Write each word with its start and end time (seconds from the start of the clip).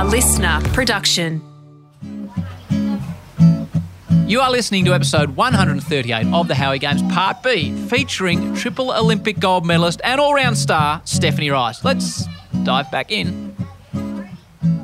a 0.00 0.04
listener 0.04 0.58
production. 0.72 1.42
You 4.26 4.40
are 4.40 4.50
listening 4.50 4.86
to 4.86 4.94
episode 4.94 5.36
138 5.36 6.26
of 6.32 6.48
the 6.48 6.54
Howie 6.54 6.78
Games 6.78 7.02
Part 7.12 7.42
B, 7.42 7.76
featuring 7.86 8.54
triple 8.54 8.92
Olympic 8.92 9.38
gold 9.38 9.66
medalist 9.66 10.00
and 10.02 10.18
all 10.18 10.32
round 10.32 10.56
star 10.56 11.02
Stephanie 11.04 11.50
Rice. 11.50 11.84
Let's 11.84 12.24
dive 12.64 12.90
back 12.90 13.12
in. 13.12 13.54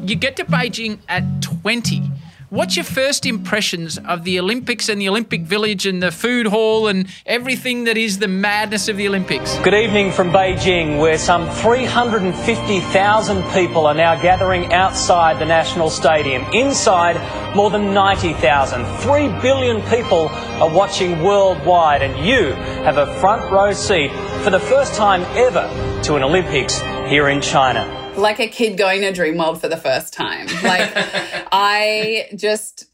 You 0.03 0.17
get 0.17 0.37
to 0.37 0.45
Beijing 0.45 0.99
at 1.09 1.25
20. 1.41 2.11
What's 2.49 2.77
your 2.77 2.85
first 2.85 3.27
impressions 3.27 3.99
of 3.99 4.23
the 4.23 4.39
Olympics 4.39 4.89
and 4.89 5.01
the 5.01 5.09
Olympic 5.09 5.43
Village 5.43 5.85
and 5.85 6.01
the 6.01 6.13
food 6.13 6.47
hall 6.47 6.87
and 6.87 7.09
everything 7.27 7.83
that 7.85 7.97
is 7.97 8.21
the 8.21 8.29
madness 8.29 8.89
of 8.89 8.97
the 8.97 9.09
Olympics? 9.09 9.59
Good 9.65 9.75
evening 9.75 10.13
from 10.13 10.31
Beijing, 10.31 11.01
where 11.01 11.19
some 11.19 11.51
350,000 11.51 13.43
people 13.51 13.85
are 13.85 13.95
now 13.95 14.15
gathering 14.23 14.73
outside 14.73 15.41
the 15.41 15.45
National 15.45 15.91
Stadium. 15.91 16.45
Inside, 16.53 17.17
more 17.57 17.69
than 17.69 17.93
90,000. 17.93 18.85
Three 18.99 19.27
billion 19.43 19.83
people 19.91 20.29
are 20.63 20.73
watching 20.73 21.25
worldwide, 21.25 22.03
and 22.03 22.25
you 22.25 22.53
have 22.85 22.99
a 22.99 23.13
front 23.19 23.51
row 23.51 23.73
seat 23.73 24.13
for 24.45 24.51
the 24.51 24.61
first 24.61 24.95
time 24.95 25.23
ever 25.37 25.69
to 26.05 26.15
an 26.15 26.23
Olympics 26.23 26.79
here 27.09 27.29
in 27.29 27.41
China 27.41 28.06
like 28.17 28.41
a 28.41 28.49
kid 28.49 28.79
going 28.79 29.03
to 29.03 29.13
Dreamworld 29.13 29.61
for 29.61 29.69
the 29.69 29.77
first 29.77 30.13
time. 30.13 30.47
Like 30.63 30.91
I 31.53 32.29
just 32.35 32.87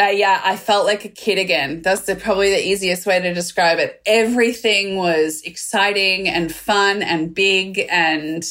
uh, 0.00 0.06
yeah, 0.06 0.40
I 0.42 0.56
felt 0.56 0.86
like 0.86 1.04
a 1.04 1.08
kid 1.08 1.38
again. 1.38 1.80
That's 1.82 2.02
the, 2.02 2.16
probably 2.16 2.50
the 2.50 2.66
easiest 2.66 3.06
way 3.06 3.20
to 3.20 3.32
describe 3.32 3.78
it. 3.78 4.02
Everything 4.06 4.96
was 4.96 5.40
exciting 5.42 6.28
and 6.28 6.52
fun 6.52 7.00
and 7.00 7.32
big 7.32 7.86
and 7.90 8.44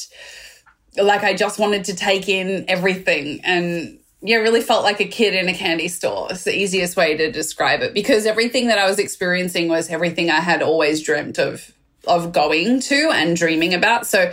like 0.96 1.24
I 1.24 1.34
just 1.34 1.60
wanted 1.60 1.86
to 1.86 1.96
take 1.96 2.30
in 2.30 2.66
everything 2.68 3.42
and 3.44 4.00
yeah, 4.22 4.38
really 4.38 4.62
felt 4.62 4.84
like 4.84 5.02
a 5.02 5.06
kid 5.06 5.34
in 5.34 5.50
a 5.50 5.54
candy 5.54 5.90
store. 5.90 6.28
It's 6.30 6.46
the 6.46 6.58
easiest 6.58 6.96
way 6.96 7.18
to 7.18 7.30
describe 7.30 7.82
it 7.82 7.94
because 7.94 8.26
everything 8.26 8.68
that 8.68 8.78
I 8.78 8.88
was 8.88 8.98
experiencing 8.98 9.68
was 9.68 9.90
everything 9.90 10.30
I 10.30 10.40
had 10.40 10.62
always 10.62 11.04
dreamt 11.04 11.40
of 11.40 11.74
of 12.08 12.32
going 12.32 12.80
to 12.82 13.10
and 13.12 13.36
dreaming 13.36 13.74
about. 13.74 14.08
So 14.08 14.32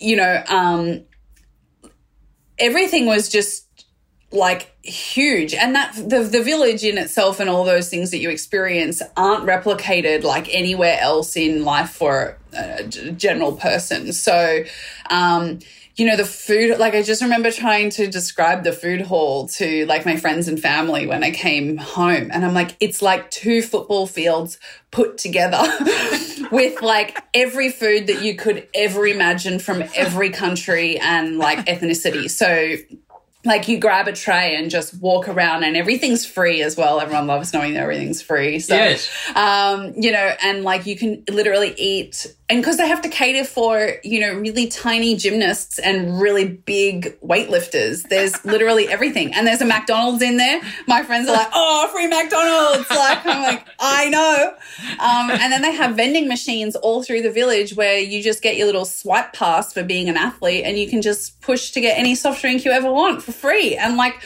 you 0.00 0.16
know, 0.16 0.42
um, 0.48 1.04
everything 2.58 3.06
was 3.06 3.28
just 3.28 3.66
like 4.32 4.74
huge. 4.82 5.54
And 5.54 5.74
that 5.74 5.94
the 5.94 6.20
the 6.20 6.42
village 6.42 6.84
in 6.84 6.98
itself 6.98 7.40
and 7.40 7.48
all 7.48 7.64
those 7.64 7.88
things 7.88 8.10
that 8.10 8.18
you 8.18 8.30
experience 8.30 9.00
aren't 9.16 9.44
replicated 9.44 10.24
like 10.24 10.52
anywhere 10.52 10.98
else 11.00 11.36
in 11.36 11.64
life 11.64 11.90
for 11.90 12.36
a 12.52 12.84
general 12.84 13.52
person. 13.52 14.12
So 14.12 14.64
um 15.10 15.60
you 15.96 16.06
know, 16.06 16.16
the 16.16 16.24
food, 16.24 16.78
like 16.78 16.94
I 16.94 17.02
just 17.02 17.22
remember 17.22 17.52
trying 17.52 17.90
to 17.90 18.08
describe 18.08 18.64
the 18.64 18.72
food 18.72 19.00
hall 19.00 19.46
to 19.48 19.86
like 19.86 20.04
my 20.04 20.16
friends 20.16 20.48
and 20.48 20.60
family 20.60 21.06
when 21.06 21.22
I 21.22 21.30
came 21.30 21.76
home. 21.76 22.30
And 22.32 22.44
I'm 22.44 22.52
like, 22.52 22.76
it's 22.80 23.00
like 23.00 23.30
two 23.30 23.62
football 23.62 24.08
fields 24.08 24.58
put 24.90 25.18
together 25.18 25.62
with 26.50 26.82
like 26.82 27.16
every 27.32 27.70
food 27.70 28.08
that 28.08 28.22
you 28.22 28.34
could 28.34 28.66
ever 28.74 29.06
imagine 29.06 29.60
from 29.60 29.84
every 29.94 30.30
country 30.30 30.98
and 30.98 31.38
like 31.38 31.66
ethnicity. 31.66 32.28
So 32.28 32.76
like 33.44 33.68
you 33.68 33.78
grab 33.78 34.08
a 34.08 34.12
tray 34.12 34.56
and 34.56 34.70
just 34.70 35.00
walk 35.00 35.28
around 35.28 35.64
and 35.64 35.76
everything's 35.76 36.26
free 36.26 36.62
as 36.62 36.76
well. 36.76 37.00
Everyone 37.00 37.26
loves 37.26 37.52
knowing 37.52 37.74
that 37.74 37.82
everything's 37.82 38.22
free. 38.22 38.58
So, 38.58 38.74
yes. 38.74 39.08
um, 39.36 39.92
you 39.96 40.12
know, 40.12 40.32
and 40.42 40.64
like 40.64 40.86
you 40.86 40.96
can 40.96 41.22
literally 41.28 41.74
eat 41.76 42.34
and 42.50 42.60
because 42.60 42.76
they 42.76 42.86
have 42.86 43.00
to 43.00 43.08
cater 43.08 43.44
for, 43.44 43.94
you 44.04 44.20
know, 44.20 44.34
really 44.34 44.66
tiny 44.66 45.16
gymnasts 45.16 45.78
and 45.78 46.20
really 46.20 46.46
big 46.46 47.18
weightlifters, 47.20 48.06
there's 48.10 48.44
literally 48.44 48.86
everything. 48.86 49.32
And 49.32 49.46
there's 49.46 49.62
a 49.62 49.64
McDonald's 49.64 50.20
in 50.20 50.36
there. 50.36 50.60
My 50.86 51.02
friends 51.04 51.26
are 51.26 51.34
like, 51.34 51.48
oh, 51.54 51.88
free 51.90 52.06
McDonald's. 52.06 52.90
Like, 52.90 53.24
I'm 53.24 53.42
like, 53.42 53.66
I 53.80 54.10
know. 54.10 54.54
Um, 54.98 55.30
and 55.30 55.50
then 55.50 55.62
they 55.62 55.72
have 55.72 55.96
vending 55.96 56.28
machines 56.28 56.76
all 56.76 57.02
through 57.02 57.22
the 57.22 57.30
village 57.30 57.76
where 57.76 57.98
you 57.98 58.22
just 58.22 58.42
get 58.42 58.56
your 58.58 58.66
little 58.66 58.84
swipe 58.84 59.32
pass 59.32 59.72
for 59.72 59.82
being 59.82 60.10
an 60.10 60.18
athlete 60.18 60.64
and 60.66 60.78
you 60.78 60.86
can 60.86 61.00
just 61.00 61.40
push 61.40 61.70
to 61.70 61.80
get 61.80 61.98
any 61.98 62.14
soft 62.14 62.42
drink 62.42 62.66
you 62.66 62.72
ever 62.72 62.92
want 62.92 63.22
for 63.22 63.32
free. 63.32 63.74
And 63.74 63.96
like, 63.96 64.20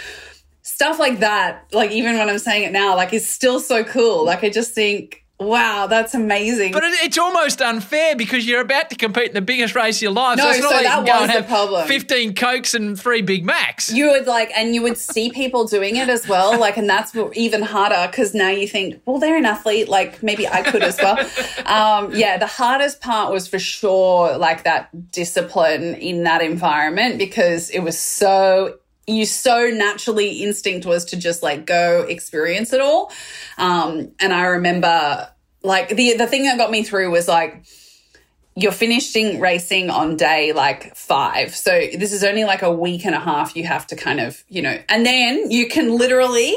stuff 0.62 0.98
like 0.98 1.20
that, 1.20 1.66
like 1.72 1.92
even 1.92 2.18
when 2.18 2.28
I'm 2.28 2.38
saying 2.38 2.64
it 2.64 2.72
now, 2.72 2.96
like 2.96 3.12
is 3.12 3.28
still 3.28 3.60
so 3.60 3.84
cool. 3.84 4.24
Like 4.24 4.42
I 4.42 4.50
just 4.50 4.74
think 4.74 5.24
Wow, 5.40 5.86
that's 5.86 6.14
amazing. 6.14 6.72
But 6.72 6.82
it's 6.84 7.16
almost 7.16 7.62
unfair 7.62 8.16
because 8.16 8.44
you're 8.44 8.60
about 8.60 8.90
to 8.90 8.96
compete 8.96 9.28
in 9.28 9.34
the 9.34 9.40
biggest 9.40 9.76
race 9.76 9.98
of 9.98 10.02
your 10.02 10.10
life. 10.10 10.36
No, 10.36 10.44
so, 10.44 10.50
it's 10.50 10.60
not 10.60 10.70
so 10.70 10.76
like 10.76 10.84
that 10.84 10.98
you 10.98 11.04
can 11.04 11.06
go 11.06 11.12
was 11.12 11.22
and 11.22 11.30
the 11.30 11.34
have 11.34 11.46
problem. 11.46 11.86
15 11.86 12.34
Cokes 12.34 12.74
and 12.74 12.98
three 12.98 13.22
Big 13.22 13.44
Macs. 13.44 13.92
You 13.92 14.10
would 14.10 14.26
like, 14.26 14.50
and 14.56 14.74
you 14.74 14.82
would 14.82 14.98
see 14.98 15.30
people 15.30 15.64
doing 15.64 15.94
it 15.94 16.08
as 16.08 16.26
well. 16.26 16.58
Like, 16.58 16.76
and 16.76 16.90
that's 16.90 17.14
even 17.34 17.62
harder 17.62 18.08
because 18.10 18.34
now 18.34 18.50
you 18.50 18.66
think, 18.66 19.00
well, 19.06 19.18
they're 19.18 19.36
an 19.36 19.46
athlete. 19.46 19.88
Like, 19.88 20.24
maybe 20.24 20.48
I 20.48 20.62
could 20.62 20.82
as 20.82 20.98
well. 20.98 21.18
um, 21.66 22.12
yeah, 22.14 22.36
the 22.36 22.46
hardest 22.46 23.00
part 23.00 23.32
was 23.32 23.46
for 23.46 23.60
sure 23.60 24.36
like 24.38 24.64
that 24.64 25.12
discipline 25.12 25.94
in 25.94 26.24
that 26.24 26.42
environment 26.42 27.16
because 27.16 27.70
it 27.70 27.80
was 27.80 27.96
so 27.96 28.78
you 29.08 29.26
so 29.26 29.70
naturally 29.70 30.42
instinct 30.42 30.86
was 30.86 31.06
to 31.06 31.16
just 31.16 31.42
like 31.42 31.66
go 31.66 32.02
experience 32.02 32.72
it 32.72 32.80
all. 32.80 33.10
Um, 33.56 34.12
and 34.20 34.32
I 34.32 34.46
remember 34.46 35.28
like 35.62 35.88
the 35.88 36.16
the 36.16 36.26
thing 36.26 36.44
that 36.44 36.58
got 36.58 36.70
me 36.70 36.82
through 36.82 37.10
was 37.10 37.26
like 37.26 37.64
you're 38.54 38.72
finishing 38.72 39.38
racing 39.40 39.88
on 39.88 40.16
day 40.16 40.52
like 40.52 40.94
five. 40.96 41.54
So 41.54 41.70
this 41.96 42.12
is 42.12 42.24
only 42.24 42.44
like 42.44 42.62
a 42.62 42.72
week 42.72 43.06
and 43.06 43.14
a 43.14 43.20
half 43.20 43.56
you 43.56 43.64
have 43.64 43.86
to 43.86 43.96
kind 43.96 44.18
of, 44.18 44.42
you 44.48 44.62
know, 44.62 44.76
and 44.88 45.06
then 45.06 45.50
you 45.50 45.68
can 45.68 45.96
literally 45.96 46.56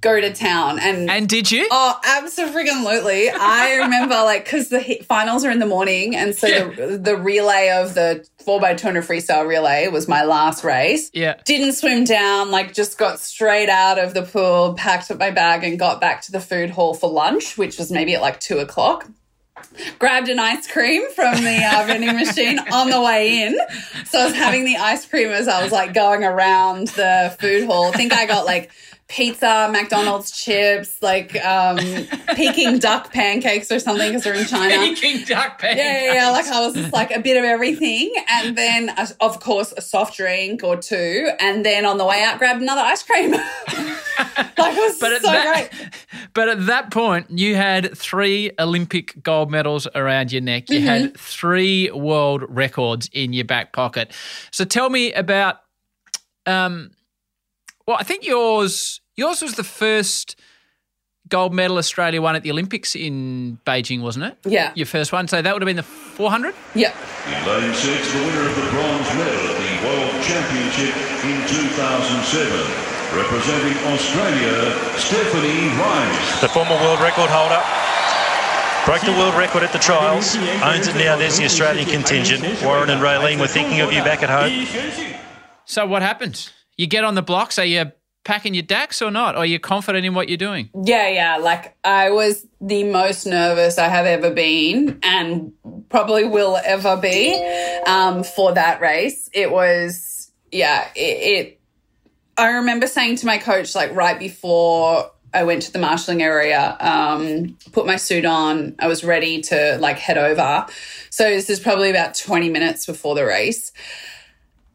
go 0.00 0.18
to 0.20 0.32
town 0.32 0.78
and 0.78 1.10
and 1.10 1.28
did 1.28 1.50
you 1.50 1.68
oh 1.70 1.98
absolutely 2.04 3.28
i 3.30 3.74
remember 3.82 4.14
like 4.14 4.44
because 4.44 4.68
the 4.70 4.98
finals 5.06 5.44
are 5.44 5.50
in 5.50 5.58
the 5.58 5.66
morning 5.66 6.16
and 6.16 6.34
so 6.34 6.46
Yeah. 6.46 6.70
the, 6.70 6.98
the 6.98 7.16
relay 7.16 7.68
of 7.70 7.94
the 7.94 8.26
4x200 8.46 8.78
freestyle 9.06 9.46
relay 9.46 9.88
was 9.88 10.08
my 10.08 10.24
last 10.24 10.64
race 10.64 11.10
Yeah. 11.12 11.34
didn't 11.44 11.72
swim 11.74 12.04
down 12.04 12.50
like 12.50 12.72
just 12.72 12.96
got 12.98 13.20
straight 13.20 13.68
out 13.68 13.98
of 13.98 14.14
the 14.14 14.22
pool 14.22 14.74
packed 14.74 15.10
up 15.10 15.18
my 15.18 15.30
bag 15.30 15.64
and 15.64 15.78
got 15.78 16.00
back 16.00 16.22
to 16.22 16.32
the 16.32 16.40
food 16.40 16.70
hall 16.70 16.94
for 16.94 17.10
lunch 17.10 17.58
which 17.58 17.78
was 17.78 17.92
maybe 17.92 18.14
at 18.14 18.22
like 18.22 18.40
two 18.40 18.58
o'clock 18.58 19.06
grabbed 19.98 20.30
an 20.30 20.38
ice 20.38 20.66
cream 20.70 21.02
from 21.10 21.34
the 21.44 21.62
uh, 21.62 21.84
vending 21.86 22.16
machine 22.16 22.58
on 22.72 22.88
the 22.88 23.00
way 23.00 23.42
in. 23.42 23.58
So 24.06 24.18
I 24.18 24.24
was 24.24 24.34
having 24.34 24.64
the 24.64 24.76
ice 24.78 25.04
cream 25.04 25.28
as 25.28 25.48
I 25.48 25.62
was 25.62 25.70
like 25.70 25.92
going 25.92 26.24
around 26.24 26.88
the 26.88 27.36
food 27.38 27.66
hall. 27.66 27.88
I 27.88 27.90
think 27.92 28.14
I 28.14 28.24
got 28.24 28.46
like 28.46 28.70
pizza, 29.10 29.68
McDonald's 29.70 30.30
chips, 30.44 30.96
like 31.02 31.36
um, 31.44 31.76
Peking 32.36 32.78
duck 32.78 33.12
pancakes 33.12 33.70
or 33.70 33.78
something 33.80 34.08
because 34.08 34.24
they're 34.24 34.34
in 34.34 34.46
China. 34.46 34.74
Peking 34.74 35.24
duck 35.26 35.58
pancakes. 35.58 35.78
Yeah, 35.84 36.04
yeah, 36.04 36.14
yeah. 36.14 36.30
Like 36.30 36.46
I 36.46 36.60
was 36.64 36.74
just 36.74 36.92
like 36.92 37.10
a 37.10 37.20
bit 37.20 37.36
of 37.36 37.44
everything. 37.44 38.14
And 38.28 38.56
then, 38.56 38.90
uh, 38.90 39.08
of 39.20 39.40
course, 39.40 39.74
a 39.76 39.80
soft 39.82 40.16
drink 40.16 40.62
or 40.64 40.76
two. 40.76 41.30
And 41.40 41.66
then 41.66 41.84
on 41.84 41.98
the 41.98 42.06
way 42.06 42.22
out, 42.22 42.38
grabbed 42.38 42.62
another 42.62 42.80
ice 42.82 43.02
cream. 43.02 43.32
like 43.32 43.42
it 43.76 44.56
was 44.58 44.98
But 44.98 45.20
so 45.20 45.30
that, 45.32 45.70
great. 45.72 45.90
but 46.34 46.48
at 46.48 46.66
that 46.66 46.90
point, 46.90 47.26
you 47.30 47.56
had 47.56 47.96
three 47.98 48.52
Olympic 48.58 49.20
gold 49.22 49.50
medals 49.50 49.88
around 49.94 50.32
your 50.32 50.40
neck. 50.42 50.70
You 50.70 50.78
Mm-hmm. 50.80 50.86
had 50.86 51.16
three 51.18 51.90
world 51.90 52.44
records 52.48 53.10
in 53.12 53.32
your 53.32 53.44
back 53.44 53.72
pocket. 53.72 54.12
So 54.50 54.64
tell 54.64 54.88
me 54.88 55.12
about. 55.12 55.56
Um, 56.46 56.92
well, 57.86 57.96
I 57.98 58.02
think 58.04 58.24
yours 58.24 58.99
yours 59.16 59.42
was 59.42 59.54
the 59.54 59.64
first 59.64 60.36
gold 61.28 61.54
medal 61.54 61.78
Australia 61.78 62.20
won 62.20 62.34
at 62.34 62.42
the 62.42 62.50
Olympics 62.50 62.96
in 62.96 63.58
Beijing, 63.66 64.00
wasn't 64.02 64.24
it? 64.26 64.36
Yeah. 64.44 64.72
Your 64.74 64.86
first 64.86 65.12
one. 65.12 65.28
So 65.28 65.40
that 65.42 65.52
would 65.52 65.62
have 65.62 65.66
been 65.66 65.76
the 65.76 65.82
400. 65.82 66.54
Yeah. 66.74 66.92
In 67.28 67.46
lane 67.46 67.74
six, 67.74 68.12
the 68.12 68.18
winner 68.18 68.48
of 68.48 68.56
the 68.56 68.66
bronze 68.70 69.08
medal 69.14 69.46
at 69.46 69.56
the 69.60 69.86
World 69.86 70.24
Championship 70.24 70.94
in 71.24 71.38
2007. 71.46 72.86
Representing 73.10 73.76
Australia, 73.92 74.70
Stephanie 74.96 75.66
Rice. 75.78 76.40
the 76.40 76.48
former 76.48 76.76
world 76.76 77.00
record 77.00 77.28
holder. 77.28 77.60
Broke 78.86 79.02
the 79.02 79.12
world 79.12 79.34
record 79.34 79.62
at 79.62 79.72
the 79.72 79.78
trials, 79.78 80.36
owns 80.62 80.86
it 80.88 80.94
now. 80.96 81.16
There's 81.16 81.36
the 81.36 81.44
Australian 81.44 81.86
contingent. 81.88 82.42
Warren 82.62 82.88
and 82.88 83.02
Raylene 83.02 83.38
were 83.38 83.46
thinking 83.48 83.80
of 83.80 83.92
you 83.92 84.02
back 84.04 84.22
at 84.22 84.30
home. 84.30 84.66
So 85.64 85.86
what 85.86 86.02
happened? 86.02 86.50
You 86.78 86.86
get 86.86 87.04
on 87.04 87.14
the 87.14 87.22
blocks. 87.22 87.58
Are 87.58 87.64
you 87.64 87.92
packing 88.24 88.54
your 88.54 88.62
DAX 88.62 89.00
or 89.02 89.10
not? 89.10 89.36
Are 89.36 89.46
you 89.46 89.58
confident 89.58 90.04
in 90.04 90.14
what 90.14 90.28
you're 90.28 90.38
doing? 90.38 90.70
Yeah, 90.84 91.08
yeah. 91.08 91.36
Like 91.38 91.76
I 91.84 92.10
was 92.10 92.46
the 92.60 92.84
most 92.84 93.26
nervous 93.26 93.78
I 93.78 93.88
have 93.88 94.06
ever 94.06 94.30
been 94.30 94.98
and 95.02 95.52
probably 95.88 96.24
will 96.24 96.58
ever 96.64 96.96
be 96.96 97.34
um, 97.86 98.22
for 98.22 98.52
that 98.54 98.80
race. 98.80 99.28
It 99.32 99.50
was, 99.50 100.30
yeah, 100.52 100.88
it, 100.94 101.00
it, 101.00 101.60
I 102.36 102.50
remember 102.52 102.86
saying 102.86 103.16
to 103.16 103.26
my 103.26 103.38
coach, 103.38 103.74
like 103.74 103.94
right 103.94 104.18
before 104.18 105.10
I 105.32 105.44
went 105.44 105.62
to 105.62 105.72
the 105.72 105.78
marshalling 105.78 106.22
area, 106.22 106.76
um, 106.80 107.56
put 107.72 107.86
my 107.86 107.96
suit 107.96 108.24
on, 108.24 108.74
I 108.78 108.88
was 108.88 109.04
ready 109.04 109.40
to 109.42 109.78
like 109.80 109.98
head 109.98 110.18
over. 110.18 110.66
So 111.10 111.28
this 111.28 111.48
is 111.50 111.60
probably 111.60 111.90
about 111.90 112.14
20 112.14 112.50
minutes 112.50 112.86
before 112.86 113.14
the 113.14 113.24
race. 113.24 113.72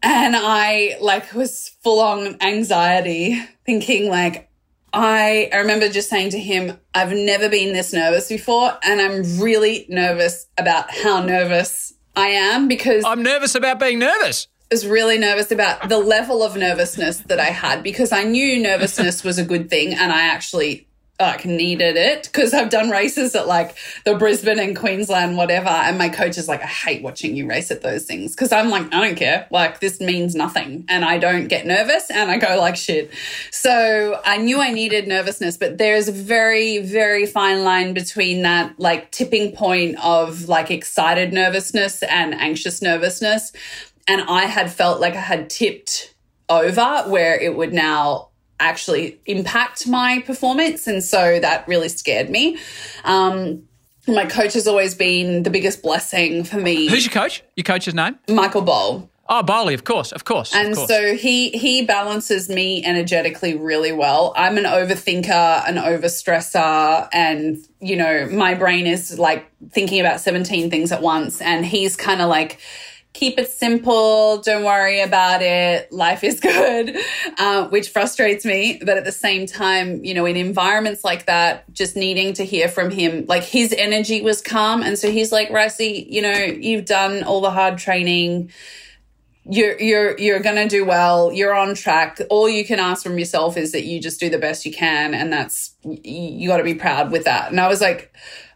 And 0.05 0.35
I 0.35 0.97
like 1.01 1.33
was 1.33 1.71
full 1.83 1.99
on 1.99 2.37
anxiety, 2.39 3.41
thinking 3.65 4.07
like, 4.07 4.51
I, 4.93 5.49
I 5.51 5.57
remember 5.57 5.89
just 5.89 6.09
saying 6.09 6.29
to 6.29 6.39
him, 6.39 6.79
I've 6.93 7.11
never 7.11 7.49
been 7.49 7.73
this 7.73 7.91
nervous 7.91 8.29
before. 8.29 8.77
And 8.83 9.01
I'm 9.01 9.41
really 9.41 9.87
nervous 9.89 10.45
about 10.59 10.95
how 10.95 11.23
nervous 11.23 11.91
I 12.15 12.27
am 12.27 12.67
because 12.67 13.03
I'm 13.03 13.23
nervous 13.23 13.55
about 13.55 13.79
being 13.79 13.97
nervous. 13.97 14.47
I 14.71 14.75
was 14.75 14.85
really 14.85 15.17
nervous 15.17 15.51
about 15.51 15.89
the 15.89 15.97
level 15.97 16.43
of 16.43 16.55
nervousness 16.55 17.17
that 17.21 17.39
I 17.39 17.45
had 17.45 17.81
because 17.81 18.11
I 18.11 18.23
knew 18.25 18.61
nervousness 18.61 19.23
was 19.23 19.39
a 19.39 19.43
good 19.43 19.71
thing 19.71 19.95
and 19.95 20.11
I 20.11 20.27
actually 20.27 20.87
like 21.19 21.45
needed 21.45 21.95
it 21.95 22.23
because 22.23 22.53
I've 22.53 22.69
done 22.69 22.89
races 22.89 23.35
at 23.35 23.47
like 23.47 23.75
the 24.03 24.15
Brisbane 24.15 24.59
and 24.59 24.75
Queensland, 24.75 25.37
whatever. 25.37 25.69
And 25.69 25.97
my 25.97 26.09
coach 26.09 26.37
is 26.37 26.47
like, 26.47 26.61
I 26.61 26.67
hate 26.67 27.03
watching 27.03 27.35
you 27.37 27.47
race 27.47 27.71
at 27.71 27.81
those 27.81 28.03
things 28.03 28.35
because 28.35 28.51
I'm 28.51 28.69
like, 28.69 28.93
I 28.93 29.07
don't 29.07 29.15
care. 29.15 29.47
Like, 29.49 29.79
this 29.79 30.01
means 30.01 30.35
nothing. 30.35 30.85
And 30.89 31.05
I 31.05 31.17
don't 31.17 31.47
get 31.47 31.65
nervous 31.65 32.11
and 32.11 32.29
I 32.29 32.37
go 32.37 32.57
like 32.59 32.75
shit. 32.75 33.11
So 33.51 34.19
I 34.25 34.37
knew 34.37 34.59
I 34.59 34.71
needed 34.71 35.07
nervousness, 35.07 35.55
but 35.55 35.77
there's 35.77 36.09
a 36.09 36.11
very, 36.11 36.79
very 36.79 37.25
fine 37.25 37.63
line 37.63 37.93
between 37.93 38.41
that 38.41 38.77
like 38.77 39.11
tipping 39.11 39.53
point 39.53 39.97
of 40.03 40.49
like 40.49 40.69
excited 40.69 41.31
nervousness 41.31 42.03
and 42.03 42.33
anxious 42.35 42.81
nervousness. 42.81 43.53
And 44.07 44.21
I 44.27 44.45
had 44.45 44.71
felt 44.71 44.99
like 44.99 45.15
I 45.15 45.21
had 45.21 45.49
tipped 45.49 46.13
over 46.49 47.03
where 47.07 47.39
it 47.39 47.55
would 47.55 47.73
now 47.73 48.29
actually 48.59 49.19
impact 49.25 49.87
my 49.87 50.21
performance. 50.25 50.87
And 50.87 51.03
so 51.03 51.39
that 51.39 51.67
really 51.67 51.89
scared 51.89 52.29
me. 52.29 52.57
Um, 53.03 53.63
my 54.07 54.25
coach 54.25 54.53
has 54.53 54.67
always 54.67 54.95
been 54.95 55.43
the 55.43 55.49
biggest 55.49 55.81
blessing 55.81 56.43
for 56.43 56.57
me. 56.57 56.87
Who's 56.87 57.05
your 57.05 57.13
coach? 57.13 57.43
Your 57.55 57.63
coach's 57.63 57.93
name? 57.93 58.19
Michael 58.29 58.63
Bohl. 58.63 59.09
Oh, 59.27 59.41
Bowley, 59.41 59.73
of 59.73 59.83
course, 59.83 60.11
of 60.11 60.23
course. 60.23 60.53
And 60.53 60.71
of 60.71 60.77
course. 60.77 60.87
so 60.87 61.15
he 61.15 61.49
he 61.49 61.83
balances 61.83 62.47
me 62.47 62.85
energetically 62.85 63.55
really 63.55 63.91
well. 63.91 64.33
I'm 64.37 64.59
an 64.59 64.65
overthinker, 64.65 65.67
an 65.67 65.77
overstressor, 65.77 67.09
and 67.11 67.57
you 67.79 67.95
know, 67.95 68.27
my 68.31 68.53
brain 68.53 68.85
is 68.85 69.17
like 69.17 69.47
thinking 69.71 69.99
about 69.99 70.21
17 70.21 70.69
things 70.69 70.91
at 70.91 71.01
once. 71.01 71.41
And 71.41 71.65
he's 71.65 71.95
kind 71.95 72.21
of 72.21 72.29
like, 72.29 72.59
keep 73.15 73.39
it 73.39 73.49
simple. 73.49 74.39
Don't 74.41 74.65
worry 74.65 74.99
about 74.99 75.41
it. 75.41 75.91
Life 75.91 76.23
is 76.23 76.39
good, 76.41 76.97
uh, 77.37 77.67
which 77.69 77.89
frustrates 77.89 78.45
me. 78.45 78.79
But 78.85 78.97
at 78.97 79.05
the 79.05 79.11
same 79.11 79.45
time, 79.47 80.03
you 80.03 80.13
know, 80.13 80.25
in 80.25 80.35
environments 80.35 81.03
like 81.03 81.25
that, 81.25 81.71
just 81.73 81.95
needing 81.95 82.33
to 82.33 82.45
hear 82.45 82.67
from 82.67 82.91
him, 82.91 83.25
like 83.27 83.43
his 83.43 83.73
energy 83.77 84.21
was 84.21 84.41
calm. 84.41 84.83
And 84.83 84.99
so 84.99 85.09
he's 85.09 85.31
like, 85.31 85.49
Ricey, 85.49 86.05
you 86.09 86.21
know, 86.21 86.33
you've 86.33 86.85
done 86.85 87.23
all 87.23 87.39
the 87.39 87.51
hard 87.51 87.77
training. 87.77 88.51
You're 89.47 89.79
you're 89.79 90.17
you're 90.17 90.39
gonna 90.39 90.67
do 90.67 90.83
well. 90.83 91.31
You're 91.31 91.53
on 91.53 91.75
track. 91.75 92.19
All 92.31 92.49
you 92.49 92.65
can 92.65 92.79
ask 92.79 93.03
from 93.03 93.17
yourself 93.19 93.57
is 93.57 93.71
that 93.73 93.83
you 93.83 94.01
just 94.01 94.19
do 94.19 94.27
the 94.27 94.39
best 94.39 94.65
you 94.65 94.73
can, 94.73 95.13
and 95.13 95.31
that's 95.31 95.75
you 95.83 96.49
got 96.49 96.57
to 96.57 96.63
be 96.63 96.73
proud 96.73 97.11
with 97.11 97.25
that. 97.25 97.51
And 97.51 97.59
I 97.61 97.67
was 97.67 97.79
like, 97.79 98.11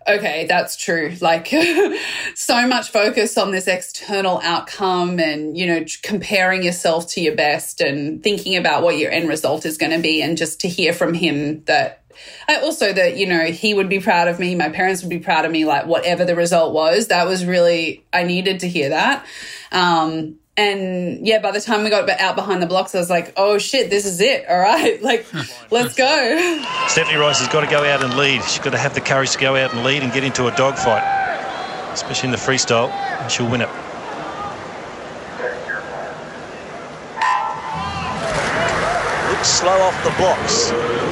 okay, 0.10 0.46
that's 0.48 0.76
true. 0.76 1.16
Like 1.22 1.48
so 2.36 2.68
much 2.68 2.90
focus 2.90 3.38
on 3.38 3.52
this 3.52 3.68
external 3.68 4.40
outcome 4.44 5.20
and, 5.20 5.58
you 5.58 5.68
know, 5.68 5.86
comparing 6.04 6.64
yourself 6.64 7.08
to 7.10 7.22
your 7.22 7.36
best 7.36 7.82
and 7.82 8.24
thinking 8.24 8.56
about 8.56 8.84
what 8.84 8.98
your 8.98 9.12
end 9.12 9.30
result 9.30 9.66
is 9.66 9.78
going 9.78 9.92
to 9.92 10.00
be. 10.00 10.22
And 10.22 10.38
just 10.38 10.62
to 10.62 10.68
hear 10.68 10.94
from 10.94 11.14
him 11.14 11.64
that 11.66 12.04
I 12.48 12.60
also 12.62 12.92
that, 12.92 13.18
you 13.18 13.28
know, 13.28 13.46
he 13.46 13.74
would 13.74 13.90
be 13.90 14.00
proud 14.00 14.28
of 14.28 14.40
me. 14.40 14.56
My 14.56 14.70
parents 14.70 15.02
would 15.02 15.10
be 15.10 15.20
proud 15.20 15.46
of 15.46 15.52
me, 15.52 15.66
like 15.66 15.86
whatever 15.86 16.26
the 16.26 16.36
result 16.36 16.74
was. 16.74 17.08
That 17.08 17.28
was 17.28 17.46
really, 17.46 18.04
I 18.12 18.24
needed 18.24 18.62
to 18.62 18.68
hear 18.68 18.90
that. 18.90 19.26
Um, 19.72 20.36
and 20.60 21.26
yeah, 21.26 21.40
by 21.40 21.52
the 21.52 21.62
time 21.62 21.86
we 21.86 21.90
got 21.90 22.10
out 22.10 22.36
behind 22.36 22.62
the 22.62 22.68
blocks, 22.68 22.94
I 22.94 23.00
was 23.00 23.10
like, 23.10 23.32
oh 23.38 23.58
shit, 23.58 23.90
this 23.90 24.06
is 24.06 24.20
it. 24.20 24.46
All 24.50 24.60
right, 24.60 25.02
like, 25.10 25.26
let's 25.72 25.96
go. 25.96 26.06
Stephanie 26.88 27.18
Rice 27.18 27.40
has 27.40 27.48
got 27.48 27.62
to 27.62 27.68
go 27.68 27.84
out 27.84 28.04
and 28.04 28.16
lead. 28.18 28.44
She's 28.44 28.60
got 28.60 28.72
to 28.72 28.78
have 28.78 28.94
the 28.94 29.02
courage 29.02 29.32
to 29.32 29.40
go 29.40 29.56
out 29.56 29.74
and 29.74 29.86
lead 29.86 30.04
and 30.04 30.12
get 30.12 30.26
into 30.26 30.48
a 30.48 30.56
dogfight, 30.56 31.04
especially 31.94 32.28
in 32.28 32.32
the 32.32 32.38
freestyle, 32.38 32.90
and 32.90 33.32
she'll 33.32 33.50
win 33.50 33.62
it. 33.62 33.70
Slow 39.44 39.80
off 39.82 40.04
the 40.04 40.12
blocks. 40.18 40.72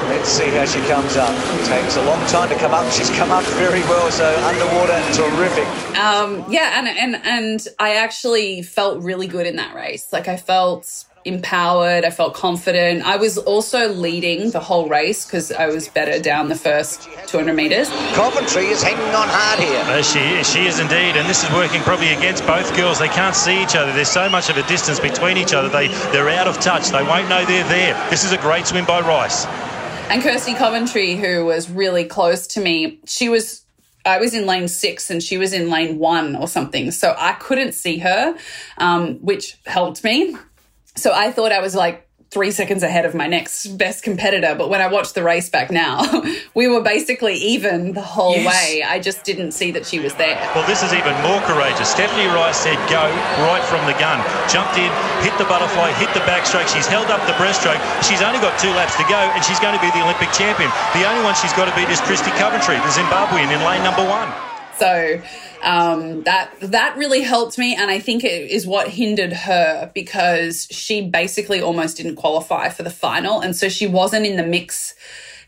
Let's 0.09 0.29
see 0.29 0.49
how 0.49 0.65
she 0.65 0.79
comes 0.87 1.15
up. 1.15 1.33
Takes 1.65 1.95
a 1.97 2.03
long 2.05 2.25
time 2.27 2.49
to 2.49 2.55
come 2.55 2.73
up. 2.73 2.91
She's 2.91 3.09
come 3.11 3.31
up 3.31 3.43
very 3.55 3.81
well, 3.81 4.09
so 4.11 4.25
underwater, 4.43 4.99
terrific. 5.13 5.67
Um, 5.97 6.43
yeah, 6.49 6.79
and 6.79 6.87
and 6.87 7.15
and 7.25 7.67
I 7.79 7.95
actually 7.95 8.61
felt 8.61 9.01
really 9.01 9.27
good 9.27 9.47
in 9.47 9.55
that 9.57 9.75
race. 9.75 10.11
Like 10.11 10.27
I 10.27 10.37
felt 10.37 11.05
empowered. 11.27 12.05
I 12.05 12.09
felt 12.09 12.33
confident. 12.33 13.03
I 13.05 13.17
was 13.17 13.37
also 13.37 13.89
leading 13.89 14.51
the 14.51 14.59
whole 14.59 14.87
race 14.87 15.25
because 15.25 15.51
I 15.51 15.67
was 15.67 15.87
better 15.87 16.19
down 16.19 16.49
the 16.49 16.55
first 16.55 17.09
200 17.27 17.53
metres. 17.53 17.89
Coventry 18.13 18.67
is 18.67 18.81
hanging 18.81 19.13
on 19.13 19.27
hard 19.29 19.59
here. 19.59 19.81
Uh, 19.85 20.01
she 20.01 20.19
is, 20.19 20.49
she 20.49 20.65
is 20.65 20.79
indeed, 20.79 21.15
and 21.17 21.27
this 21.27 21.43
is 21.43 21.51
working 21.51 21.81
probably 21.81 22.13
against 22.13 22.45
both 22.47 22.75
girls. 22.75 22.99
They 22.99 23.09
can't 23.09 23.35
see 23.35 23.61
each 23.61 23.75
other. 23.75 23.91
There's 23.93 24.09
so 24.09 24.29
much 24.29 24.49
of 24.49 24.57
a 24.57 24.63
distance 24.67 24.99
between 24.99 25.37
each 25.37 25.53
other. 25.53 25.69
They 25.69 25.87
they're 26.11 26.29
out 26.29 26.47
of 26.47 26.59
touch. 26.59 26.89
They 26.89 27.03
won't 27.03 27.29
know 27.29 27.45
they're 27.45 27.67
there. 27.67 28.09
This 28.09 28.23
is 28.23 28.31
a 28.31 28.37
great 28.37 28.65
swim 28.65 28.85
by 28.85 29.01
Rice. 29.01 29.45
And 30.09 30.21
Kirsty 30.21 30.53
Coventry, 30.53 31.17
who 31.17 31.45
was 31.45 31.69
really 31.69 32.05
close 32.05 32.47
to 32.47 32.61
me, 32.61 32.99
she 33.05 33.27
was 33.27 33.65
I 34.07 34.19
was 34.19 34.33
in 34.33 34.45
lane 34.45 34.67
six 34.67 35.09
and 35.09 35.21
she 35.21 35.37
was 35.37 35.53
in 35.53 35.69
lane 35.69 35.99
one 35.99 36.35
or 36.35 36.47
something. 36.47 36.91
So 36.91 37.13
I 37.17 37.33
couldn't 37.33 37.73
see 37.73 37.97
her, 37.99 38.37
um, 38.77 39.15
which 39.15 39.57
helped 39.65 40.03
me. 40.03 40.35
So 40.97 41.13
I 41.13 41.31
thought 41.31 41.51
I 41.51 41.61
was 41.61 41.73
like 41.75 42.03
three 42.29 42.51
seconds 42.51 42.83
ahead 42.83 43.05
of 43.07 43.15
my 43.15 43.23
next 43.25 43.79
best 43.79 44.03
competitor. 44.03 44.51
But 44.53 44.67
when 44.67 44.81
I 44.83 44.87
watched 44.91 45.15
the 45.15 45.23
race 45.23 45.47
back 45.47 45.71
now, 45.71 46.03
we 46.59 46.67
were 46.67 46.81
basically 46.83 47.35
even 47.55 47.93
the 47.95 48.03
whole 48.03 48.35
Yes. 48.35 48.43
way. 48.51 48.83
I 48.83 48.99
just 48.99 49.23
didn't 49.23 49.53
see 49.55 49.71
that 49.71 49.85
she 49.87 49.99
was 50.03 50.11
there. 50.19 50.35
Well, 50.51 50.67
this 50.67 50.83
is 50.83 50.91
even 50.91 51.15
more 51.23 51.39
courageous. 51.47 51.87
Stephanie 51.87 52.27
Rice 52.27 52.59
said 52.59 52.75
go 52.91 52.99
right 53.47 53.63
from 53.71 53.79
the 53.87 53.95
gun. 53.95 54.19
Jumped 54.51 54.75
in, 54.75 54.91
hit 55.23 55.31
the 55.39 55.47
butterfly, 55.47 55.95
hit 55.95 56.11
the 56.11 56.19
backstroke. 56.27 56.67
She's 56.67 56.87
held 56.91 57.07
up 57.07 57.23
the 57.31 57.37
breaststroke. 57.39 57.79
She's 58.03 58.19
only 58.21 58.43
got 58.43 58.59
two 58.59 58.75
laps 58.75 58.97
to 58.99 59.07
go, 59.07 59.15
and 59.31 59.39
she's 59.47 59.61
going 59.63 59.73
to 59.77 59.79
be 59.79 59.87
the 59.95 60.03
Olympic 60.03 60.33
champion. 60.35 60.67
The 60.99 61.07
only 61.07 61.23
one 61.23 61.31
she's 61.39 61.53
got 61.55 61.71
to 61.71 61.75
beat 61.79 61.87
is 61.87 62.01
Kirsty 62.03 62.31
Coventry, 62.35 62.75
the 62.75 62.91
Zimbabwean, 62.91 63.47
in 63.55 63.63
lane 63.63 63.87
number 63.87 64.03
one. 64.03 64.27
So 64.77 65.21
um, 65.63 66.23
that 66.23 66.51
that 66.61 66.97
really 66.97 67.21
helped 67.21 67.57
me, 67.57 67.75
and 67.75 67.89
I 67.89 67.99
think 67.99 68.23
it 68.23 68.51
is 68.51 68.65
what 68.67 68.89
hindered 68.89 69.33
her 69.33 69.91
because 69.93 70.67
she 70.71 71.01
basically 71.09 71.61
almost 71.61 71.97
didn't 71.97 72.15
qualify 72.15 72.69
for 72.69 72.83
the 72.83 72.89
final, 72.89 73.39
and 73.39 73.55
so 73.55 73.69
she 73.69 73.87
wasn't 73.87 74.25
in 74.25 74.37
the 74.37 74.45
mix. 74.45 74.95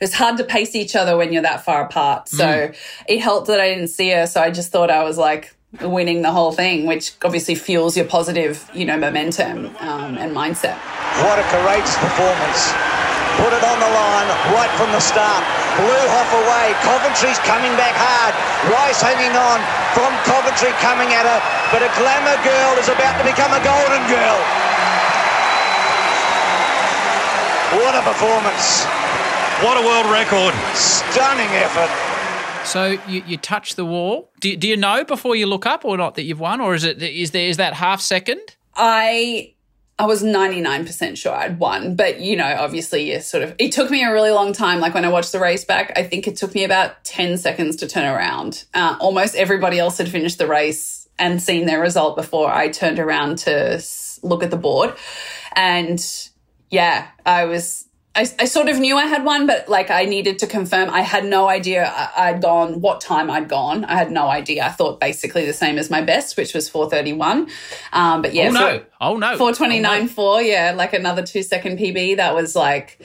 It's 0.01 0.13
hard 0.13 0.37
to 0.37 0.45
pace 0.45 0.75
each 0.75 0.95
other 0.95 1.17
when 1.17 1.33
you're 1.33 1.41
that 1.41 1.65
far 1.65 1.83
apart. 1.83 2.29
So 2.29 2.71
it 3.07 3.19
helped 3.19 3.47
that 3.47 3.59
I 3.59 3.67
didn't 3.67 3.89
see 3.89 4.11
her. 4.11 4.27
So 4.27 4.41
I 4.41 4.49
just 4.49 4.71
thought 4.71 4.89
I 4.89 5.03
was 5.03 5.17
like 5.17 5.53
winning 5.81 6.21
the 6.21 6.31
whole 6.31 6.51
thing, 6.51 6.85
which 6.85 7.13
obviously 7.23 7.55
fuels 7.55 7.95
your 7.97 8.05
positive, 8.05 8.69
you 8.73 8.85
know, 8.85 8.97
momentum 8.97 9.67
um, 9.79 10.17
and 10.17 10.35
mindset. 10.35 10.77
What 11.23 11.37
a 11.37 11.43
courageous 11.43 11.97
performance. 11.97 13.08
Put 13.43 13.55
it 13.55 13.63
on 13.63 13.77
the 13.79 13.91
line 13.91 14.29
right 14.51 14.71
from 14.75 14.91
the 14.91 14.99
start. 14.99 15.43
Blew 15.79 16.05
Hoff 16.11 16.31
away. 16.35 16.75
Coventry's 16.83 17.39
coming 17.47 17.71
back 17.79 17.95
hard. 17.95 18.35
Rice 18.67 18.99
hanging 18.99 19.31
on 19.31 19.59
from 19.95 20.11
Coventry 20.27 20.75
coming 20.83 21.15
at 21.15 21.23
her. 21.23 21.39
But 21.71 21.81
a 21.81 21.91
glamour 21.95 22.35
girl 22.43 22.71
is 22.75 22.91
about 22.91 23.15
to 23.17 23.25
become 23.25 23.51
a 23.55 23.61
golden 23.63 24.03
girl. 24.11 24.39
What 27.79 27.93
a 27.95 28.01
performance. 28.01 28.83
What 29.63 29.77
a 29.77 29.85
world 29.85 30.11
record. 30.11 30.53
Stunning 30.73 31.49
effort. 31.55 32.09
So 32.65 32.97
you, 33.07 33.23
you 33.25 33.37
touch 33.37 33.75
the 33.75 33.85
wall. 33.85 34.31
Do, 34.39 34.55
do 34.55 34.67
you 34.67 34.77
know 34.77 35.03
before 35.03 35.35
you 35.35 35.45
look 35.45 35.65
up 35.65 35.85
or 35.85 35.97
not 35.97 36.15
that 36.15 36.23
you've 36.23 36.39
won, 36.39 36.61
or 36.61 36.75
is 36.75 36.83
it 36.83 37.01
is 37.01 37.31
there 37.31 37.47
is 37.47 37.57
that 37.57 37.73
half 37.73 38.01
second? 38.01 38.41
I 38.75 39.53
I 39.99 40.05
was 40.05 40.23
99% 40.23 41.17
sure 41.17 41.35
I'd 41.35 41.59
won, 41.59 41.97
but 41.97 42.21
you 42.21 42.37
know, 42.37 42.55
obviously, 42.57 43.11
you 43.11 43.19
sort 43.19 43.43
of, 43.43 43.53
it 43.59 43.73
took 43.73 43.91
me 43.91 44.01
a 44.01 44.13
really 44.13 44.31
long 44.31 44.53
time. 44.53 44.79
Like 44.79 44.93
when 44.93 45.03
I 45.03 45.09
watched 45.09 45.33
the 45.33 45.41
race 45.41 45.65
back, 45.65 45.91
I 45.97 46.03
think 46.03 46.25
it 46.25 46.37
took 46.37 46.55
me 46.55 46.63
about 46.63 47.03
10 47.03 47.37
seconds 47.37 47.75
to 47.77 47.87
turn 47.87 48.05
around. 48.05 48.63
Uh, 48.73 48.95
almost 49.01 49.35
everybody 49.35 49.77
else 49.77 49.97
had 49.97 50.07
finished 50.07 50.37
the 50.37 50.47
race 50.47 51.09
and 51.19 51.43
seen 51.43 51.65
their 51.65 51.81
result 51.81 52.15
before 52.15 52.49
I 52.49 52.69
turned 52.69 52.97
around 52.97 53.39
to 53.39 53.83
look 54.23 54.41
at 54.41 54.51
the 54.51 54.57
board. 54.57 54.95
And 55.51 56.01
yeah, 56.69 57.07
I 57.25 57.43
was, 57.43 57.88
I, 58.15 58.21
I 58.39 58.45
sort 58.45 58.69
of 58.69 58.79
knew 58.79 58.97
I 58.97 59.05
had 59.05 59.23
won, 59.23 59.45
but 59.45 59.69
like 59.69 59.91
I 59.91 60.05
needed 60.05 60.39
to 60.39 60.47
confirm. 60.47 60.89
I 60.89 61.01
had 61.01 61.25
no 61.25 61.47
idea 61.47 61.85
I- 61.87 62.29
I'd 62.29 62.41
gone, 62.41 62.81
what 62.81 63.01
time 63.01 63.29
I'd 63.29 63.47
gone. 63.47 63.85
I 63.85 63.95
had 63.95 64.11
no 64.11 64.27
idea. 64.27 64.65
I 64.65 64.69
thought 64.69 64.99
basically 64.99 65.45
the 65.45 65.53
same 65.53 65.77
as 65.77 65.89
my 65.89 66.01
best, 66.01 66.35
which 66.35 66.53
was 66.53 66.67
431. 66.69 67.49
Um, 67.93 68.21
but 68.21 68.33
yeah, 68.33 68.47
oh 68.49 68.51
no! 68.51 68.81
Oh 68.99 69.15
no! 69.17 69.37
Four 69.37 69.53
twenty 69.53 69.79
nine 69.79 70.01
Oh, 70.01 70.05
no. 70.05 70.07
four, 70.09 70.41
yeah, 70.41 70.73
like 70.75 70.93
another 70.93 71.23
two 71.23 71.43
second 71.43 71.77
PB. 71.77 72.17
That 72.17 72.33
was 72.33 72.55
like, 72.55 72.99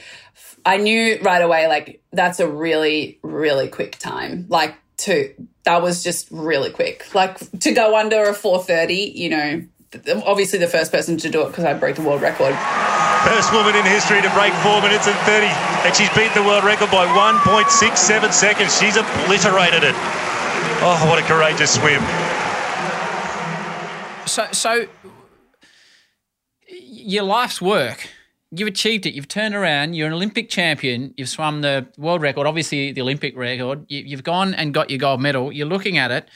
I 0.65 0.79
knew 0.79 1.19
right 1.21 1.43
away, 1.43 1.69
like 1.69 2.03
that's 2.13 2.41
a 2.41 2.49
really 2.49 3.19
really 3.23 3.69
quick 3.69 3.99
time. 3.99 4.47
Like 4.49 4.75
to 4.97 5.35
that 5.65 5.83
was 5.83 6.03
just 6.03 6.29
really 6.31 6.71
quick. 6.71 7.15
Like 7.15 7.39
to 7.61 7.73
go 7.73 7.97
under 7.97 8.23
a 8.25 8.35
four 8.35 8.63
thirty, 8.63 9.13
you 9.15 9.29
know, 9.29 9.65
obviously 10.25 10.59
the 10.59 10.69
first 10.69 10.93
person 10.93 11.17
to 11.19 11.31
do 11.31 11.43
it 11.43 11.49
because 11.49 11.65
I 11.65 11.75
broke 11.75 11.97
the 11.97 12.03
world 12.03 12.23
record. 12.23 12.55
First 13.25 13.53
woman 13.53 13.75
in 13.75 13.85
history 13.85 14.21
to 14.21 14.31
break 14.31 14.53
4 14.61 14.83
minutes 14.83 15.07
and 15.07 15.17
30. 15.25 15.47
And 15.87 15.95
she's 15.95 16.13
beat 16.15 16.35
the 16.35 16.43
world 16.43 16.65
record 16.65 16.91
by 16.91 17.07
1.67 17.07 18.33
seconds. 18.33 18.79
She's 18.79 18.97
obliterated 18.97 19.85
it. 19.85 19.95
Oh, 20.87 21.07
what 21.09 21.19
a 21.19 21.23
courageous 21.23 21.75
swim. 21.75 22.03
So, 24.27 24.47
so 24.53 24.87
your 26.69 27.23
life's 27.23 27.61
work, 27.61 28.09
you've 28.51 28.69
achieved 28.69 29.07
it. 29.07 29.15
You've 29.15 29.29
turned 29.29 29.55
around. 29.55 29.95
You're 29.95 30.07
an 30.07 30.13
Olympic 30.13 30.49
champion. 30.49 31.15
You've 31.17 31.29
swum 31.29 31.61
the 31.61 31.87
world 31.97 32.23
record, 32.23 32.47
obviously 32.47 32.93
the 32.93 33.01
Olympic 33.01 33.37
record. 33.37 33.85
You, 33.89 34.01
you've 34.01 34.25
gone 34.25 34.55
and 34.55 34.75
got 34.75 34.91
your 34.91 34.99
gold 34.99 35.21
medal. 35.21 35.53
You're 35.53 35.67
looking 35.67 35.99
at 35.99 36.11
it, 36.11 36.29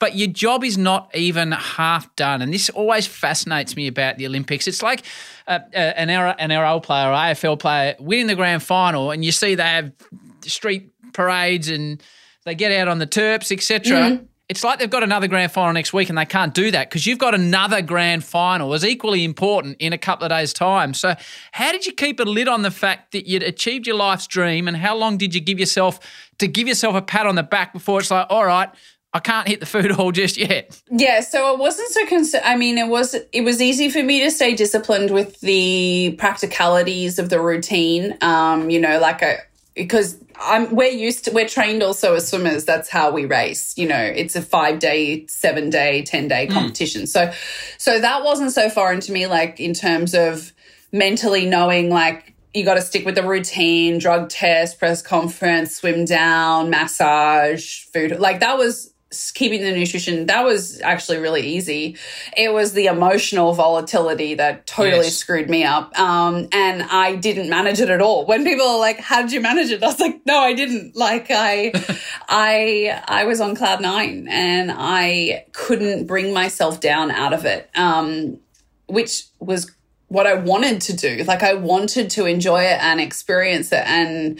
but 0.00 0.16
your 0.16 0.28
job 0.28 0.64
is 0.64 0.76
not 0.76 1.14
even 1.14 1.52
half 1.52 2.14
done. 2.16 2.42
And 2.42 2.52
this 2.52 2.68
always 2.70 3.06
fascinates 3.06 3.76
me 3.76 3.86
about 3.86 4.16
the 4.16 4.26
Olympics. 4.26 4.66
It's 4.66 4.82
like 4.82 5.04
uh, 5.46 5.60
uh, 5.72 5.76
an 5.76 6.08
NRL 6.08 6.82
player, 6.82 7.06
AFL 7.06 7.58
player, 7.60 7.94
winning 8.00 8.26
the 8.26 8.34
grand 8.34 8.62
final, 8.62 9.12
and 9.12 9.24
you 9.24 9.30
see 9.30 9.54
they 9.54 9.62
have 9.62 9.92
street 10.40 10.90
parades 11.12 11.68
and 11.68 12.02
they 12.44 12.54
get 12.54 12.72
out 12.72 12.88
on 12.88 12.98
the 12.98 13.06
terps, 13.06 13.52
etc. 13.52 14.20
It's 14.48 14.64
like 14.64 14.80
they've 14.80 14.90
got 14.90 15.04
another 15.04 15.28
grand 15.28 15.52
final 15.52 15.72
next 15.72 15.92
week 15.92 16.08
and 16.08 16.18
they 16.18 16.24
can't 16.24 16.52
do 16.52 16.72
that 16.72 16.90
because 16.90 17.06
you've 17.06 17.20
got 17.20 17.36
another 17.36 17.82
grand 17.82 18.24
final 18.24 18.74
as 18.74 18.84
equally 18.84 19.22
important 19.22 19.76
in 19.78 19.92
a 19.92 19.98
couple 19.98 20.24
of 20.24 20.30
days' 20.30 20.52
time. 20.52 20.92
So, 20.92 21.14
how 21.52 21.70
did 21.70 21.86
you 21.86 21.92
keep 21.92 22.18
a 22.18 22.24
lid 22.24 22.48
on 22.48 22.62
the 22.62 22.72
fact 22.72 23.12
that 23.12 23.28
you'd 23.28 23.44
achieved 23.44 23.86
your 23.86 23.94
life's 23.94 24.26
dream 24.26 24.66
and 24.66 24.76
how 24.76 24.96
long 24.96 25.18
did 25.18 25.36
you 25.36 25.40
give 25.40 25.60
yourself 25.60 26.00
to 26.38 26.48
give 26.48 26.66
yourself 26.66 26.96
a 26.96 27.02
pat 27.02 27.26
on 27.26 27.36
the 27.36 27.44
back 27.44 27.72
before 27.72 28.00
it's 28.00 28.10
like, 28.10 28.26
all 28.28 28.44
right, 28.44 28.70
I 29.12 29.18
can't 29.18 29.48
hit 29.48 29.60
the 29.60 29.66
food 29.66 29.90
hall 29.90 30.12
just 30.12 30.36
yet? 30.36 30.80
Yeah, 30.90 31.20
so 31.20 31.52
it 31.54 31.58
wasn't 31.58 31.90
so 31.90 32.06
concerned. 32.06 32.44
I 32.44 32.56
mean, 32.56 32.78
it 32.78 32.88
was 32.88 33.14
it 33.32 33.42
was 33.42 33.60
easy 33.60 33.90
for 33.90 34.02
me 34.02 34.20
to 34.20 34.30
stay 34.30 34.54
disciplined 34.54 35.10
with 35.10 35.40
the 35.40 36.14
practicalities 36.18 37.18
of 37.18 37.28
the 37.28 37.40
routine. 37.40 38.16
Um, 38.20 38.70
you 38.70 38.80
know, 38.80 38.98
like 39.00 39.22
I 39.22 39.38
because 39.74 40.16
I'm 40.40 40.74
we're 40.74 40.90
used 40.90 41.24
to 41.24 41.32
we're 41.32 41.48
trained 41.48 41.82
also 41.82 42.14
as 42.14 42.28
swimmers. 42.28 42.64
That's 42.64 42.88
how 42.88 43.10
we 43.10 43.26
race. 43.26 43.76
You 43.76 43.88
know, 43.88 44.00
it's 44.00 44.36
a 44.36 44.42
five 44.42 44.78
day, 44.78 45.26
seven 45.26 45.70
day, 45.70 46.02
ten 46.02 46.28
day 46.28 46.46
competition. 46.46 47.06
So, 47.06 47.32
so 47.78 47.98
that 47.98 48.22
wasn't 48.24 48.52
so 48.52 48.70
foreign 48.70 49.00
to 49.00 49.12
me. 49.12 49.26
Like 49.26 49.58
in 49.58 49.74
terms 49.74 50.14
of 50.14 50.52
mentally 50.92 51.46
knowing, 51.46 51.90
like 51.90 52.34
you 52.54 52.64
got 52.64 52.74
to 52.74 52.82
stick 52.82 53.04
with 53.04 53.14
the 53.14 53.22
routine, 53.22 53.98
drug 53.98 54.28
test, 54.28 54.78
press 54.78 55.02
conference, 55.02 55.76
swim 55.76 56.04
down, 56.04 56.70
massage, 56.70 57.84
food. 57.84 58.18
Like 58.18 58.40
that 58.40 58.58
was 58.58 58.92
keeping 59.34 59.62
the 59.62 59.72
nutrition 59.72 60.26
that 60.26 60.44
was 60.44 60.80
actually 60.82 61.18
really 61.18 61.42
easy. 61.42 61.96
It 62.36 62.52
was 62.52 62.74
the 62.74 62.86
emotional 62.86 63.52
volatility 63.54 64.34
that 64.34 64.68
totally 64.68 65.06
Yes. 65.06 65.16
screwed 65.16 65.50
me 65.50 65.64
up. 65.64 65.98
Um, 65.98 66.48
and 66.52 66.82
i 66.84 67.16
didn't 67.16 67.48
manage 67.50 67.80
it 67.80 67.90
at 67.90 68.00
all. 68.00 68.24
When 68.26 68.44
people 68.44 68.66
are 68.66 68.78
like 68.78 69.00
how 69.00 69.22
did 69.22 69.32
you 69.32 69.40
manage 69.40 69.70
it? 69.70 69.82
I 69.82 69.86
was 69.86 69.98
like 69.98 70.20
no 70.26 70.38
i 70.38 70.52
didn't. 70.54 70.94
Like 70.94 71.26
i 71.30 71.72
i 72.28 73.02
i 73.08 73.24
was 73.24 73.40
on 73.40 73.56
cloud 73.56 73.80
nine 73.80 74.28
and 74.30 74.70
i 74.72 75.44
couldn't 75.52 76.06
bring 76.06 76.32
myself 76.32 76.78
down 76.80 77.10
out 77.10 77.32
of 77.32 77.44
it. 77.44 77.68
Um, 77.74 78.38
which 78.86 79.24
was 79.40 79.72
what 80.06 80.26
i 80.26 80.34
wanted 80.34 80.80
to 80.82 80.96
do. 80.96 81.24
Like 81.24 81.42
i 81.42 81.54
wanted 81.54 82.10
to 82.10 82.26
enjoy 82.26 82.62
it 82.62 82.80
and 82.80 83.00
experience 83.00 83.72
it 83.72 83.84
and 83.86 84.38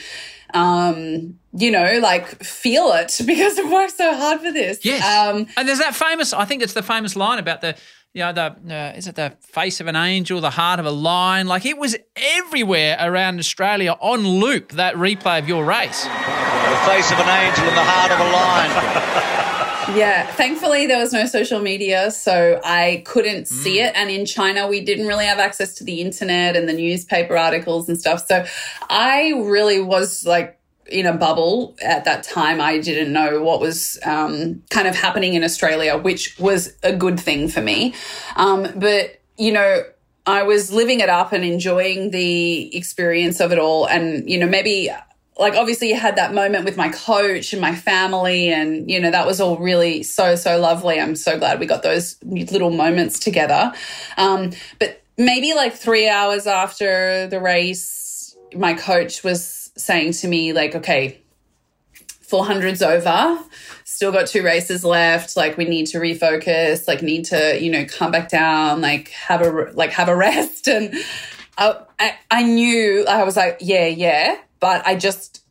um 0.55 1.39
you 1.53 1.71
know 1.71 1.99
like 2.01 2.43
feel 2.43 2.93
it 2.93 3.19
because 3.27 3.59
i've 3.59 3.71
worked 3.73 3.97
so 3.97 4.15
hard 4.15 4.41
for 4.41 4.53
this 4.53 4.85
Yes. 4.85 5.03
um 5.05 5.47
and 5.57 5.69
there's 5.69 5.79
that 5.81 5.95
famous, 5.95 6.33
I 6.33 6.45
think 6.45 6.63
it's 6.63 6.73
the 6.75 6.83
famous 6.83 7.17
line 7.17 7.39
about 7.39 7.61
the, 7.61 7.77
you 8.13 8.21
know, 8.23 8.33
the, 8.33 8.75
uh, 8.75 8.97
is 8.97 9.07
it 9.07 9.15
the 9.15 9.33
face 9.41 9.81
of 9.81 9.87
an 9.87 9.95
angel, 9.97 10.41
the 10.41 10.51
heart 10.51 10.81
of 10.81 10.87
a 10.87 10.91
lion? 10.91 11.47
Like 11.47 11.65
it 11.65 11.79
was 11.79 11.97
everywhere 12.17 12.97
around 13.01 13.39
Australia 13.39 13.97
on 14.01 14.27
loop, 14.27 14.73
that 14.73 14.95
replay 14.97 15.39
of 15.39 15.49
your 15.49 15.65
race. 15.65 16.03
The 16.05 16.81
face 16.91 17.11
of 17.13 17.19
an 17.21 17.29
angel 17.29 17.65
and 17.69 17.77
the 17.77 17.85
heart 17.85 18.11
of 18.11 18.19
a 18.19 18.31
lion. 18.33 19.57
Yeah, 19.95 20.27
thankfully 20.35 20.87
there 20.87 20.99
was 20.99 21.13
no 21.13 21.27
social 21.27 21.61
media, 21.61 22.11
so 22.13 22.61
I 22.65 23.03
couldn't 23.07 23.49
see 23.49 23.81
it. 23.81 23.93
And 23.97 24.09
in 24.09 24.25
China, 24.25 24.69
we 24.69 24.81
didn't 24.81 25.07
really 25.07 25.27
have 25.27 25.39
access 25.39 25.75
to 25.77 25.85
the 25.85 26.01
internet 26.01 26.55
and 26.55 26.69
the 26.69 26.73
newspaper 26.73 27.37
articles 27.37 27.89
and 27.89 27.99
stuff. 27.99 28.27
So 28.27 28.45
I 28.89 29.33
really 29.37 29.81
was 29.81 30.25
like 30.25 30.59
in 30.87 31.07
a 31.07 31.13
bubble 31.13 31.77
at 31.83 32.05
that 32.05 32.23
time. 32.23 32.61
I 32.61 32.79
didn't 32.79 33.13
know 33.13 33.43
what 33.43 33.61
was 33.61 33.99
um, 34.05 34.63
kind 34.71 34.87
of 34.87 34.95
happening 34.95 35.35
in 35.35 35.45
Australia, 35.45 35.99
which 35.99 36.39
was 36.39 36.77
a 36.83 36.95
good 36.95 37.19
thing 37.19 37.49
for 37.49 37.61
me. 37.61 37.95
Um, 38.37 38.69
but, 38.77 39.21
you 39.39 39.53
know, 39.53 39.83
I 40.27 40.45
was 40.45 40.73
living 40.73 41.01
it 41.01 41.09
up 41.09 41.33
and 41.33 41.45
enjoying 41.45 42.11
the 42.11 42.77
experience 42.77 43.41
of 43.41 43.53
it 43.53 43.59
all. 43.59 43.87
And, 43.87 44.29
you 44.31 44.39
know, 44.39 44.47
maybe 44.47 44.91
like 45.39 45.55
obviously 45.55 45.89
you 45.89 45.97
had 45.97 46.17
that 46.17 46.35
moment 46.35 46.65
with 46.65 46.77
my 46.77 46.91
coach 46.91 47.53
and 47.53 47.63
my 47.63 47.75
family 47.75 48.53
and 48.53 48.91
you 48.91 49.01
know 49.01 49.11
that 49.11 49.27
was 49.27 49.41
all 49.41 49.57
really 49.59 50.03
so 50.03 50.35
so 50.35 50.59
lovely. 50.59 51.01
I'm 51.01 51.17
so 51.17 51.39
glad 51.39 51.61
we 51.61 51.67
got 51.67 51.83
those 51.83 52.17
little 52.25 52.71
moments 52.71 53.19
together. 53.19 53.73
Um, 54.17 54.51
but 54.79 55.03
maybe 55.17 55.55
like 55.55 55.75
three 55.75 56.09
hours 56.09 56.47
after 56.47 57.27
the 57.29 57.41
race 57.41 58.37
my 58.55 58.75
coach 58.75 59.23
was 59.23 59.71
saying 59.77 60.13
to 60.13 60.29
me 60.29 60.53
like 60.53 60.75
okay 60.75 61.21
400's 62.31 62.81
over. 62.81 63.39
Still 63.85 64.13
got 64.13 64.29
two 64.29 64.43
races 64.43 64.85
left. 64.85 65.37
Like 65.37 65.57
we 65.57 65.65
need 65.65 65.87
to 65.89 65.99
refocus. 65.99 66.87
Like 66.87 67.03
need 67.03 67.25
to 67.27 67.61
you 67.61 67.71
know 67.71 67.85
come 67.85 68.13
back 68.13 68.29
down. 68.29 68.81
Like 68.81 69.09
have 69.09 69.43
a 69.43 69.73
like 69.73 69.91
have 69.91 70.09
a 70.09 70.17
rest. 70.29 70.69
And 70.69 70.95
I, 71.59 71.77
I, 71.99 72.15
I 72.31 72.43
knew 72.45 73.05
I 73.07 73.25
was 73.25 73.37
like, 73.37 73.59
yeah, 73.61 73.87
yeah, 73.87 74.37
but 74.61 74.87
I 74.87 74.95
just, 74.97 75.45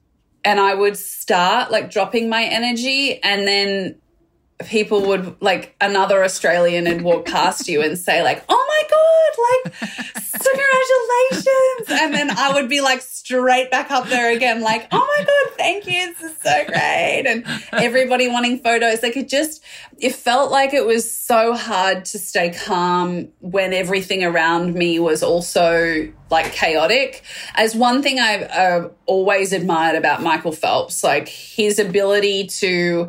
and 0.46 0.60
I 0.60 0.74
would 0.74 0.98
start 0.98 1.72
like 1.72 1.92
dropping 1.92 2.30
my 2.30 2.44
energy 2.44 3.22
and 3.22 3.48
then 3.48 4.02
people 4.66 5.08
would 5.08 5.42
like 5.42 5.76
another 5.80 6.24
Australian 6.24 6.86
and 6.86 7.02
walk 7.04 7.26
past 7.26 7.68
you 7.68 7.82
and 7.82 7.98
say 7.98 8.24
like, 8.24 8.44
oh 8.50 8.66
my 8.68 8.84
God, 8.90 9.74
like, 9.74 9.74
congratulations. 10.32 12.02
And 12.02 12.14
then 12.14 12.30
I 12.38 12.52
would 12.54 12.68
be 12.68 12.82
like 12.82 13.02
straight 13.02 13.72
back 13.72 13.90
up 13.90 14.08
there 14.08 14.36
again, 14.36 14.62
like, 14.62 14.88
oh 14.92 14.98
my 14.98 15.26
God, 15.26 15.58
thank 15.58 15.86
you. 15.86 16.14
This 16.14 16.32
is 16.32 16.38
so 16.42 16.66
great. 16.66 17.24
And 17.26 17.46
everybody 17.72 18.28
wanting 18.28 18.60
photos. 18.60 19.02
Like 19.02 19.16
it 19.16 19.30
just, 19.30 19.64
it 19.98 20.14
felt 20.14 20.52
like 20.52 20.74
it 20.74 20.86
was 20.86 21.10
so 21.10 21.54
hard 21.54 22.04
to 22.06 22.20
stay 22.20 22.50
calm 22.50 23.30
when 23.40 23.72
everything 23.72 24.26
around 24.26 24.74
me 24.74 25.00
was 25.00 25.24
also 25.24 26.12
like 26.30 26.52
chaotic. 26.52 27.24
As 27.56 27.76
one 27.76 28.04
thing 28.04 28.20
I've 28.20 28.44
uh, 28.44 28.90
always 29.06 29.54
admired 29.54 29.96
about 29.96 30.22
Michael 30.22 30.52
Phelps, 30.52 31.02
like 31.02 31.30
his 31.30 31.80
ability 31.80 32.48
to 32.48 33.08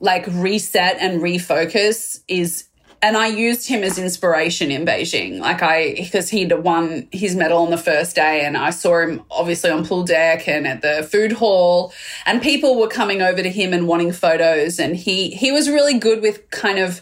like 0.00 0.26
reset 0.28 0.96
and 0.98 1.20
refocus 1.20 2.20
is 2.26 2.64
and 3.02 3.16
I 3.16 3.28
used 3.28 3.66
him 3.66 3.82
as 3.82 3.98
inspiration 3.98 4.70
in 4.70 4.84
Beijing. 4.84 5.40
Like 5.40 5.62
I, 5.62 5.94
because 5.94 6.28
he'd 6.28 6.52
won 6.52 7.08
his 7.12 7.34
medal 7.34 7.62
on 7.62 7.70
the 7.70 7.78
first 7.78 8.14
day, 8.14 8.44
and 8.44 8.56
I 8.56 8.70
saw 8.70 9.00
him 9.00 9.22
obviously 9.30 9.70
on 9.70 9.86
pool 9.86 10.02
deck 10.02 10.46
and 10.46 10.66
at 10.66 10.82
the 10.82 11.08
food 11.10 11.32
hall, 11.32 11.92
and 12.26 12.42
people 12.42 12.78
were 12.78 12.88
coming 12.88 13.22
over 13.22 13.42
to 13.42 13.48
him 13.48 13.72
and 13.72 13.88
wanting 13.88 14.12
photos, 14.12 14.78
and 14.78 14.94
he 14.96 15.30
he 15.30 15.50
was 15.50 15.68
really 15.68 15.98
good 15.98 16.20
with 16.20 16.50
kind 16.50 16.78
of 16.78 17.00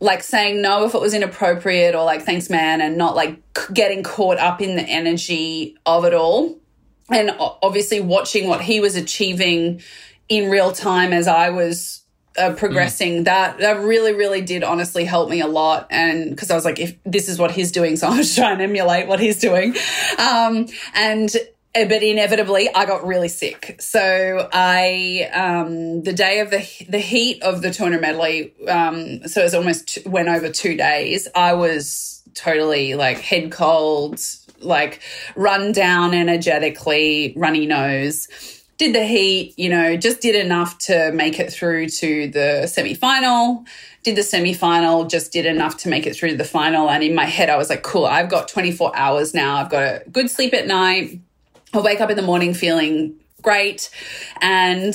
like 0.00 0.22
saying 0.22 0.62
no 0.62 0.84
if 0.84 0.94
it 0.94 1.00
was 1.00 1.14
inappropriate 1.14 1.94
or 1.94 2.04
like 2.04 2.22
thanks 2.22 2.50
man, 2.50 2.82
and 2.82 2.98
not 2.98 3.16
like 3.16 3.40
getting 3.72 4.02
caught 4.02 4.38
up 4.38 4.60
in 4.60 4.76
the 4.76 4.82
energy 4.82 5.78
of 5.86 6.04
it 6.04 6.12
all, 6.12 6.58
and 7.08 7.30
obviously 7.38 8.00
watching 8.00 8.48
what 8.48 8.60
he 8.60 8.80
was 8.80 8.96
achieving 8.96 9.80
in 10.30 10.48
real 10.48 10.72
time 10.72 11.12
as 11.12 11.26
I 11.26 11.50
was 11.50 12.00
uh, 12.38 12.54
progressing 12.54 13.24
that 13.24 13.58
that 13.58 13.80
really 13.80 14.14
really 14.14 14.40
did 14.40 14.62
honestly 14.62 15.04
help 15.04 15.28
me 15.28 15.40
a 15.40 15.46
lot. 15.46 15.88
And 15.90 16.30
because 16.30 16.50
i 16.50 16.54
was 16.54 16.64
like 16.64 16.78
if 16.78 16.96
this 17.04 17.28
is 17.28 17.38
what 17.38 17.50
he's 17.50 17.72
doing 17.72 17.96
so 17.96 18.08
i 18.10 18.16
was 18.16 18.34
trying 18.34 18.58
to 18.58 18.64
emulate 18.64 19.08
what 19.08 19.20
he's 19.20 19.38
doing. 19.38 19.74
Um 20.18 20.66
and 20.94 21.28
uh, 21.74 21.84
but 21.84 22.02
inevitably 22.02 22.72
i 22.74 22.86
got 22.86 23.04
really 23.04 23.28
sick. 23.28 23.76
So 23.80 24.48
i 24.52 25.28
um 25.34 26.02
the 26.02 26.12
day 26.12 26.38
of 26.38 26.50
the 26.50 26.66
the 26.88 27.00
heat 27.00 27.42
of 27.42 27.62
the 27.62 27.72
tournament 27.72 28.02
medley 28.02 28.54
um 28.68 29.26
so 29.26 29.40
it 29.40 29.44
was 29.44 29.54
almost 29.54 29.88
t- 29.88 30.08
went 30.08 30.28
over 30.28 30.48
two 30.48 30.76
days 30.76 31.28
i 31.34 31.52
was 31.52 32.22
totally 32.34 32.94
like 32.94 33.18
head 33.18 33.50
cold 33.50 34.20
like 34.60 35.00
run 35.36 35.72
down 35.72 36.14
energetically 36.14 37.34
runny 37.36 37.66
nose 37.66 38.28
did 38.80 38.94
the 38.94 39.04
heat, 39.04 39.52
you 39.58 39.68
know, 39.68 39.94
just 39.94 40.22
did 40.22 40.34
enough 40.34 40.78
to 40.78 41.12
make 41.12 41.38
it 41.38 41.52
through 41.52 41.86
to 41.86 42.28
the 42.28 42.66
semi 42.66 42.94
final. 42.94 43.66
Did 44.04 44.16
the 44.16 44.22
semi 44.22 44.54
final, 44.54 45.04
just 45.04 45.32
did 45.32 45.44
enough 45.44 45.76
to 45.78 45.90
make 45.90 46.06
it 46.06 46.16
through 46.16 46.30
to 46.30 46.36
the 46.36 46.44
final. 46.44 46.88
And 46.88 47.04
in 47.04 47.14
my 47.14 47.26
head, 47.26 47.50
I 47.50 47.58
was 47.58 47.68
like, 47.68 47.82
cool, 47.82 48.06
I've 48.06 48.30
got 48.30 48.48
24 48.48 48.96
hours 48.96 49.34
now. 49.34 49.56
I've 49.56 49.68
got 49.68 49.82
a 49.82 50.02
good 50.10 50.30
sleep 50.30 50.54
at 50.54 50.66
night. 50.66 51.20
I'll 51.74 51.82
wake 51.82 52.00
up 52.00 52.08
in 52.08 52.16
the 52.16 52.22
morning 52.22 52.54
feeling 52.54 53.16
great. 53.42 53.90
And 54.40 54.94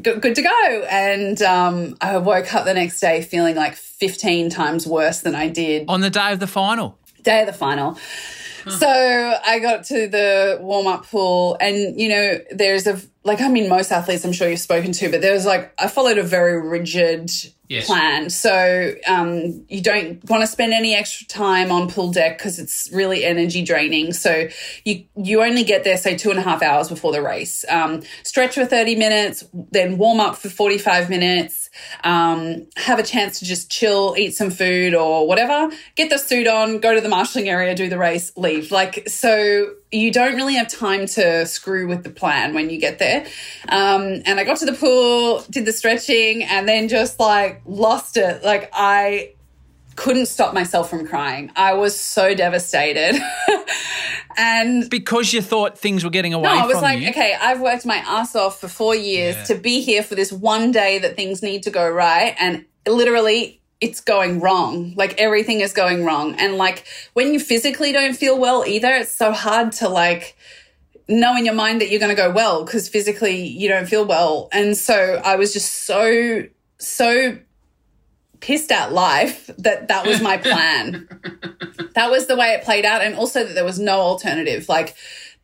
good, 0.00 0.22
good 0.22 0.34
to 0.36 0.42
go. 0.42 0.86
And 0.88 1.42
um, 1.42 1.94
I 2.00 2.16
woke 2.16 2.54
up 2.54 2.64
the 2.64 2.72
next 2.72 3.00
day 3.00 3.20
feeling 3.20 3.54
like 3.54 3.74
15 3.74 4.48
times 4.48 4.86
worse 4.86 5.20
than 5.20 5.34
I 5.34 5.48
did 5.48 5.84
On 5.88 6.00
the 6.00 6.08
day 6.08 6.32
of 6.32 6.40
the 6.40 6.46
final. 6.46 6.98
day 7.22 7.40
of 7.42 7.46
the 7.46 7.52
final. 7.52 7.98
So 8.70 9.38
I 9.46 9.58
got 9.60 9.84
to 9.84 10.08
the 10.08 10.58
warm 10.60 10.86
up 10.86 11.06
pool, 11.06 11.56
and 11.60 11.98
you 12.00 12.08
know, 12.08 12.38
there's 12.50 12.86
a 12.86 13.00
like, 13.22 13.40
I 13.40 13.48
mean, 13.48 13.68
most 13.68 13.90
athletes 13.90 14.24
I'm 14.24 14.32
sure 14.32 14.48
you've 14.48 14.60
spoken 14.60 14.92
to, 14.92 15.10
but 15.10 15.20
there 15.20 15.32
was 15.32 15.44
like, 15.44 15.72
I 15.80 15.88
followed 15.88 16.16
a 16.18 16.22
very 16.22 16.60
rigid 16.60 17.30
Yes. 17.68 17.86
plan. 17.86 18.30
So 18.30 18.94
um, 19.08 19.64
you 19.68 19.80
don't 19.82 20.22
want 20.30 20.42
to 20.42 20.46
spend 20.46 20.72
any 20.72 20.94
extra 20.94 21.26
time 21.26 21.72
on 21.72 21.90
pool 21.90 22.12
deck 22.12 22.38
because 22.38 22.60
it's 22.60 22.88
really 22.92 23.24
energy 23.24 23.64
draining. 23.64 24.12
So 24.12 24.46
you 24.84 25.04
you 25.16 25.42
only 25.42 25.64
get 25.64 25.82
there, 25.82 25.96
say, 25.96 26.16
two 26.16 26.30
and 26.30 26.38
a 26.38 26.42
half 26.42 26.62
hours 26.62 26.88
before 26.88 27.10
the 27.10 27.20
race. 27.22 27.64
Um, 27.68 28.02
stretch 28.22 28.54
for 28.54 28.64
30 28.64 28.94
minutes, 28.94 29.44
then 29.72 29.98
warm 29.98 30.20
up 30.20 30.36
for 30.36 30.48
45 30.48 31.10
minutes, 31.10 31.65
um, 32.04 32.66
have 32.76 32.98
a 32.98 33.02
chance 33.02 33.38
to 33.40 33.44
just 33.44 33.70
chill, 33.70 34.14
eat 34.18 34.34
some 34.34 34.50
food 34.50 34.94
or 34.94 35.26
whatever, 35.26 35.74
get 35.94 36.10
the 36.10 36.18
suit 36.18 36.46
on, 36.46 36.78
go 36.78 36.94
to 36.94 37.00
the 37.00 37.08
marshalling 37.08 37.48
area, 37.48 37.74
do 37.74 37.88
the 37.88 37.98
race, 37.98 38.32
leave. 38.36 38.70
Like, 38.70 39.08
so 39.08 39.74
you 39.92 40.12
don't 40.12 40.34
really 40.34 40.54
have 40.54 40.68
time 40.68 41.06
to 41.06 41.46
screw 41.46 41.86
with 41.86 42.02
the 42.02 42.10
plan 42.10 42.54
when 42.54 42.70
you 42.70 42.78
get 42.78 42.98
there. 42.98 43.26
Um, 43.68 44.22
and 44.24 44.40
I 44.40 44.44
got 44.44 44.58
to 44.58 44.66
the 44.66 44.72
pool, 44.72 45.44
did 45.50 45.64
the 45.64 45.72
stretching, 45.72 46.42
and 46.42 46.68
then 46.68 46.88
just 46.88 47.20
like 47.20 47.62
lost 47.64 48.16
it. 48.16 48.42
Like, 48.42 48.70
I 48.72 49.34
couldn't 49.96 50.26
stop 50.26 50.54
myself 50.54 50.88
from 50.90 51.06
crying. 51.06 51.50
I 51.56 51.74
was 51.74 51.98
so 51.98 52.34
devastated. 52.34 53.20
and 54.36 54.88
Because 54.90 55.32
you 55.32 55.42
thought 55.42 55.78
things 55.78 56.04
were 56.04 56.10
getting 56.10 56.34
away 56.34 56.44
no, 56.44 56.58
I 56.62 56.66
was 56.66 56.80
like, 56.82 57.00
you. 57.00 57.08
okay, 57.10 57.34
I've 57.40 57.60
worked 57.60 57.86
my 57.86 57.96
ass 57.96 58.36
off 58.36 58.60
for 58.60 58.68
four 58.68 58.94
years 58.94 59.34
Yeah. 59.36 59.44
to 59.44 59.54
be 59.56 59.80
here 59.80 60.02
for 60.02 60.14
this 60.14 60.32
one 60.32 60.72
day 60.72 60.98
that 60.98 61.16
things 61.16 61.42
need 61.42 61.62
to 61.64 61.70
go 61.70 61.88
right. 61.88 62.34
And 62.38 62.64
literally, 62.86 63.60
it's 63.80 64.00
going 64.00 64.40
wrong. 64.40 64.94
Like 64.96 65.18
everything 65.20 65.60
is 65.60 65.72
going 65.72 66.04
wrong. 66.04 66.34
And 66.36 66.56
like 66.56 66.86
when 67.14 67.32
you 67.32 67.40
physically 67.40 67.92
don't 67.92 68.14
feel 68.14 68.38
well 68.38 68.64
either, 68.66 68.88
it's 68.94 69.12
so 69.12 69.32
hard 69.32 69.72
to 69.72 69.88
like 69.88 70.36
know 71.08 71.36
in 71.36 71.44
your 71.44 71.54
mind 71.54 71.80
that 71.80 71.90
you're 71.90 72.00
going 72.00 72.14
to 72.14 72.20
go 72.20 72.30
well 72.30 72.64
because 72.64 72.88
physically 72.88 73.46
you 73.46 73.68
don't 73.68 73.86
feel 73.86 74.04
well. 74.04 74.48
And 74.52 74.76
so 74.76 75.20
I 75.24 75.36
was 75.36 75.52
just 75.52 75.84
so, 75.84 76.44
so 76.78 77.38
pissed 78.46 78.70
at 78.70 78.92
life 78.92 79.50
that 79.58 79.88
that 79.88 80.06
was 80.06 80.22
my 80.22 80.36
plan. 80.36 81.08
that 81.94 82.12
was 82.12 82.28
the 82.28 82.36
way 82.36 82.52
it 82.52 82.62
played 82.62 82.84
out. 82.84 83.02
And 83.02 83.16
also 83.16 83.44
that 83.44 83.54
there 83.54 83.64
was 83.64 83.80
no 83.80 83.98
alternative. 83.98 84.68
Like, 84.68 84.94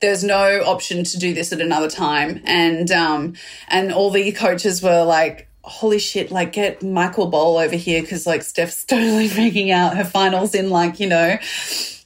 there's 0.00 0.23
no 0.23 0.62
option 0.64 1.02
to 1.02 1.18
do 1.18 1.35
this 1.35 1.52
at 1.52 1.61
another 1.61 1.90
time. 1.90 2.40
And, 2.44 2.92
um, 2.92 3.35
and 3.66 3.92
all 3.92 4.11
the 4.11 4.30
coaches 4.30 4.80
were 4.85 5.02
like, 5.02 5.49
holy 5.64 5.99
shit, 5.99 6.30
like 6.30 6.52
get 6.52 6.80
Michael 6.85 7.28
Bohl 7.28 7.64
over 7.64 7.75
here 7.75 8.02
because 8.02 8.25
like 8.25 8.42
Steph's 8.42 8.85
totally 8.87 9.28
freaking 9.28 9.73
out. 9.73 9.97
Her 9.97 10.04
finals 10.04 10.54
in 10.54 10.71
like, 10.71 11.00
you 11.00 11.09
know, 11.09 11.38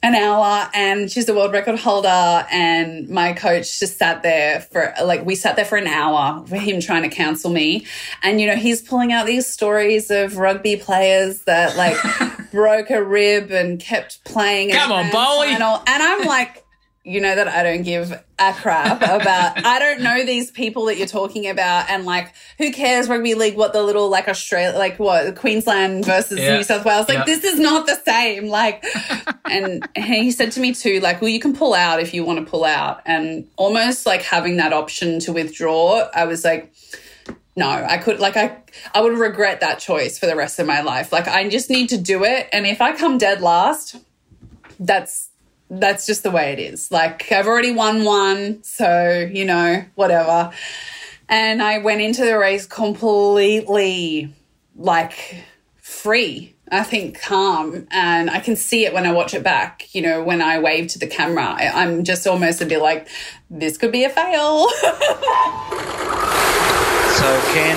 an 0.06 0.14
hour 0.14 0.70
and 0.74 1.10
she's 1.10 1.26
the 1.26 1.34
world 1.34 1.52
record 1.52 1.78
holder. 1.78 2.46
And 2.50 3.08
my 3.08 3.32
coach 3.32 3.78
just 3.80 3.98
sat 3.98 4.22
there 4.22 4.60
for 4.60 4.94
like, 5.02 5.24
we 5.24 5.34
sat 5.34 5.56
there 5.56 5.64
for 5.64 5.76
an 5.76 5.86
hour 5.86 6.46
for 6.46 6.56
him 6.56 6.80
trying 6.80 7.02
to 7.02 7.08
counsel 7.08 7.50
me. 7.50 7.86
And, 8.22 8.40
you 8.40 8.46
know, 8.46 8.56
he's 8.56 8.82
pulling 8.82 9.12
out 9.12 9.26
these 9.26 9.46
stories 9.46 10.10
of 10.10 10.36
rugby 10.36 10.76
players 10.76 11.42
that 11.42 11.76
like 11.76 11.96
broke 12.50 12.90
a 12.90 13.02
rib 13.02 13.50
and 13.50 13.80
kept 13.80 14.24
playing. 14.24 14.70
Come 14.70 14.92
on, 14.92 15.10
Bowie. 15.10 15.52
final. 15.52 15.82
And 15.86 16.02
I'm 16.02 16.26
like, 16.26 16.65
you 17.06 17.20
know 17.20 17.36
that 17.36 17.46
I 17.46 17.62
don't 17.62 17.82
give 17.82 18.10
a 18.10 18.52
crap 18.54 18.96
about. 19.00 19.64
I 19.64 19.78
don't 19.78 20.00
know 20.02 20.24
these 20.26 20.50
people 20.50 20.86
that 20.86 20.98
you're 20.98 21.06
talking 21.06 21.48
about, 21.48 21.88
and 21.88 22.04
like, 22.04 22.32
who 22.58 22.72
cares 22.72 23.08
rugby 23.08 23.34
league? 23.34 23.56
What 23.56 23.72
the 23.72 23.82
little 23.82 24.08
like 24.10 24.26
Australia, 24.26 24.76
like 24.76 24.98
what 24.98 25.36
Queensland 25.36 26.04
versus 26.04 26.40
Yeah. 26.40 26.56
New 26.56 26.64
South 26.64 26.84
Wales? 26.84 27.08
Like, 27.08 27.18
Yeah. 27.18 27.24
this 27.24 27.44
is 27.44 27.60
not 27.60 27.86
the 27.86 27.94
same. 28.04 28.48
Like, 28.48 28.84
and 29.44 29.88
he 29.96 30.32
said 30.32 30.50
to 30.52 30.60
me 30.60 30.74
too, 30.74 30.98
like, 30.98 31.20
well, 31.20 31.30
you 31.30 31.38
can 31.38 31.54
pull 31.54 31.74
out 31.74 32.00
if 32.00 32.12
you 32.12 32.24
want 32.24 32.40
to 32.44 32.44
pull 32.50 32.64
out, 32.64 33.02
and 33.06 33.46
almost 33.56 34.04
like 34.04 34.22
having 34.22 34.56
that 34.56 34.72
option 34.72 35.20
to 35.20 35.32
withdraw. 35.32 36.08
I 36.12 36.24
was 36.24 36.44
like, 36.44 36.74
no, 37.54 37.68
I 37.68 37.98
could 37.98 38.18
like 38.18 38.36
I 38.36 38.56
I 38.94 39.00
would 39.00 39.16
regret 39.16 39.60
that 39.60 39.78
choice 39.78 40.18
for 40.18 40.26
the 40.26 40.34
rest 40.34 40.58
of 40.58 40.66
my 40.66 40.80
life. 40.80 41.12
Like, 41.12 41.28
I 41.28 41.48
just 41.48 41.70
need 41.70 41.88
to 41.90 41.98
do 41.98 42.24
it, 42.24 42.48
and 42.52 42.66
if 42.66 42.80
I 42.80 42.96
come 42.96 43.16
dead 43.16 43.40
last, 43.42 43.94
that's 44.80 45.30
that's 45.70 46.06
just 46.06 46.22
the 46.22 46.30
way 46.30 46.52
it 46.52 46.58
is. 46.58 46.90
Like 46.90 47.30
I've 47.32 47.46
already 47.46 47.72
won 47.72 48.04
one, 48.04 48.62
so 48.62 49.28
you 49.32 49.44
know, 49.44 49.84
whatever. 49.94 50.50
And 51.28 51.62
I 51.62 51.78
went 51.78 52.00
into 52.00 52.24
the 52.24 52.38
race 52.38 52.66
completely 52.66 54.32
like 54.76 55.44
free. 55.76 56.54
I 56.70 56.82
think 56.82 57.20
calm, 57.20 57.86
and 57.92 58.28
I 58.28 58.40
can 58.40 58.56
see 58.56 58.86
it 58.86 58.92
when 58.92 59.06
I 59.06 59.12
watch 59.12 59.34
it 59.34 59.44
back. 59.44 59.94
You 59.94 60.02
know, 60.02 60.24
when 60.24 60.42
I 60.42 60.58
wave 60.58 60.88
to 60.88 60.98
the 60.98 61.06
camera, 61.06 61.44
I, 61.44 61.68
I'm 61.68 62.02
just 62.02 62.26
almost 62.26 62.60
a 62.60 62.66
bit 62.66 62.82
like, 62.82 63.08
this 63.48 63.78
could 63.78 63.92
be 63.92 64.02
a 64.02 64.10
fail. 64.10 64.66
So 67.16 67.40
Ken, 67.54 67.76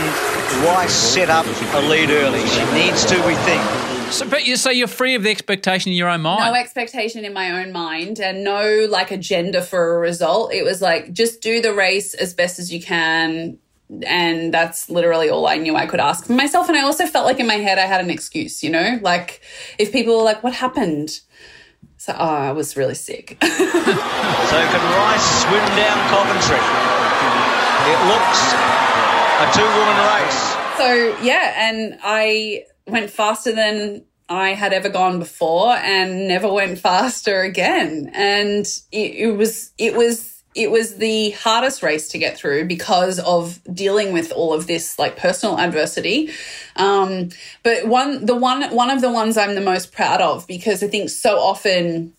why 0.65 0.86
set 0.88 1.30
up 1.30 1.45
a 1.45 1.82
lead 1.88 2.10
early? 2.10 2.45
She 2.45 2.63
needs 2.73 3.06
to, 3.06 3.15
we 3.25 3.36
think. 3.36 3.88
So, 4.12 4.28
but 4.28 4.45
you, 4.48 4.58
so 4.58 4.69
you're 4.72 4.88
free 4.88 5.15
of 5.15 5.24
the 5.24 5.30
expectation 5.30 5.91
in 5.91 5.98
your 5.98 6.10
own 6.10 6.22
mind. 6.22 6.43
no 6.52 6.60
expectation 6.60 7.26
in 7.26 7.34
my 7.34 7.63
own 7.63 7.72
mind 7.72 8.19
and 8.19 8.43
no 8.43 8.88
like 8.89 9.12
agenda 9.12 9.62
for 9.62 9.95
a 9.95 10.00
result. 10.00 10.54
It 10.54 10.63
was 10.63 10.82
like 10.82 11.13
just 11.13 11.41
do 11.41 11.62
the 11.62 11.74
race 11.74 12.13
as 12.15 12.34
best 12.34 12.60
as 12.60 12.74
you 12.74 12.82
can. 12.82 13.60
And 14.06 14.54
that's 14.54 14.89
literally 14.89 15.30
all 15.30 15.48
I 15.48 15.58
knew 15.58 15.76
I 15.76 15.86
could 15.86 16.00
ask 16.00 16.26
for 16.26 16.34
myself. 16.34 16.67
And 16.69 16.78
I 16.78 16.82
also 16.82 17.06
felt 17.06 17.26
like 17.26 17.39
in 17.39 17.48
my 17.48 17.56
head 17.56 17.78
I 17.78 17.86
had 17.86 18.02
an 18.02 18.10
excuse, 18.10 18.63
you 18.63 18.69
know? 18.69 19.00
Like 19.02 19.41
if 19.78 19.91
people 19.91 20.17
were 20.17 20.24
like, 20.24 20.43
what 20.43 20.54
happened? 20.54 21.22
So, 21.98 22.13
oh, 22.17 22.24
I 22.24 22.52
was 22.52 22.76
really 22.78 22.95
sick. 22.95 23.38
So 24.50 24.56
can 24.56 24.82
Rice 24.98 25.43
swim 25.43 25.65
down 25.78 25.98
Coventry? 26.10 26.58
It 27.86 28.00
looks 28.10 28.41
a 29.38 29.45
two-woman 29.54 29.98
race. 30.10 30.41
So 30.78 31.17
yeah, 31.24 31.69
and 31.69 32.00
I 32.02 32.63
went 32.91 33.10
faster 33.10 33.52
than 33.54 34.06
I 34.28 34.49
had 34.49 34.73
ever 34.73 34.89
gone 34.89 35.19
before, 35.19 35.73
and 35.73 36.28
never 36.28 36.52
went 36.52 36.80
faster 36.80 37.41
again. 37.41 38.12
And 38.13 38.65
it, 38.91 39.15
it 39.15 39.38
was 39.38 39.71
it 39.78 39.95
was 39.95 40.43
it 40.56 40.71
was 40.71 40.95
the 40.95 41.32
hardest 41.32 41.84
race 41.84 42.10
to 42.10 42.17
get 42.17 42.38
through 42.38 42.65
because 42.65 43.19
of 43.19 43.60
dealing 43.73 44.13
with 44.13 44.32
all 44.32 44.54
of 44.54 44.67
this 44.67 44.97
like 44.99 45.15
personal 45.15 45.60
adversity. 45.60 46.32
Um, 46.75 47.30
but 47.63 47.88
one 47.88 48.25
the 48.25 48.36
one 48.36 48.63
one 48.75 48.89
of 48.89 49.02
the 49.02 49.12
ones 49.12 49.38
I'm 49.38 49.56
the 49.56 49.62
most 49.62 49.91
proud 49.91 50.21
of 50.21 50.47
because 50.47 50.84
I 50.84 50.88
think 50.88 51.10
so 51.10 51.38
often 51.39 52.13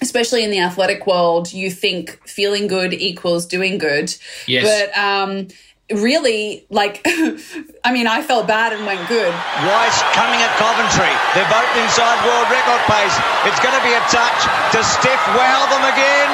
especially 0.00 0.44
in 0.44 0.50
the 0.50 0.60
athletic 0.60 1.06
world, 1.06 1.52
you 1.52 1.70
think 1.70 2.20
feeling 2.28 2.66
good 2.66 2.92
equals 2.92 3.46
doing 3.46 3.78
good. 3.78 4.14
Yes. 4.46 4.90
But 4.92 4.98
um, 4.98 5.48
really, 5.90 6.66
like, 6.70 7.02
I 7.84 7.92
mean, 7.92 8.06
I 8.06 8.22
felt 8.22 8.46
bad 8.46 8.72
and 8.72 8.86
went 8.86 9.06
good. 9.08 9.32
Rice 9.32 10.00
coming 10.16 10.40
at 10.40 10.52
Coventry. 10.56 11.12
They're 11.36 11.52
both 11.52 11.68
inside 11.76 12.18
world 12.24 12.48
record 12.48 12.82
pace. 12.88 13.16
It's 13.44 13.60
going 13.60 13.76
to 13.76 13.84
be 13.84 13.92
a 13.92 14.04
touch. 14.08 14.40
Does 14.72 14.86
Steph 14.86 15.24
wow 15.36 15.68
them 15.68 15.84
again? 15.84 16.30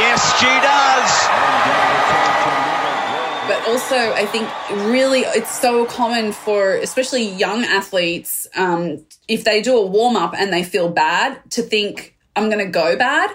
Yes, 0.00 0.24
she 0.40 0.48
does. 0.64 1.10
But 3.46 3.68
also, 3.68 4.14
I 4.14 4.24
think 4.24 4.48
really 4.90 5.20
it's 5.20 5.60
so 5.60 5.84
common 5.84 6.32
for 6.32 6.76
especially 6.76 7.28
young 7.28 7.62
athletes, 7.64 8.48
um, 8.56 9.04
if 9.28 9.44
they 9.44 9.60
do 9.60 9.76
a 9.76 9.84
warm 9.86 10.16
up 10.16 10.34
and 10.34 10.50
they 10.50 10.64
feel 10.64 10.88
bad, 10.88 11.38
to 11.50 11.62
think, 11.62 12.13
I'm 12.36 12.50
going 12.50 12.64
to 12.64 12.70
go 12.70 12.96
bad. 12.96 13.30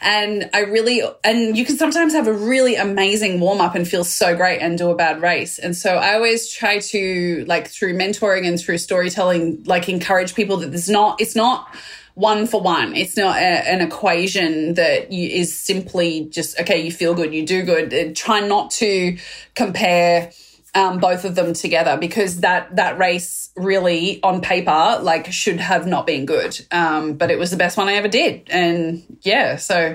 And 0.00 0.48
I 0.54 0.60
really, 0.60 1.02
and 1.24 1.56
you 1.58 1.64
can 1.64 1.76
sometimes 1.76 2.12
have 2.12 2.28
a 2.28 2.32
really 2.32 2.76
amazing 2.76 3.40
warm 3.40 3.60
up 3.60 3.74
and 3.74 3.86
feel 3.86 4.04
so 4.04 4.36
great 4.36 4.60
and 4.60 4.78
do 4.78 4.90
a 4.90 4.94
bad 4.94 5.20
race. 5.20 5.58
And 5.58 5.76
so 5.76 5.94
I 5.94 6.14
always 6.14 6.48
try 6.48 6.78
to, 6.78 7.44
like, 7.48 7.68
through 7.68 7.94
mentoring 7.94 8.46
and 8.46 8.58
through 8.58 8.78
storytelling, 8.78 9.64
like, 9.64 9.88
encourage 9.88 10.34
people 10.34 10.56
that 10.58 10.70
there's 10.70 10.88
not, 10.88 11.20
it's 11.20 11.34
not, 11.36 11.74
one 12.14 12.46
for 12.46 12.60
one. 12.60 12.94
It's 12.94 13.16
not 13.16 13.36
a, 13.36 13.40
an 13.40 13.80
equation 13.80 14.74
that 14.74 15.10
you, 15.12 15.28
is 15.28 15.58
simply 15.58 16.26
just 16.26 16.58
okay. 16.60 16.80
You 16.80 16.92
feel 16.92 17.14
good, 17.14 17.34
you 17.34 17.44
do 17.44 17.64
good. 17.64 18.14
Try 18.14 18.40
not 18.40 18.70
to 18.72 19.18
compare 19.54 20.30
um, 20.74 20.98
both 20.98 21.24
of 21.24 21.34
them 21.34 21.52
together 21.52 21.96
because 21.96 22.40
that 22.40 22.74
that 22.76 22.98
race 22.98 23.50
really 23.56 24.22
on 24.22 24.40
paper 24.40 24.98
like 25.00 25.32
should 25.32 25.60
have 25.60 25.86
not 25.86 26.06
been 26.06 26.26
good. 26.26 26.58
Um, 26.70 27.14
but 27.14 27.30
it 27.30 27.38
was 27.38 27.50
the 27.50 27.56
best 27.56 27.76
one 27.76 27.88
I 27.88 27.94
ever 27.94 28.08
did, 28.08 28.48
and 28.50 29.02
yeah, 29.22 29.56
so 29.56 29.94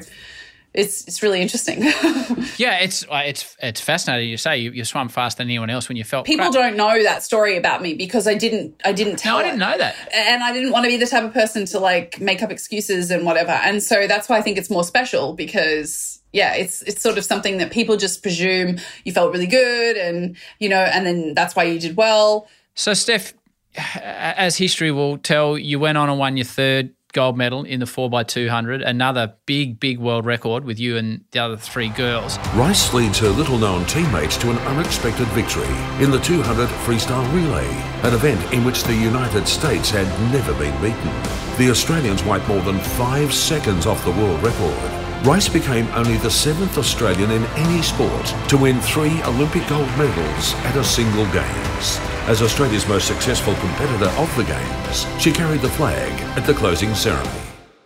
it's 0.73 1.07
it's 1.07 1.23
really 1.23 1.41
interesting. 1.41 1.81
yeah, 2.57 2.79
it's 2.79 3.03
uh, 3.05 3.23
it's 3.25 3.57
it's 3.61 3.81
fascinating. 3.81 4.29
You 4.29 4.37
say 4.37 4.59
you, 4.59 4.71
you 4.71 4.85
swam 4.85 5.09
faster 5.09 5.39
than 5.39 5.47
anyone 5.49 5.69
else 5.69 5.89
when 5.89 5.97
you 5.97 6.03
felt 6.03 6.25
People 6.25 6.45
crap. 6.45 6.53
don't 6.53 6.77
know 6.77 7.01
that 7.03 7.23
story 7.23 7.57
about 7.57 7.81
me 7.81 7.95
because 7.95 8.27
I 8.27 8.35
didn't 8.35 8.79
I 8.85 8.93
didn't 8.93 9.17
tell. 9.17 9.37
No, 9.37 9.39
I 9.39 9.43
didn't 9.43 9.59
know 9.59 9.77
that. 9.77 9.95
and 10.13 10.43
I 10.43 10.53
didn't 10.53 10.71
want 10.71 10.85
to 10.85 10.89
be 10.89 10.97
the 10.97 11.07
type 11.07 11.23
of 11.23 11.33
person 11.33 11.65
to 11.67 11.79
like 11.79 12.19
make 12.21 12.43
up 12.43 12.51
excuses 12.51 13.09
and 13.09 13.25
whatever. 13.25 13.51
And 13.51 13.81
so 13.81 14.07
that's 14.07 14.29
why 14.29 14.37
I 14.37 14.41
think 14.41 14.57
it's 14.57 14.69
more 14.69 14.83
special 14.83 15.33
because 15.33 16.18
yeah, 16.31 16.55
it's 16.55 16.81
it's 16.83 17.01
sort 17.01 17.17
of 17.17 17.25
something 17.25 17.57
that 17.57 17.71
people 17.71 17.97
just 17.97 18.21
presume 18.21 18.77
you 19.03 19.11
felt 19.11 19.31
really 19.31 19.47
good, 19.47 19.97
and 19.97 20.35
you 20.59 20.69
know, 20.69 20.81
and 20.81 21.05
then 21.05 21.33
that's 21.33 21.55
why 21.55 21.63
you 21.63 21.79
did 21.79 21.97
well. 21.97 22.47
So, 22.75 22.93
Steph, 22.93 23.33
as 23.75 24.57
history 24.57 24.91
will 24.91 25.17
tell, 25.17 25.57
you 25.57 25.79
went 25.79 25.97
on 25.97 26.09
and 26.09 26.19
won 26.19 26.37
your 26.37 26.45
third 26.45 26.93
gold 27.13 27.37
medal 27.37 27.63
in 27.63 27.79
the 27.79 27.85
4x200, 27.85 28.85
another 28.85 29.33
big, 29.45 29.79
big 29.79 29.99
world 29.99 30.25
record 30.25 30.63
with 30.63 30.79
you 30.79 30.97
and 30.97 31.23
the 31.31 31.39
other 31.39 31.57
three 31.57 31.89
girls. 31.89 32.37
Rice 32.53 32.93
leads 32.93 33.19
her 33.19 33.29
little 33.29 33.57
known 33.57 33.85
teammates 33.85 34.37
to 34.37 34.51
an 34.51 34.57
unexpected 34.59 35.27
victory 35.29 35.67
in 36.03 36.11
the 36.11 36.19
200 36.19 36.69
freestyle 36.69 37.25
relay, 37.33 37.67
an 38.03 38.13
event 38.13 38.53
in 38.53 38.63
which 38.63 38.83
the 38.83 38.93
United 38.93 39.47
States 39.47 39.89
had 39.89 40.07
never 40.31 40.53
been 40.53 40.75
beaten. 40.81 41.57
The 41.57 41.71
Australians 41.71 42.23
wiped 42.23 42.47
more 42.47 42.61
than 42.61 42.79
five 42.79 43.33
seconds 43.33 43.85
off 43.85 44.03
the 44.05 44.11
world 44.11 44.41
record. 44.43 44.98
Rice 45.23 45.49
became 45.49 45.85
only 45.89 46.15
the 46.15 46.31
seventh 46.31 46.77
Australian 46.77 47.31
in 47.31 47.43
any 47.57 47.81
sport 47.81 48.25
to 48.47 48.57
win 48.57 48.79
three 48.79 49.21
Olympic 49.23 49.67
gold 49.67 49.89
medals 49.97 50.53
at 50.63 50.77
a 50.77 50.83
single 50.83 51.25
Games. 51.33 51.99
As 52.29 52.41
Australia's 52.41 52.87
most 52.87 53.05
successful 53.05 53.53
competitor 53.55 54.09
of 54.11 54.33
the 54.37 54.45
Games, 54.45 55.05
she 55.21 55.33
carried 55.33 55.59
the 55.59 55.69
flag 55.71 56.13
at 56.37 56.47
the 56.47 56.53
closing 56.53 56.95
ceremony. 56.95 57.41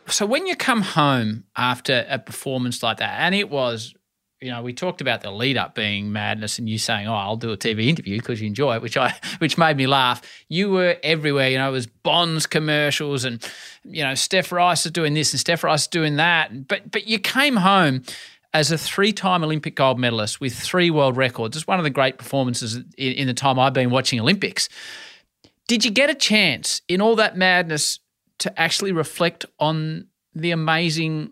So 0.08 0.28
when 0.28 0.46
you 0.46 0.56
come 0.56 0.84
home 0.84 1.46
after 1.58 2.06
a 2.08 2.20
performance 2.20 2.84
like 2.84 2.98
that, 2.98 3.20
and 3.20 3.34
it 3.34 3.50
was, 3.50 3.96
you 4.44 4.52
know, 4.52 4.62
we 4.62 4.74
talked 4.74 5.00
about 5.00 5.22
the 5.22 5.32
lead 5.32 5.56
up 5.56 5.74
being 5.74 6.12
madness, 6.12 6.60
and 6.60 6.68
you 6.68 6.78
saying, 6.78 7.08
"Oh, 7.08 7.14
I'll 7.14 7.38
do 7.38 7.52
a 7.52 7.58
TV 7.58 7.88
interview 7.88 8.18
because 8.18 8.42
you 8.42 8.48
enjoy 8.48 8.76
it," 8.76 8.82
which 8.82 8.98
I, 8.98 9.16
which 9.38 9.58
made 9.58 9.78
me 9.78 9.88
laugh. 9.88 10.22
You 10.50 10.70
were 10.70 10.98
everywhere. 11.02 11.50
You 11.50 11.60
know, 11.60 11.70
it 11.70 11.72
was 11.72 11.88
Bonds 11.88 12.46
commercials, 12.46 13.24
and 13.24 13.42
you 13.86 14.04
know, 14.04 14.16
Steph 14.16 14.52
Rice 14.52 14.86
is 14.86 14.92
doing 14.92 15.14
this 15.14 15.32
and 15.32 15.40
Steph 15.40 15.64
Rice 15.64 15.84
is 15.84 15.88
doing 15.88 16.18
that. 16.18 16.68
But 16.68 16.92
but 16.92 17.08
you 17.08 17.20
came 17.20 17.56
home 17.56 18.04
as 18.54 18.70
a 18.70 18.78
three-time 18.78 19.44
Olympic 19.44 19.76
gold 19.76 19.98
medalist 19.98 20.42
with 20.42 20.54
three 20.54 20.92
world 20.92 21.16
records. 21.16 21.56
It's 21.56 21.66
one 21.66 21.80
of 21.80 21.84
the 21.84 21.90
great 21.90 22.18
performances 22.18 22.76
in, 22.76 23.14
in 23.14 23.28
the 23.28 23.34
time 23.34 23.58
I've 23.58 23.74
been 23.74 23.90
watching 23.90 24.20
Olympics. 24.20 24.68
Did 25.68 25.86
you 25.86 25.90
get 25.90 26.10
a 26.10 26.14
chance 26.14 26.82
in 26.90 27.02
all 27.02 27.16
that 27.16 27.38
madness 27.38 28.00
to 28.40 28.60
actually 28.60 28.92
reflect 28.92 29.46
on 29.58 30.08
the 30.36 30.52
amazing 30.52 31.32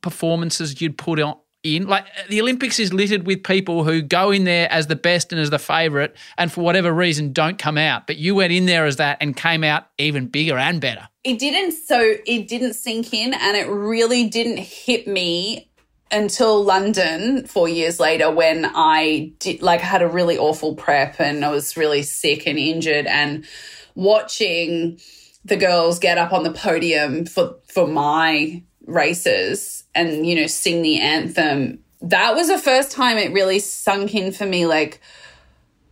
performances 0.00 0.80
you'd 0.82 0.98
put 0.98 1.18
on 1.18 1.34
in. 1.64 1.86
Like 1.86 2.06
the 2.28 2.40
olympics 2.40 2.78
is 2.78 2.92
littered 2.92 3.26
with 3.26 3.42
people 3.42 3.82
who 3.82 4.02
go 4.02 4.30
in 4.30 4.44
there 4.44 4.70
as 4.70 4.86
the 4.86 4.96
best 4.96 5.32
and 5.32 5.40
as 5.40 5.50
the 5.50 5.58
favorite 5.58 6.14
and 6.38 6.52
for 6.52 6.60
whatever 6.60 6.92
reason 6.92 7.32
don't 7.32 7.58
come 7.58 7.78
out 7.78 8.06
but 8.06 8.16
you 8.16 8.34
went 8.34 8.52
in 8.52 8.66
there 8.66 8.84
as 8.84 8.96
that 8.96 9.18
and 9.20 9.36
came 9.36 9.64
out 9.64 9.86
even 9.98 10.26
bigger 10.26 10.56
and 10.56 10.80
better. 10.80 11.08
It 11.24 11.38
didn't 11.38 11.72
so 11.72 12.14
it 12.26 12.46
didn't 12.46 12.74
sink 12.74 13.12
in 13.12 13.34
and 13.34 13.56
it 13.56 13.68
really 13.68 14.28
didn't 14.28 14.58
hit 14.58 15.08
me 15.08 15.70
until 16.12 16.62
london 16.62 17.46
four 17.46 17.66
years 17.66 17.98
later 17.98 18.30
when 18.30 18.70
i 18.74 19.32
did 19.38 19.62
like 19.62 19.80
had 19.80 20.02
a 20.02 20.06
really 20.06 20.36
awful 20.36 20.74
prep 20.76 21.18
and 21.18 21.44
i 21.44 21.50
was 21.50 21.78
really 21.78 22.02
sick 22.02 22.46
and 22.46 22.58
injured 22.58 23.06
and 23.06 23.46
watching 23.94 25.00
the 25.46 25.56
girls 25.56 25.98
get 25.98 26.18
up 26.18 26.32
on 26.32 26.42
the 26.42 26.52
podium 26.52 27.24
for 27.24 27.56
for 27.72 27.86
my 27.86 28.62
races 28.86 29.84
and 29.94 30.26
you 30.26 30.34
know 30.36 30.46
sing 30.46 30.82
the 30.82 31.00
anthem. 31.00 31.80
That 32.02 32.34
was 32.34 32.48
the 32.48 32.58
first 32.58 32.90
time 32.90 33.16
it 33.16 33.32
really 33.32 33.58
sunk 33.58 34.14
in 34.14 34.32
for 34.32 34.46
me 34.46 34.66
like 34.66 35.00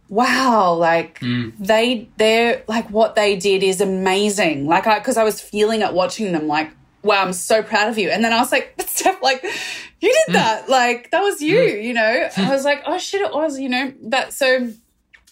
wow 0.08 0.74
like 0.74 1.20
mm. 1.20 1.52
they 1.58 2.06
they're 2.18 2.62
like 2.68 2.90
what 2.90 3.14
they 3.14 3.36
did 3.36 3.62
is 3.62 3.80
amazing. 3.80 4.66
Like 4.66 4.86
i 4.86 4.98
because 4.98 5.16
i 5.16 5.24
was 5.24 5.40
feeling 5.40 5.80
it 5.80 5.94
watching 5.94 6.32
them 6.32 6.46
like 6.46 6.70
wow 7.02 7.22
i'm 7.22 7.32
so 7.32 7.62
proud 7.62 7.88
of 7.88 7.98
you. 7.98 8.10
And 8.10 8.22
then 8.22 8.32
i 8.32 8.38
was 8.38 8.52
like 8.52 8.74
but 8.76 8.88
steph 8.88 9.22
like 9.22 9.42
you 9.42 10.12
did 10.12 10.30
mm. 10.30 10.32
that. 10.34 10.68
Like 10.68 11.10
that 11.12 11.22
was 11.22 11.40
you 11.40 11.58
mm. 11.58 11.84
you 11.84 11.94
know? 11.94 12.28
I 12.36 12.50
was 12.50 12.64
like 12.64 12.82
oh 12.86 12.98
shit 12.98 13.22
it 13.22 13.32
was 13.32 13.58
you 13.58 13.68
know? 13.68 13.92
That 14.02 14.32
so 14.32 14.70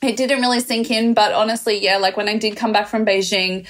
it 0.03 0.16
didn't 0.16 0.40
really 0.40 0.61
sink 0.61 0.90
in. 0.90 1.12
But 1.12 1.35
honestly 1.35 1.83
yeah 1.83 1.99
like 1.99 2.16
when 2.16 2.29
i 2.29 2.38
did 2.38 2.57
come 2.57 2.73
back 2.73 2.88
from 2.88 3.05
beijing 3.05 3.66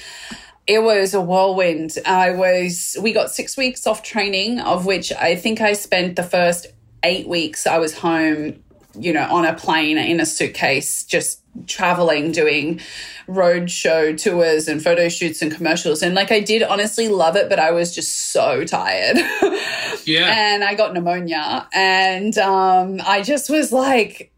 it 0.71 0.81
was 0.81 1.13
a 1.13 1.19
whirlwind. 1.19 1.97
I 2.05 2.31
was, 2.31 2.95
we 3.01 3.11
got 3.11 3.29
six 3.29 3.57
weeks 3.57 3.85
off 3.85 4.03
training, 4.03 4.61
of 4.61 4.85
which 4.85 5.11
I 5.11 5.35
think 5.35 5.59
I 5.59 5.73
spent 5.73 6.15
the 6.15 6.23
first 6.23 6.67
eight 7.03 7.27
weeks 7.27 7.67
I 7.67 7.77
was 7.77 7.97
home, 7.97 8.63
you 8.97 9.11
know, 9.11 9.27
on 9.29 9.45
a 9.45 9.53
plane 9.53 9.97
in 9.97 10.21
a 10.21 10.25
suitcase, 10.25 11.03
just 11.03 11.41
traveling, 11.67 12.31
doing 12.31 12.79
road 13.27 13.69
show 13.69 14.15
tours 14.15 14.69
and 14.69 14.81
photo 14.81 15.09
shoots 15.09 15.41
and 15.41 15.53
commercials. 15.53 16.01
And 16.01 16.15
like 16.15 16.31
I 16.31 16.39
did 16.39 16.63
honestly 16.63 17.09
love 17.09 17.35
it, 17.35 17.49
but 17.49 17.59
I 17.59 17.71
was 17.71 17.93
just 17.93 18.31
so 18.31 18.63
tired. 18.63 19.17
yeah. 20.05 20.53
And 20.53 20.63
I 20.63 20.75
got 20.75 20.93
pneumonia. 20.93 21.67
And 21.73 22.37
um, 22.37 23.01
I 23.05 23.23
just 23.23 23.49
was 23.49 23.73
like, 23.73 24.31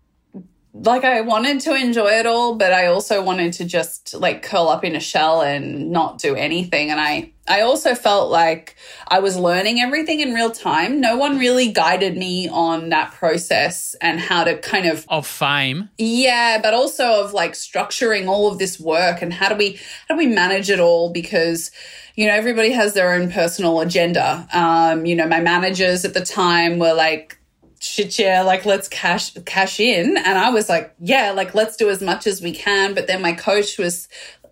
like 0.74 1.04
I 1.04 1.22
wanted 1.22 1.60
to 1.62 1.76
enjoy 1.76 2.10
it 2.14 2.26
all, 2.26 2.56
but 2.56 2.74
I 2.74 2.88
also 2.88 3.24
wanted 3.24 3.54
to 3.54 3.66
just 3.66 4.16
like 4.16 4.42
curl 4.42 4.70
up 4.70 4.84
in 4.84 4.96
a 4.96 5.00
shell 5.00 5.42
and 5.42 5.92
not 5.92 6.18
do 6.18 6.36
anything. 6.36 6.90
And 6.90 7.00
I, 7.00 7.32
I 7.48 7.62
also 7.62 7.94
felt 7.94 8.32
like 8.32 8.76
I 9.08 9.20
was 9.20 9.38
learning 9.38 9.80
everything 9.80 10.20
in 10.20 10.34
real 10.34 10.50
time. 10.50 11.00
No 11.00 11.16
one 11.16 11.38
really 11.38 11.72
guided 11.72 12.18
me 12.18 12.50
on 12.50 12.90
that 12.90 13.12
process 13.12 13.96
and 14.02 14.20
how 14.20 14.46
to 14.46 14.58
kind 14.58 14.88
of 14.88 15.06
of 15.10 15.28
fame. 15.28 15.90
Yeah, 16.00 16.60
but 16.60 16.74
also 16.74 17.24
of 17.24 17.34
like 17.34 17.54
structuring 17.54 18.28
all 18.28 18.52
of 18.52 18.58
this 18.58 18.80
work 18.80 19.22
and 19.22 19.32
how 19.32 19.50
do 19.50 19.56
we 19.56 19.80
how 20.08 20.16
do 20.16 20.18
we 20.18 20.26
manage 20.28 20.72
it 20.72 20.80
all 20.80 21.12
because 21.12 21.70
you 22.16 22.26
know 22.26 22.34
everybody 22.34 22.72
has 22.72 22.96
their 22.96 23.14
own 23.14 23.32
personal 23.32 23.80
agenda. 23.80 24.48
Um, 24.52 25.06
you 25.06 25.16
know, 25.16 25.28
my 25.28 25.40
managers 25.40 26.04
at 26.04 26.16
the 26.16 26.26
time 26.26 26.80
were 26.80 26.94
like 26.94 27.38
shit 27.84 28.18
yeah 28.18 28.42
like 28.42 28.66
let's 28.66 28.88
cash 28.88 29.34
cash 29.46 29.80
in. 29.80 30.18
And 30.18 30.38
i 30.38 30.50
was 30.50 30.70
like 30.70 30.94
yeah 31.00 31.32
like 31.32 31.54
let's 31.54 31.76
do 31.76 31.90
as 31.90 32.02
much 32.02 32.28
as 32.28 32.42
we 32.42 32.54
can. 32.54 32.94
But 32.94 33.08
then 33.08 33.22
my 33.22 33.34
coach 33.34 33.78
was 33.78 34.08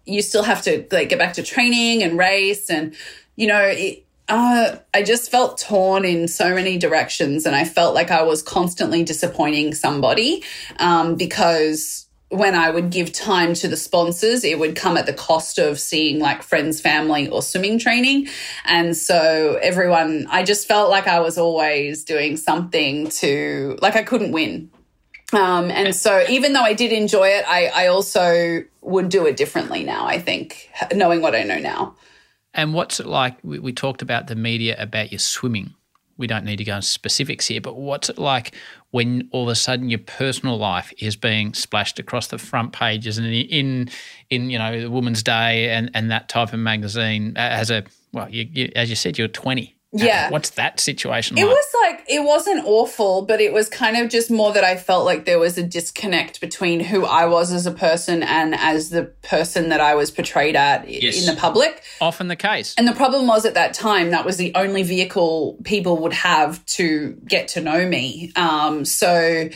you 0.05 0.21
still 0.21 0.43
have 0.43 0.61
to 0.63 0.85
like 0.91 1.09
get 1.09 1.19
back 1.19 1.33
to 1.33 1.43
training 1.43 2.03
and 2.03 2.17
race. 2.17 2.69
And 2.69 2.95
you 3.35 3.47
know 3.47 3.61
it, 3.61 4.05
uh, 4.31 4.77
I 4.93 5.03
just 5.03 5.29
felt 5.29 5.57
torn 5.57 6.05
in 6.05 6.29
so 6.29 6.55
many 6.55 6.77
directions, 6.77 7.45
and 7.45 7.53
I 7.53 7.65
felt 7.65 7.93
like 7.93 8.11
I 8.11 8.23
was 8.23 8.41
constantly 8.41 9.03
disappointing 9.03 9.73
somebody 9.73 10.41
um, 10.79 11.15
because 11.15 12.07
when 12.31 12.55
I 12.55 12.69
would 12.69 12.91
give 12.91 13.11
time 13.11 13.53
to 13.55 13.67
the 13.67 13.75
sponsors, 13.75 14.45
it 14.45 14.57
would 14.57 14.77
come 14.77 14.95
at 14.95 15.05
the 15.05 15.13
cost 15.13 15.57
of 15.57 15.77
seeing 15.77 16.19
like 16.19 16.43
friends, 16.43 16.79
family, 16.79 17.27
or 17.27 17.41
swimming 17.41 17.77
training. 17.77 18.29
And 18.63 18.95
so 18.95 19.59
everyone, 19.61 20.27
I 20.29 20.43
just 20.43 20.65
felt 20.65 20.89
like 20.89 21.07
I 21.07 21.19
was 21.19 21.37
always 21.37 22.05
doing 22.05 22.37
something 22.37 23.09
to, 23.09 23.77
like, 23.81 23.97
I 23.97 24.03
couldn't 24.03 24.31
win. 24.31 24.71
Um, 25.33 25.69
and 25.71 25.93
so 25.93 26.23
even 26.29 26.53
though 26.53 26.63
I 26.63 26.73
did 26.73 26.93
enjoy 26.93 27.27
it, 27.27 27.43
I, 27.47 27.67
I 27.67 27.87
also 27.87 28.63
would 28.79 29.09
do 29.09 29.25
it 29.25 29.35
differently 29.35 29.83
now, 29.83 30.05
I 30.05 30.17
think, 30.17 30.69
knowing 30.93 31.21
what 31.21 31.35
I 31.35 31.43
know 31.43 31.59
now. 31.59 31.95
And 32.53 32.73
what's 32.73 33.01
it 33.01 33.07
like? 33.07 33.39
We, 33.43 33.59
we 33.59 33.73
talked 33.73 34.01
about 34.01 34.27
the 34.27 34.35
media 34.35 34.77
about 34.79 35.11
your 35.11 35.19
swimming 35.19 35.73
we 36.21 36.27
don't 36.27 36.45
need 36.45 36.57
to 36.57 36.63
go 36.63 36.75
into 36.75 36.87
specifics 36.87 37.47
here, 37.47 37.59
but 37.59 37.75
what's 37.75 38.07
it 38.07 38.19
like 38.19 38.53
when 38.91 39.27
all 39.31 39.43
of 39.43 39.49
a 39.49 39.55
sudden 39.55 39.89
your 39.89 39.99
personal 39.99 40.57
life 40.57 40.93
is 40.99 41.15
being 41.15 41.53
splashed 41.53 41.97
across 41.99 42.27
the 42.27 42.37
front 42.37 42.73
pages 42.73 43.17
and 43.17 43.27
in 43.27 43.89
in 44.29 44.49
you 44.49 44.59
know 44.59 44.81
the 44.81 44.91
Woman's 44.91 45.23
Day 45.23 45.69
and 45.69 45.89
and 45.93 46.11
that 46.11 46.29
type 46.29 46.53
of 46.53 46.59
magazine 46.59 47.33
uh, 47.35 47.39
as 47.39 47.71
a 47.71 47.83
well, 48.13 48.29
you, 48.29 48.47
you, 48.51 48.71
as 48.75 48.89
you 48.89 48.95
said, 48.95 49.17
you're 49.17 49.27
20. 49.27 49.75
Yeah. 49.93 50.29
What's 50.29 50.51
that 50.51 50.79
situation 50.79 51.37
it 51.37 51.45
like? 51.45 51.53
was 51.53 51.65
like, 51.83 52.05
it 52.07 52.23
wasn't 52.23 52.65
awful, 52.65 53.23
but 53.23 53.41
it 53.41 53.51
was 53.51 53.67
kind 53.67 53.97
of 53.97 54.09
just 54.09 54.31
more 54.31 54.53
that 54.53 54.63
I 54.63 54.77
felt 54.77 55.05
like 55.05 55.25
there 55.25 55.39
was 55.39 55.57
a 55.57 55.63
disconnect 55.63 56.39
between 56.39 56.79
who 56.79 57.05
I 57.05 57.25
was 57.25 57.51
as 57.51 57.65
a 57.65 57.71
person 57.71 58.23
and 58.23 58.55
as 58.55 58.89
the 58.89 59.03
person 59.21 59.69
that 59.69 59.81
I 59.81 59.95
was 59.95 60.09
portrayed 60.09 60.55
at 60.55 60.87
yes. 60.87 61.19
in 61.19 61.33
the 61.33 61.39
public. 61.39 61.83
Often 61.99 62.29
the 62.29 62.37
case. 62.37 62.73
And 62.77 62.87
the 62.87 62.93
problem 62.93 63.27
was 63.27 63.45
at 63.45 63.55
that 63.55 63.73
time, 63.73 64.11
that 64.11 64.25
was 64.25 64.37
the 64.37 64.53
only 64.55 64.83
vehicle 64.83 65.57
people 65.63 65.97
would 66.03 66.13
have 66.13 66.65
to 66.67 67.19
get 67.27 67.49
to 67.49 67.61
know 67.61 67.85
me. 67.85 68.31
Um, 68.37 68.85
so 68.85 69.49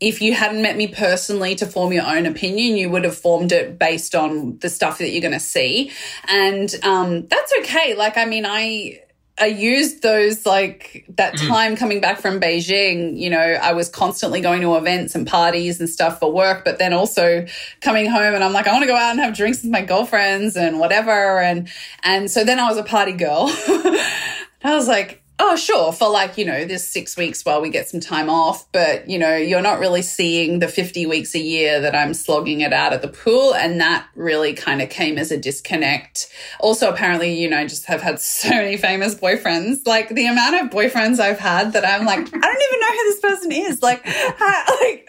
if 0.00 0.22
you 0.22 0.34
hadn't 0.34 0.62
met 0.62 0.76
me 0.76 0.86
personally 0.86 1.56
to 1.56 1.66
form 1.66 1.92
your 1.92 2.06
own 2.06 2.26
opinion, 2.26 2.76
you 2.76 2.88
would 2.90 3.02
have 3.02 3.18
formed 3.18 3.50
it 3.50 3.76
based 3.76 4.14
on 4.14 4.58
the 4.58 4.68
stuff 4.68 4.98
that 4.98 5.10
you're 5.10 5.20
going 5.20 5.32
to 5.32 5.40
see. 5.40 5.90
And 6.28 6.72
um, 6.84 7.26
that's 7.26 7.52
okay. 7.60 7.96
Like, 7.96 8.16
I 8.16 8.24
mean, 8.24 8.46
I 8.46 9.00
I 9.40 9.46
used 9.46 10.02
those 10.02 10.44
like 10.46 11.04
that 11.16 11.34
mm. 11.34 11.48
time 11.48 11.76
coming 11.76 12.00
back 12.00 12.20
from 12.20 12.40
Beijing. 12.40 13.18
You 13.18 13.30
know, 13.30 13.38
I 13.38 13.72
was 13.72 13.88
constantly 13.88 14.40
going 14.40 14.60
to 14.62 14.76
events 14.76 15.14
and 15.14 15.26
parties 15.26 15.80
and 15.80 15.88
stuff 15.88 16.18
for 16.18 16.32
work, 16.32 16.64
but 16.64 16.78
then 16.78 16.92
also 16.92 17.46
coming 17.80 18.08
home 18.10 18.34
and 18.34 18.42
I'm 18.42 18.52
like, 18.52 18.66
I 18.66 18.72
want 18.72 18.82
to 18.82 18.88
go 18.88 18.96
out 18.96 19.10
and 19.12 19.20
have 19.20 19.36
drinks 19.36 19.62
with 19.62 19.70
my 19.70 19.82
girlfriends 19.82 20.56
and 20.56 20.78
whatever. 20.78 21.40
And 21.40 21.68
and 22.02 22.30
so 22.30 22.44
then 22.44 22.58
I 22.58 22.68
was 22.68 22.78
a 22.78 22.84
party 22.84 23.12
girl. 23.12 23.46
I 24.64 24.74
was 24.74 24.88
like, 24.88 25.22
Oh, 25.40 25.54
sure. 25.54 25.92
For 25.92 26.10
like, 26.10 26.36
you 26.36 26.44
know, 26.44 26.64
this 26.64 26.88
six 26.88 27.16
weeks 27.16 27.44
while 27.44 27.60
we 27.60 27.70
get 27.70 27.88
some 27.88 28.00
time 28.00 28.28
off, 28.28 28.70
but, 28.72 29.08
you 29.08 29.20
know, 29.20 29.36
you're 29.36 29.62
not 29.62 29.78
really 29.78 30.02
seeing 30.02 30.58
the 30.58 30.66
50 30.66 31.06
weeks 31.06 31.32
a 31.36 31.38
year 31.38 31.80
that 31.80 31.94
I'm 31.94 32.12
slogging 32.12 32.60
it 32.62 32.72
out 32.72 32.92
at 32.92 33.02
the 33.02 33.08
pool. 33.08 33.54
And 33.54 33.80
that 33.80 34.08
really 34.16 34.52
kind 34.52 34.82
of 34.82 34.90
came 34.90 35.16
as 35.16 35.30
a 35.30 35.36
disconnect. 35.36 36.28
Also, 36.58 36.90
apparently, 36.90 37.40
you 37.40 37.48
know, 37.48 37.56
I 37.56 37.66
just 37.66 37.86
have 37.86 38.02
had 38.02 38.20
so 38.38 38.48
many 38.50 38.76
famous 38.76 39.14
boyfriends. 39.14 39.86
Like 39.86 40.08
the 40.08 40.26
amount 40.26 40.56
of 40.56 40.70
boyfriends 40.70 41.20
I've 41.20 41.38
had 41.38 41.72
that 41.74 41.84
I'm 41.84 42.04
like, 42.04 42.18
I 42.18 42.22
don't 42.22 42.32
even 42.34 42.80
know 42.80 42.90
who 42.90 43.04
this 43.04 43.20
person 43.20 43.52
is. 43.52 43.82
Like, 43.82 44.04
how, 44.06 44.64
like 44.80 45.08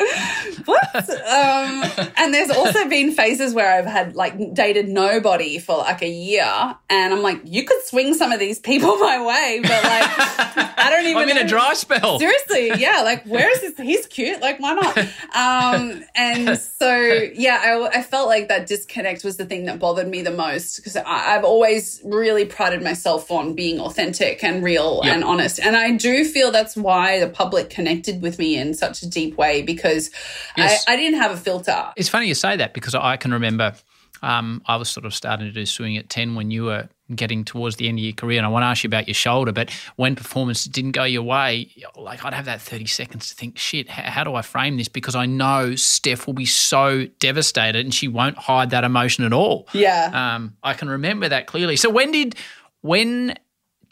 what? 0.66 1.10
Um, 1.10 2.10
and 2.18 2.34
there's 2.34 2.52
also 2.52 2.88
been 2.88 3.12
phases 3.12 3.56
where 3.56 3.72
I've 3.72 3.88
had 3.88 4.16
like 4.16 4.54
dated 4.54 4.90
nobody 4.90 5.58
for 5.58 5.78
like 5.78 6.04
a 6.04 6.10
year. 6.10 6.76
And 6.90 7.14
I'm 7.14 7.22
like, 7.24 7.42
you 7.46 7.66
could 7.66 7.82
swing 7.86 8.14
some 8.14 8.32
of 8.32 8.40
these 8.40 8.60
people 8.60 8.96
my 9.00 9.26
way, 9.26 9.60
but 9.64 9.84
like, 9.84 10.19
I 10.22 10.88
don't 10.90 11.06
even. 11.06 11.18
I'm 11.24 11.30
in 11.30 11.36
know. 11.38 11.42
a 11.44 11.48
dry 11.48 11.74
spell. 11.74 12.20
Seriously, 12.20 12.72
yeah. 12.82 13.02
Like, 13.04 13.24
where 13.26 13.50
is 13.52 13.62
this? 13.62 13.78
He's 13.78 14.06
cute. 14.08 14.42
Like, 14.42 14.60
why 14.60 14.74
not? 14.74 14.98
Um, 15.36 16.04
and 16.16 16.58
so, 16.58 16.96
yeah, 17.34 17.62
I, 17.94 18.00
I 18.00 18.02
felt 18.04 18.28
like 18.28 18.48
that 18.50 18.68
disconnect 18.68 19.24
was 19.24 19.38
the 19.38 19.46
thing 19.46 19.66
that 19.66 19.80
bothered 19.80 20.08
me 20.08 20.22
the 20.22 20.32
most 20.32 20.78
because 20.78 20.96
I've 20.96 21.44
always 21.44 22.02
really 22.04 22.46
prided 22.46 22.82
myself 22.84 23.32
on 23.32 23.54
being 23.54 23.80
authentic 23.80 24.44
and 24.44 24.64
real 24.64 25.02
Yep. 25.04 25.14
and 25.16 25.24
honest. 25.24 25.60
And 25.60 25.76
I 25.76 25.92
do 25.96 26.26
feel 26.26 26.52
that's 26.52 26.76
why 26.76 27.20
the 27.20 27.30
public 27.30 27.70
connected 27.70 28.22
with 28.22 28.40
me 28.40 28.58
in 28.58 28.74
such 28.74 29.02
a 29.04 29.08
deep 29.10 29.38
way 29.38 29.62
because 29.62 30.10
Yes. 30.58 30.84
I, 30.88 30.94
I 30.94 30.96
didn't 30.96 31.20
have 31.20 31.32
a 31.32 31.38
filter. 31.38 31.90
It's 31.96 32.10
funny 32.10 32.28
you 32.28 32.36
say 32.36 32.58
that 32.58 32.74
because 32.74 32.96
I 32.96 33.18
can 33.18 33.32
remember 33.32 33.74
um, 34.22 34.62
I 34.66 34.76
was 34.76 34.90
sort 34.90 35.06
of 35.06 35.14
starting 35.14 35.48
to 35.48 35.52
do 35.52 35.66
swimming 35.66 35.98
at 35.98 36.10
10 36.10 36.36
when 36.36 36.52
you 36.52 36.66
were 36.66 36.90
getting 37.16 37.44
towards 37.44 37.78
the 37.78 37.88
end 37.88 37.98
of 37.98 38.04
your 38.04 38.14
career. 38.14 38.38
And 38.38 38.46
I 38.46 38.50
want 38.50 38.64
to 38.64 38.68
ask 38.68 38.84
you 38.84 38.88
about 38.88 39.08
your 39.08 39.16
shoulder, 39.16 39.52
but 39.52 39.72
when 39.96 40.16
performance 40.16 40.66
didn't 40.66 40.92
go 40.92 41.04
your 41.04 41.24
way, 41.24 41.70
like 41.96 42.24
I'd 42.24 42.34
have 42.34 42.46
that 42.46 42.62
30 42.62 42.86
seconds 42.86 43.30
to 43.30 43.36
think, 43.36 43.58
shit, 43.58 43.90
how 43.90 44.24
do 44.24 44.36
I 44.36 44.42
frame 44.44 44.78
this? 44.78 44.88
Because 44.88 45.16
I 45.16 45.26
know 45.26 45.76
Steph 45.76 46.28
will 46.28 46.36
be 46.36 46.46
so 46.46 47.08
devastated 47.20 47.84
and 47.84 47.94
she 47.94 48.08
won't 48.08 48.38
hide 48.38 48.70
that 48.70 48.84
emotion 48.84 49.24
at 49.24 49.34
all. 49.34 49.68
Yeah. 49.74 50.12
Um, 50.14 50.56
I 50.62 50.74
can 50.76 50.88
remember 50.90 51.28
that 51.30 51.48
clearly. 51.48 51.76
So 51.78 51.90
when 51.90 52.12
did 52.12 52.36
when 52.82 53.36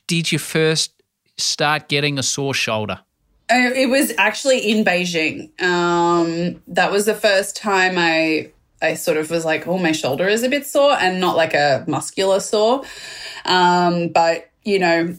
did 0.06 0.32
you 0.32 0.40
first 0.40 0.92
start 1.38 1.88
getting 1.90 2.18
a 2.20 2.24
sore 2.24 2.54
shoulder? 2.54 3.00
Uh, 3.50 3.72
It 3.76 3.90
was 3.90 4.14
actually 4.18 4.60
in 4.60 4.84
Beijing. 4.84 5.50
Um, 5.62 6.62
that 6.68 6.92
was 6.92 7.06
the 7.06 7.14
first 7.16 7.56
time 7.56 7.96
I 7.98 8.52
I 8.82 8.96
sort 8.96 9.18
of 9.18 9.30
was 9.30 9.46
like, 9.46 9.68
oh, 9.68 9.78
my 9.78 9.92
shoulder 9.92 10.28
is 10.28 10.44
a 10.44 10.50
bit 10.50 10.66
sore, 10.66 10.94
and 10.94 11.20
not 11.20 11.36
like 11.36 11.54
a 11.54 11.84
muscular 11.88 12.40
sore. 12.40 12.84
Um, 13.46 14.10
but 14.10 14.50
you 14.64 14.80
know, 14.80 15.16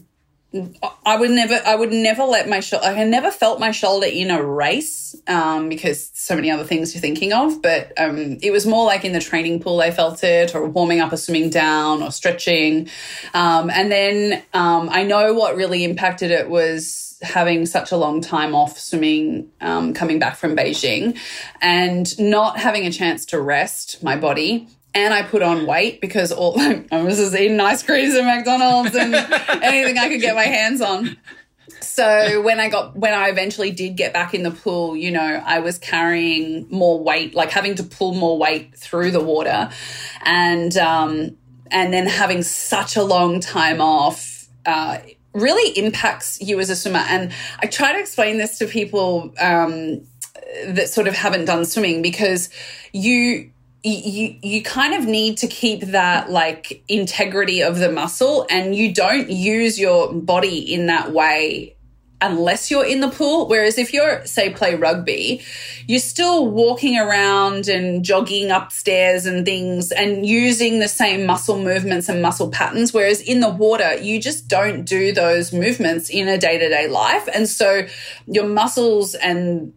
I 1.05 1.15
would 1.15 1.29
never, 1.29 1.59
I 1.63 1.75
would 1.75 1.91
never 1.91 2.23
let 2.23 2.49
my 2.49 2.59
shoulder. 2.59 2.85
I 2.85 3.03
never 3.03 3.29
felt 3.29 3.59
my 3.59 3.69
shoulder 3.69 4.07
in 4.07 4.31
a 4.31 4.41
race 4.41 5.15
um, 5.27 5.69
because 5.69 6.09
so 6.13 6.35
many 6.35 6.49
other 6.49 6.63
things 6.63 6.93
you're 6.93 7.01
thinking 7.01 7.33
of. 7.33 7.61
But 7.61 7.93
um, 7.99 8.37
it 8.41 8.51
was 8.51 8.65
more 8.65 8.85
like 8.85 9.05
in 9.05 9.11
the 9.11 9.19
training 9.19 9.59
pool, 9.59 9.79
I 9.79 9.91
felt 9.91 10.23
it, 10.23 10.55
or 10.55 10.65
warming 10.65 11.01
up 11.01 11.13
or 11.13 11.17
swimming 11.17 11.51
down 11.51 12.01
or 12.01 12.11
stretching. 12.11 12.89
Um, 13.35 13.69
and 13.69 13.91
then 13.91 14.41
um, 14.53 14.89
I 14.91 15.03
know 15.03 15.35
what 15.35 15.55
really 15.55 15.83
impacted 15.83 16.31
it 16.31 16.49
was 16.49 17.08
having 17.21 17.65
such 17.65 17.91
a 17.91 17.97
long 17.97 18.21
time 18.21 18.55
off 18.55 18.77
swimming, 18.77 19.51
um, 19.61 19.93
coming 19.93 20.19
back 20.19 20.37
from 20.37 20.55
Beijing, 20.55 21.17
and 21.61 22.17
not 22.19 22.57
having 22.59 22.85
a 22.85 22.91
chance 22.91 23.25
to 23.27 23.41
rest 23.41 24.01
my 24.03 24.15
body 24.15 24.67
and 24.93 25.13
I 25.13 25.23
put 25.23 25.41
on 25.41 25.65
weight 25.65 26.01
because 26.01 26.31
all 26.31 26.59
I 26.91 27.01
was 27.03 27.17
just 27.17 27.35
eating 27.35 27.59
ice 27.59 27.83
creams 27.83 28.15
at 28.15 28.23
McDonald's 28.23 28.95
and 28.95 29.13
anything 29.63 29.97
I 29.97 30.09
could 30.09 30.21
get 30.21 30.35
my 30.35 30.43
hands 30.43 30.81
on. 30.81 31.17
So 31.81 32.41
when 32.41 32.59
I 32.59 32.69
got 32.69 32.95
when 32.95 33.13
I 33.13 33.29
eventually 33.29 33.71
did 33.71 33.95
get 33.95 34.13
back 34.13 34.33
in 34.33 34.43
the 34.43 34.51
pool, 34.51 34.95
you 34.95 35.11
know, 35.11 35.21
I 35.21 35.59
was 35.59 35.77
carrying 35.77 36.67
more 36.69 37.01
weight, 37.01 37.35
like 37.35 37.51
having 37.51 37.75
to 37.75 37.83
pull 37.83 38.13
more 38.13 38.37
weight 38.37 38.75
through 38.75 39.11
the 39.11 39.19
water, 39.19 39.69
and 40.23 40.75
um, 40.77 41.37
and 41.71 41.93
then 41.93 42.07
having 42.07 42.43
such 42.43 42.95
a 42.95 43.03
long 43.03 43.39
time 43.39 43.81
off. 43.81 44.47
Uh, 44.65 44.99
really 45.39 45.77
impacts 45.77 46.39
you 46.41 46.59
as 46.59 46.69
a 46.69 46.75
swimmer. 46.75 46.99
And 46.99 47.31
i 47.61 47.67
try 47.67 47.93
to 47.93 47.99
explain 47.99 48.37
this 48.37 48.57
to 48.59 48.67
people 48.67 49.33
um, 49.39 50.01
that 50.67 50.89
sort 50.89 51.07
of 51.07 51.15
haven't 51.15 51.45
done 51.45 51.65
swimming 51.65 52.01
because 52.01 52.49
you 52.93 53.51
you 53.83 54.37
you 54.41 54.61
kind 54.61 54.93
of 54.93 55.05
need 55.05 55.37
to 55.37 55.47
keep 55.47 55.81
that 55.81 56.29
like 56.29 56.83
integrity 56.89 57.61
of 57.61 57.77
the 57.77 57.89
muscle 57.89 58.45
and 58.49 58.75
you 58.75 58.93
don't 58.93 59.29
use 59.29 59.79
your 59.79 60.11
body 60.13 60.59
in 60.73 60.87
that 60.87 61.13
way 61.13 61.75
unless 62.21 62.69
you're 62.69 62.85
in 62.85 62.99
the 62.99 63.09
pool. 63.09 63.47
Whereas 63.47 63.77
if 63.77 63.93
you're 63.93 64.25
say 64.25 64.49
play 64.49 64.75
rugby 64.75 65.41
you're 65.87 65.99
still 65.99 66.45
walking 66.45 66.97
around 66.99 67.67
and 67.67 68.05
jogging 68.05 68.51
upstairs 68.51 69.25
and 69.25 69.45
things 69.45 69.91
and 69.91 70.25
using 70.25 70.79
the 70.79 70.87
same 70.87 71.25
muscle 71.25 71.57
movements 71.57 72.09
and 72.09 72.21
muscle 72.21 72.49
patterns. 72.49 72.93
Whereas 72.93 73.21
in 73.21 73.39
the 73.39 73.49
water 73.49 73.95
you 73.95 74.21
just 74.21 74.47
don't 74.47 74.83
do 74.85 75.11
those 75.11 75.51
movements 75.51 76.09
in 76.09 76.27
a 76.27 76.37
day-to-day 76.37 76.87
life. 76.87 77.27
And 77.33 77.47
so 77.47 77.87
your 78.27 78.47
muscles 78.47 79.15
and 79.15 79.73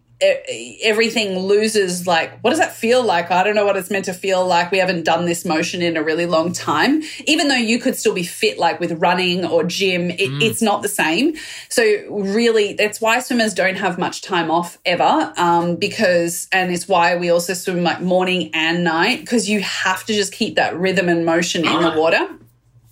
everything 0.82 1.38
loses 1.38 2.06
like 2.06 2.38
what 2.40 2.50
does 2.50 2.58
that 2.58 2.74
feel 2.74 3.02
like? 3.02 3.30
I 3.30 3.42
don't 3.42 3.54
know 3.54 3.66
what 3.66 3.76
it's 3.76 3.90
meant 3.90 4.04
to 4.06 4.14
feel 4.14 4.46
like. 4.46 4.70
We 4.70 4.78
haven't 4.78 5.04
done 5.04 5.26
this 5.26 5.44
motion 5.44 5.82
in 5.82 5.96
a 5.96 6.02
really 6.02 6.26
long 6.26 6.52
time. 6.52 7.02
Even 7.26 7.48
though 7.48 7.54
you 7.54 7.78
could 7.78 7.96
still 7.96 8.14
be 8.14 8.22
fit 8.24 8.58
like 8.58 8.80
with 8.80 8.92
running 8.92 9.44
or 9.44 9.64
gym 9.64 10.10
it, 10.10 10.42
it's 10.42 10.62
not 10.62 10.82
the 10.82 10.88
same. 10.88 11.34
So 11.68 11.82
really 12.10 12.74
that's 12.74 13.00
why 13.00 13.20
swimmers 13.20 13.54
don't 13.54 13.76
have 13.76 13.98
much 13.98 14.22
time 14.22 14.50
off 14.50 14.78
ever 14.84 15.32
um, 15.36 15.76
because 15.76 16.48
and 16.52 16.72
it's 16.72 16.88
why 16.88 17.16
we 17.16 17.30
also 17.30 17.54
swim 17.54 17.82
like 17.82 18.00
morning 18.00 18.50
and 18.54 18.84
night 18.84 19.20
because 19.20 19.48
you 19.48 19.60
have 19.60 20.04
to 20.04 20.12
just 20.12 20.32
keep 20.32 20.56
that 20.56 20.76
rhythm 20.76 21.08
and 21.08 21.24
motion 21.24 21.66
in 21.66 21.82
the 21.82 21.92
water 21.96 22.28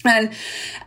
and 0.04 0.32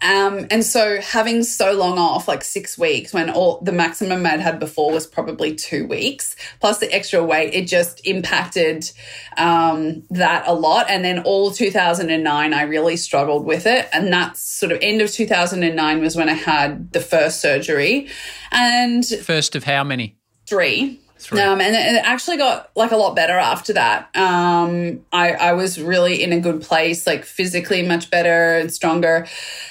um 0.01 0.47
and 0.49 0.63
so 0.63 0.99
having 1.01 1.43
so 1.43 1.73
long 1.73 1.97
off 1.97 2.27
like 2.27 2.43
six 2.43 2.77
weeks 2.77 3.13
when 3.13 3.29
all 3.29 3.59
the 3.61 3.71
maximum 3.71 4.25
i'd 4.25 4.39
had 4.39 4.59
before 4.59 4.91
was 4.91 5.05
probably 5.05 5.53
two 5.53 5.85
weeks 5.87 6.35
plus 6.59 6.79
the 6.79 6.91
extra 6.93 7.23
weight 7.23 7.53
it 7.53 7.67
just 7.67 8.05
impacted 8.05 8.89
um 9.37 10.03
that 10.09 10.43
a 10.47 10.53
lot 10.53 10.89
and 10.89 11.05
then 11.05 11.19
all 11.23 11.51
2009 11.51 12.53
i 12.53 12.61
really 12.63 12.97
struggled 12.97 13.45
with 13.45 13.65
it 13.65 13.87
and 13.93 14.11
that's 14.11 14.41
sort 14.41 14.71
of 14.71 14.79
end 14.81 15.01
of 15.01 15.11
2009 15.11 16.01
was 16.01 16.15
when 16.15 16.29
i 16.29 16.33
had 16.33 16.91
the 16.93 17.01
first 17.01 17.41
surgery 17.41 18.07
and 18.51 19.05
First 19.05 19.55
of 19.55 19.63
how 19.63 19.83
many? 19.83 20.17
three. 20.47 20.99
Three. 21.23 21.39
Um, 21.39 21.61
and 21.61 21.73
it 21.73 21.95
it 21.95 22.03
actually 22.03 22.35
got 22.35 22.69
like 22.75 22.91
a 22.91 22.97
lot 22.97 23.15
better 23.15 23.37
after 23.37 23.71
that. 23.73 24.13
Um, 24.13 25.05
I, 25.13 25.31
I 25.31 25.53
was 25.53 25.79
really 25.81 26.21
in 26.21 26.33
a 26.33 26.39
good 26.39 26.61
place, 26.61 27.07
like 27.07 27.23
physically 27.23 27.81
much 27.81 28.11
better 28.11 28.57
and 28.57 28.69
stronger. 28.69 29.25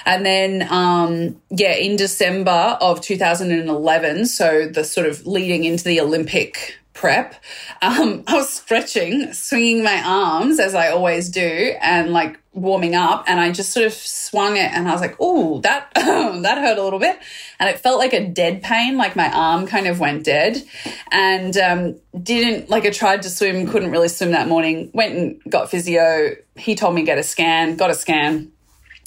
And 0.06 0.24
then, 0.24 0.66
um, 0.70 1.42
yeah, 1.50 1.74
in 1.74 1.96
December 1.96 2.78
of 2.80 3.02
2011, 3.02 4.26
so 4.26 4.66
the 4.66 4.82
sort 4.82 5.06
of 5.06 5.26
leading 5.26 5.64
into 5.64 5.84
the 5.84 6.00
Olympic 6.00 6.78
prep, 6.94 7.34
um, 7.80 8.24
I 8.26 8.34
was 8.34 8.50
stretching, 8.50 9.32
swinging 9.32 9.82
my 9.82 10.02
arms 10.04 10.60
as 10.60 10.74
I 10.74 10.88
always 10.88 11.28
do, 11.28 11.74
and 11.80 12.12
like 12.12 12.38
warming 12.54 12.94
up, 12.94 13.24
and 13.26 13.40
I 13.40 13.50
just 13.50 13.72
sort 13.72 13.86
of 13.86 13.92
swung 13.92 14.56
it, 14.56 14.70
and 14.72 14.88
I 14.88 14.92
was 14.92 15.00
like, 15.00 15.16
"Oh, 15.18 15.60
that 15.60 15.90
that 15.94 16.58
hurt 16.58 16.78
a 16.78 16.82
little 16.82 16.98
bit," 16.98 17.18
and 17.58 17.68
it 17.68 17.78
felt 17.78 17.98
like 17.98 18.12
a 18.12 18.26
dead 18.26 18.62
pain, 18.62 18.96
like 18.96 19.16
my 19.16 19.30
arm 19.30 19.66
kind 19.66 19.86
of 19.86 20.00
went 20.00 20.24
dead, 20.24 20.62
and 21.10 21.56
um, 21.56 21.96
didn't 22.22 22.68
like 22.68 22.86
I 22.86 22.90
tried 22.90 23.22
to 23.22 23.30
swim, 23.30 23.66
couldn't 23.68 23.90
really 23.90 24.08
swim 24.08 24.32
that 24.32 24.48
morning. 24.48 24.90
Went 24.92 25.14
and 25.14 25.42
got 25.48 25.70
physio. 25.70 26.36
He 26.56 26.74
told 26.74 26.94
me 26.94 27.02
get 27.04 27.18
a 27.18 27.22
scan, 27.22 27.76
got 27.76 27.90
a 27.90 27.94
scan, 27.94 28.52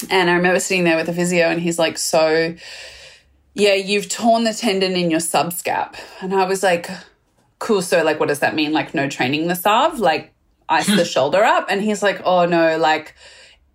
and 0.09 0.29
I 0.29 0.33
remember 0.33 0.59
sitting 0.59 0.83
there 0.83 0.97
with 0.97 1.05
the 1.05 1.13
physio, 1.13 1.47
and 1.47 1.61
he's 1.61 1.79
like, 1.79 1.97
"So." 1.97 2.55
Yeah, 3.57 3.75
you've 3.75 4.09
torn 4.09 4.43
the 4.43 4.53
tendon 4.53 4.97
in 4.97 5.09
your 5.09 5.21
subscap. 5.21 5.95
And 6.19 6.33
I 6.33 6.43
was 6.43 6.61
like, 6.61 6.89
cool. 7.65 7.81
So, 7.81 8.03
like, 8.03 8.19
what 8.19 8.29
does 8.29 8.39
that 8.39 8.55
mean? 8.55 8.71
Like, 8.71 8.93
no 8.93 9.09
training 9.09 9.47
the 9.47 9.55
salve, 9.55 9.99
like, 9.99 10.33
ice 10.69 10.85
the 10.85 10.97
hmm. 10.97 11.03
shoulder 11.03 11.43
up. 11.43 11.65
And 11.69 11.81
he's 11.81 12.03
like, 12.03 12.21
oh, 12.23 12.45
no, 12.45 12.77
like, 12.77 13.15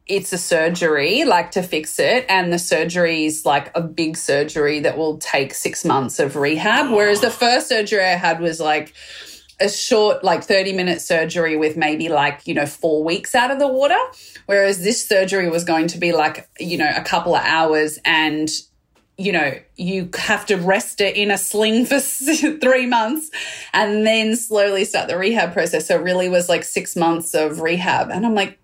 it's 0.07 0.33
a 0.33 0.39
surgery, 0.39 1.25
like, 1.25 1.51
to 1.53 1.63
fix 1.63 1.99
it. 1.99 2.25
And 2.29 2.53
the 2.53 2.59
surgery 2.59 3.27
is 3.27 3.45
like 3.45 3.71
a 3.77 3.81
big 3.81 4.17
surgery 4.17 4.81
that 4.81 4.97
will 4.97 5.19
take 5.19 5.55
six 5.55 5.85
months 5.85 6.19
of 6.19 6.37
rehab. 6.37 6.91
Whereas 6.91 7.21
the 7.21 7.31
first 7.31 7.69
surgery 7.69 8.03
I 8.03 8.17
had 8.17 8.41
was 8.41 8.61
like, 8.61 8.95
a 9.63 9.69
short, 9.69 10.25
like 10.25 10.43
30 10.43 10.73
minute 10.73 11.03
surgery 11.03 11.55
with 11.55 11.77
maybe 11.77 12.09
like, 12.09 12.47
you 12.47 12.55
know, 12.55 12.65
four 12.65 13.05
weeks 13.05 13.35
out 13.35 13.51
of 13.51 13.59
the 13.59 13.69
water. 13.69 13.99
Whereas 14.47 14.83
this 14.83 15.07
surgery 15.07 15.51
was 15.51 15.65
going 15.65 15.87
to 15.89 15.99
be 15.99 16.13
like, 16.13 16.49
you 16.59 16.79
know, 16.79 16.91
a 16.97 17.03
couple 17.03 17.35
of 17.35 17.45
hours 17.45 17.99
and 18.07 18.49
you 19.21 19.33
know, 19.33 19.53
you 19.77 20.09
have 20.19 20.47
to 20.47 20.57
rest 20.57 21.03
it 21.03 21.15
in 21.15 21.31
a 21.31 21.37
sling 21.37 21.85
for 21.85 22.01
three 22.61 22.87
months 22.87 23.31
and 23.75 24.07
then 24.07 24.35
slowly 24.35 24.87
start 24.87 25.09
the 25.09 25.19
rehab 25.19 25.53
process. 25.53 25.89
So 25.89 25.97
it 25.97 26.03
really 26.03 26.31
was 26.31 26.49
like 26.49 26.65
six 26.65 26.97
months 26.97 27.35
of 27.35 27.61
rehab. 27.61 28.09
And 28.09 28.25
I'm 28.25 28.35
like, 28.35 28.59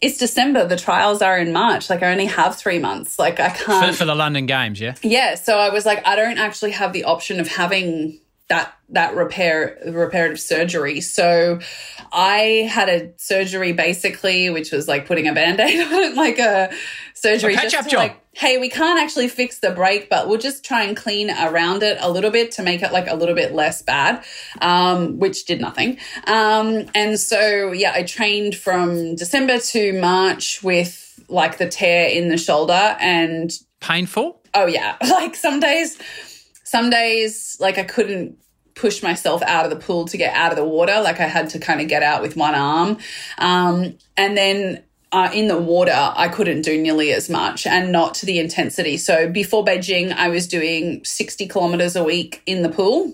it's 0.00 0.18
December. 0.18 0.66
The 0.66 0.76
trials 0.76 1.22
are 1.22 1.38
in 1.38 1.52
March. 1.52 1.88
Like 1.88 2.02
I 2.02 2.10
only 2.10 2.26
have 2.26 2.56
three 2.56 2.80
months. 2.80 3.16
Like 3.16 3.38
I 3.38 3.50
can't. 3.50 3.94
for 3.94 4.04
the 4.04 4.16
London 4.16 4.46
Games, 4.46 4.80
yeah? 4.80 4.96
yeah. 5.02 5.36
So 5.36 5.56
I 5.56 5.68
was 5.68 5.86
like, 5.86 6.04
I 6.04 6.16
don't 6.16 6.38
actually 6.38 6.72
have 6.72 6.92
the 6.92 7.04
option 7.04 7.38
of 7.38 7.46
having 7.46 8.18
that 8.48 8.74
that 8.88 9.14
repair 9.14 9.78
reparative 9.86 10.40
surgery. 10.40 11.00
So 11.00 11.60
I 12.12 12.68
had 12.68 12.88
a 12.88 13.12
surgery 13.18 13.70
basically, 13.72 14.50
which 14.50 14.72
was 14.72 14.88
like 14.88 15.06
putting 15.06 15.28
a 15.28 15.32
band-aid 15.32 15.80
on 15.86 16.02
it, 16.02 16.16
like 16.16 16.40
a 16.40 16.72
surgery. 17.14 17.54
A 17.54 17.58
patch-up 17.58 17.84
to, 17.84 17.90
job. 17.90 17.98
Like, 17.98 18.21
hey, 18.34 18.58
we 18.58 18.68
can't 18.68 18.98
actually 18.98 19.28
fix 19.28 19.58
the 19.58 19.70
break, 19.70 20.08
but 20.08 20.28
we'll 20.28 20.38
just 20.38 20.64
try 20.64 20.84
and 20.84 20.96
clean 20.96 21.30
around 21.30 21.82
it 21.82 21.98
a 22.00 22.10
little 22.10 22.30
bit 22.30 22.52
to 22.52 22.62
make 22.62 22.82
it 22.82 22.92
like 22.92 23.06
a 23.06 23.14
little 23.14 23.34
bit 23.34 23.52
less 23.52 23.82
bad, 23.82 24.24
um, 24.60 25.18
which 25.18 25.44
did 25.44 25.60
nothing. 25.60 25.98
Um, 26.26 26.86
and 26.94 27.18
so, 27.20 27.72
yeah, 27.72 27.92
I 27.94 28.04
trained 28.04 28.56
from 28.56 29.16
December 29.16 29.58
to 29.58 30.00
March 30.00 30.62
with 30.62 31.02
like 31.28 31.58
the 31.58 31.68
tear 31.68 32.08
in 32.08 32.28
the 32.28 32.38
shoulder 32.38 32.96
and 33.00 33.52
Painful? 33.80 34.42
oh 34.54 34.66
yeah 34.66 34.96
like 35.10 35.34
some 35.34 35.60
days 35.60 35.98
some 36.64 36.90
days 36.90 37.56
like 37.60 37.78
i 37.78 37.82
couldn't 37.82 38.36
push 38.74 39.02
myself 39.02 39.42
out 39.42 39.64
of 39.64 39.70
the 39.70 39.84
pool 39.84 40.06
to 40.06 40.16
get 40.16 40.34
out 40.34 40.50
of 40.50 40.56
the 40.56 40.64
water 40.64 41.00
like 41.00 41.20
i 41.20 41.26
had 41.26 41.50
to 41.50 41.58
kind 41.58 41.80
of 41.80 41.88
get 41.88 42.02
out 42.02 42.22
with 42.22 42.36
one 42.36 42.54
arm 42.54 42.96
um, 43.38 43.96
and 44.16 44.36
then 44.36 44.82
uh, 45.12 45.30
in 45.32 45.48
the 45.48 45.58
water 45.58 46.12
i 46.16 46.28
couldn't 46.28 46.62
do 46.62 46.80
nearly 46.80 47.12
as 47.12 47.28
much 47.28 47.66
and 47.66 47.92
not 47.92 48.14
to 48.14 48.26
the 48.26 48.38
intensity 48.38 48.96
so 48.96 49.28
before 49.28 49.64
beijing 49.64 50.12
i 50.12 50.28
was 50.28 50.46
doing 50.46 51.04
60 51.04 51.46
kilometers 51.48 51.96
a 51.96 52.04
week 52.04 52.42
in 52.46 52.62
the 52.62 52.68
pool 52.68 53.12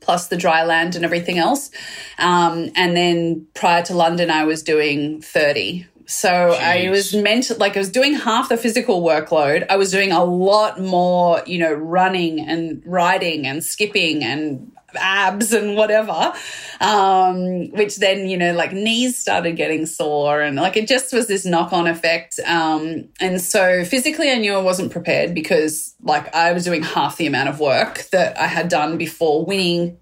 plus 0.00 0.28
the 0.28 0.36
dry 0.36 0.64
land 0.64 0.96
and 0.96 1.04
everything 1.04 1.38
else. 1.38 1.70
Um, 2.18 2.70
and 2.74 2.96
then 2.96 3.46
prior 3.54 3.82
to 3.84 3.94
London, 3.94 4.30
I 4.30 4.44
was 4.44 4.62
doing 4.62 5.20
30. 5.20 5.86
So 6.06 6.28
I 6.28 6.90
was 6.90 7.14
meant 7.14 7.56
like 7.60 7.76
I 7.76 7.78
was 7.78 7.90
doing 7.90 8.14
half 8.14 8.48
the 8.48 8.56
physical 8.56 9.00
workload. 9.00 9.64
I 9.70 9.76
was 9.76 9.92
doing 9.92 10.10
a 10.10 10.24
lot 10.24 10.80
more, 10.80 11.40
you 11.46 11.60
know, 11.60 11.72
running 11.72 12.40
and 12.40 12.82
riding 12.84 13.46
and 13.46 13.62
skipping 13.62 14.24
and 14.24 14.72
abs 14.96 15.52
and 15.52 15.76
whatever. 15.76 16.32
Um, 16.80 17.70
which 17.72 17.96
then, 17.96 18.28
you 18.28 18.36
know, 18.36 18.52
like 18.52 18.72
knees 18.72 19.16
started 19.16 19.56
getting 19.56 19.86
sore 19.86 20.40
and 20.40 20.56
like 20.56 20.76
it 20.76 20.88
just 20.88 21.12
was 21.12 21.26
this 21.26 21.44
knock 21.44 21.72
on 21.72 21.86
effect. 21.86 22.38
Um, 22.46 23.08
and 23.20 23.40
so 23.40 23.84
physically 23.84 24.30
I 24.30 24.38
knew 24.38 24.54
I 24.54 24.62
wasn't 24.62 24.92
prepared 24.92 25.34
because 25.34 25.94
like 26.02 26.34
I 26.34 26.52
was 26.52 26.64
doing 26.64 26.82
half 26.82 27.16
the 27.16 27.26
amount 27.26 27.48
of 27.48 27.60
work 27.60 28.04
that 28.12 28.38
I 28.38 28.46
had 28.46 28.68
done 28.68 28.96
before 28.96 29.44
winning 29.44 29.98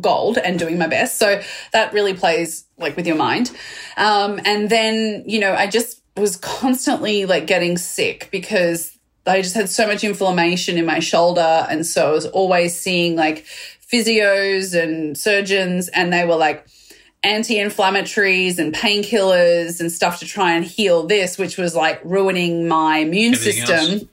gold 0.00 0.38
and 0.38 0.58
doing 0.58 0.78
my 0.78 0.86
best. 0.86 1.18
So 1.18 1.40
that 1.72 1.92
really 1.92 2.14
plays 2.14 2.64
like 2.78 2.96
with 2.96 3.06
your 3.06 3.16
mind. 3.16 3.50
Um, 3.96 4.40
and 4.44 4.70
then, 4.70 5.24
you 5.26 5.40
know, 5.40 5.54
I 5.54 5.66
just 5.66 6.02
was 6.16 6.36
constantly 6.36 7.26
like 7.26 7.46
getting 7.46 7.78
sick 7.78 8.28
because 8.30 8.98
I 9.26 9.40
just 9.40 9.54
had 9.54 9.68
so 9.68 9.86
much 9.86 10.04
inflammation 10.04 10.78
in 10.78 10.84
my 10.84 10.98
shoulder. 10.98 11.66
And 11.70 11.86
so 11.86 12.08
I 12.08 12.12
was 12.12 12.26
always 12.26 12.76
seeing 12.76 13.16
like 13.16 13.46
physios 13.92 14.80
and 14.80 15.16
surgeons, 15.16 15.88
and 15.88 16.12
they 16.12 16.24
were 16.24 16.36
like, 16.36 16.66
anti 17.24 17.56
inflammatories 17.56 18.58
and 18.58 18.74
painkillers 18.74 19.80
and 19.80 19.92
stuff 19.92 20.18
to 20.20 20.26
try 20.26 20.52
and 20.52 20.64
heal 20.64 21.06
this, 21.06 21.38
which 21.38 21.56
was 21.56 21.74
like 21.74 22.00
ruining 22.04 22.66
my 22.66 22.98
immune 22.98 23.34
Everything 23.34 23.66
system. 23.66 23.92
else. 23.92 24.04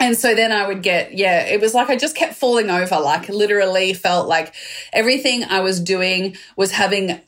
And 0.00 0.16
so 0.16 0.34
then 0.34 0.50
I 0.50 0.66
would 0.66 0.82
get, 0.82 1.14
yeah, 1.16 1.44
it 1.44 1.60
was 1.60 1.74
like 1.74 1.88
I 1.88 1.96
just 1.96 2.16
kept 2.16 2.34
falling 2.34 2.70
over, 2.70 2.98
like 2.98 3.28
literally 3.28 3.94
felt 3.94 4.28
like 4.28 4.54
everything 4.92 5.44
I 5.44 5.60
was 5.60 5.80
doing 5.80 6.36
was 6.56 6.72
having, 6.72 7.20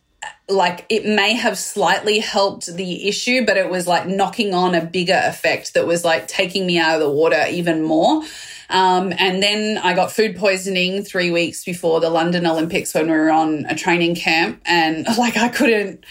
like, 0.48 0.84
it 0.88 1.04
may 1.04 1.34
have 1.34 1.56
slightly 1.56 2.18
helped 2.18 2.66
the 2.66 3.06
issue, 3.06 3.46
but 3.46 3.56
it 3.56 3.70
was 3.70 3.86
like 3.86 4.08
knocking 4.08 4.54
on 4.54 4.74
a 4.74 4.84
bigger 4.84 5.20
effect 5.24 5.74
that 5.74 5.86
was 5.86 6.04
like 6.04 6.26
taking 6.26 6.66
me 6.66 6.78
out 6.78 6.94
of 6.94 7.00
the 7.00 7.10
water 7.10 7.44
even 7.50 7.82
more. 7.82 8.24
Um, 8.74 9.12
and 9.16 9.40
then 9.40 9.78
I 9.78 9.94
got 9.94 10.10
food 10.10 10.34
poisoning 10.34 11.04
three 11.04 11.30
weeks 11.30 11.64
before 11.64 12.00
the 12.00 12.10
London 12.10 12.44
Olympics 12.44 12.92
when 12.92 13.06
we 13.06 13.12
were 13.12 13.30
on 13.30 13.66
a 13.66 13.76
training 13.76 14.16
camp. 14.16 14.60
And 14.66 15.06
like 15.18 15.36
I 15.36 15.48
couldn't, 15.48 16.04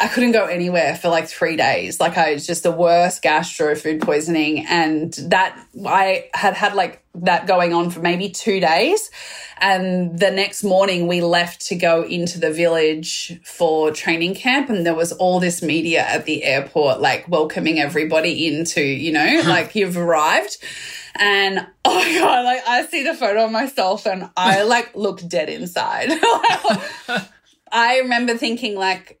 I 0.00 0.08
couldn't 0.08 0.32
go 0.32 0.46
anywhere 0.46 0.96
for 0.96 1.10
like 1.10 1.28
three 1.28 1.56
days. 1.56 2.00
Like 2.00 2.16
I 2.16 2.32
was 2.32 2.46
just 2.46 2.62
the 2.62 2.70
worst 2.70 3.20
gastro 3.20 3.74
food 3.74 4.00
poisoning. 4.00 4.64
And 4.66 5.12
that 5.28 5.62
I 5.86 6.30
had 6.32 6.54
had 6.54 6.74
like 6.74 7.04
that 7.16 7.46
going 7.46 7.74
on 7.74 7.90
for 7.90 8.00
maybe 8.00 8.30
two 8.30 8.60
days. 8.60 9.10
And 9.58 10.18
the 10.18 10.30
next 10.30 10.64
morning 10.64 11.08
we 11.08 11.20
left 11.20 11.66
to 11.66 11.76
go 11.76 12.02
into 12.02 12.40
the 12.40 12.50
village 12.50 13.38
for 13.44 13.90
training 13.90 14.36
camp. 14.36 14.70
And 14.70 14.86
there 14.86 14.94
was 14.94 15.12
all 15.12 15.38
this 15.38 15.62
media 15.62 16.00
at 16.00 16.24
the 16.24 16.44
airport, 16.44 17.00
like 17.00 17.28
welcoming 17.28 17.78
everybody 17.78 18.46
into, 18.46 18.80
you 18.80 19.12
know, 19.12 19.42
like 19.46 19.74
you've 19.74 19.98
arrived. 19.98 20.56
And 21.18 21.66
oh 21.84 21.94
my 21.94 22.18
God, 22.18 22.44
like 22.44 22.62
I 22.66 22.86
see 22.86 23.02
the 23.02 23.14
photo 23.14 23.44
of 23.46 23.52
myself 23.52 24.06
and 24.06 24.30
I 24.36 24.62
like 24.64 24.94
look 24.94 25.26
dead 25.26 25.48
inside. 25.48 26.08
I 27.72 27.98
remember 27.98 28.36
thinking 28.36 28.76
like, 28.76 29.20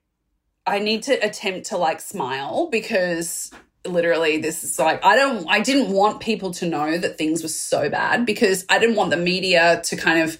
I 0.66 0.78
need 0.78 1.04
to 1.04 1.12
attempt 1.12 1.66
to 1.68 1.76
like 1.76 2.00
smile 2.00 2.68
because 2.70 3.50
literally 3.86 4.38
this 4.38 4.64
is 4.64 4.78
like 4.78 5.04
I 5.04 5.14
don't 5.14 5.48
I 5.48 5.60
didn't 5.60 5.92
want 5.92 6.20
people 6.20 6.50
to 6.54 6.66
know 6.66 6.98
that 6.98 7.16
things 7.16 7.42
were 7.42 7.48
so 7.48 7.88
bad 7.88 8.26
because 8.26 8.66
I 8.68 8.78
didn't 8.78 8.96
want 8.96 9.10
the 9.10 9.16
media 9.16 9.80
to 9.84 9.96
kind 9.96 10.22
of 10.22 10.38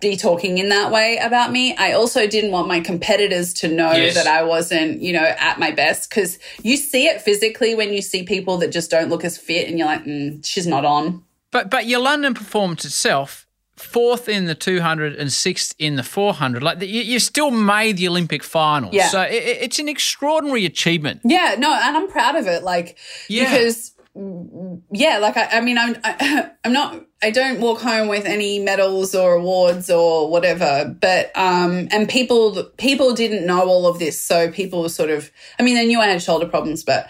be 0.00 0.16
talking 0.16 0.58
in 0.58 0.68
that 0.68 0.90
way 0.90 1.18
about 1.22 1.52
me. 1.52 1.74
I 1.76 1.92
also 1.92 2.26
didn't 2.26 2.50
want 2.50 2.68
my 2.68 2.80
competitors 2.80 3.54
to 3.54 3.68
know 3.68 3.92
Yes. 3.92 4.14
that 4.14 4.26
I 4.26 4.42
wasn't, 4.42 5.00
you 5.00 5.12
know, 5.12 5.24
at 5.24 5.58
my 5.58 5.70
best 5.70 6.10
because 6.10 6.38
you 6.62 6.76
see 6.76 7.06
it 7.06 7.20
physically 7.22 7.74
when 7.74 7.92
you 7.92 8.02
see 8.02 8.22
people 8.24 8.58
that 8.58 8.72
just 8.72 8.90
don't 8.90 9.08
look 9.08 9.24
as 9.24 9.38
fit 9.38 9.68
and 9.68 9.78
you're 9.78 9.86
like, 9.86 10.04
mm, 10.04 10.44
she's 10.44 10.66
not 10.66 10.84
on. 10.84 11.22
But 11.50 11.70
but 11.70 11.86
your 11.86 12.00
London 12.00 12.34
performance 12.34 12.84
itself, 12.84 13.46
fourth 13.76 14.28
in 14.28 14.44
the 14.44 14.54
200 14.54 15.16
and 15.16 15.32
sixth 15.32 15.74
in 15.78 15.96
the 15.96 16.02
400, 16.02 16.62
like 16.62 16.80
you, 16.82 17.00
you 17.02 17.18
still 17.18 17.50
made 17.50 17.96
the 17.96 18.06
Olympic 18.08 18.42
final. 18.44 18.90
Yeah. 18.92 19.08
So 19.08 19.22
it, 19.22 19.32
it's 19.62 19.78
an 19.78 19.88
extraordinary 19.88 20.66
achievement. 20.66 21.22
Yeah, 21.24 21.56
no, 21.58 21.72
and 21.72 21.96
I'm 21.96 22.08
proud 22.08 22.36
of 22.36 22.46
it. 22.46 22.62
Like, 22.62 22.98
Yeah. 23.28 23.44
because 23.50 23.92
yeah, 24.14 25.18
like 25.18 25.36
I, 25.36 25.48
I 25.52 25.60
mean, 25.60 25.78
I'm, 25.78 25.96
I, 26.02 26.50
I'm 26.64 26.72
not, 26.72 27.04
I 27.22 27.30
don't 27.30 27.60
walk 27.60 27.80
home 27.80 28.08
with 28.08 28.26
any 28.26 28.58
medals 28.58 29.14
or 29.14 29.34
awards 29.34 29.90
or 29.90 30.30
whatever, 30.30 30.94
but, 31.00 31.30
um, 31.36 31.88
and 31.90 32.08
people, 32.08 32.64
people 32.76 33.14
didn't 33.14 33.46
know 33.46 33.68
all 33.68 33.86
of 33.86 33.98
this. 33.98 34.20
So 34.20 34.50
people 34.50 34.82
were 34.82 34.88
sort 34.88 35.10
of, 35.10 35.30
I 35.58 35.62
mean, 35.62 35.76
they 35.76 35.86
knew 35.86 36.00
I 36.00 36.06
had 36.06 36.22
shoulder 36.22 36.46
problems, 36.46 36.82
but 36.82 37.08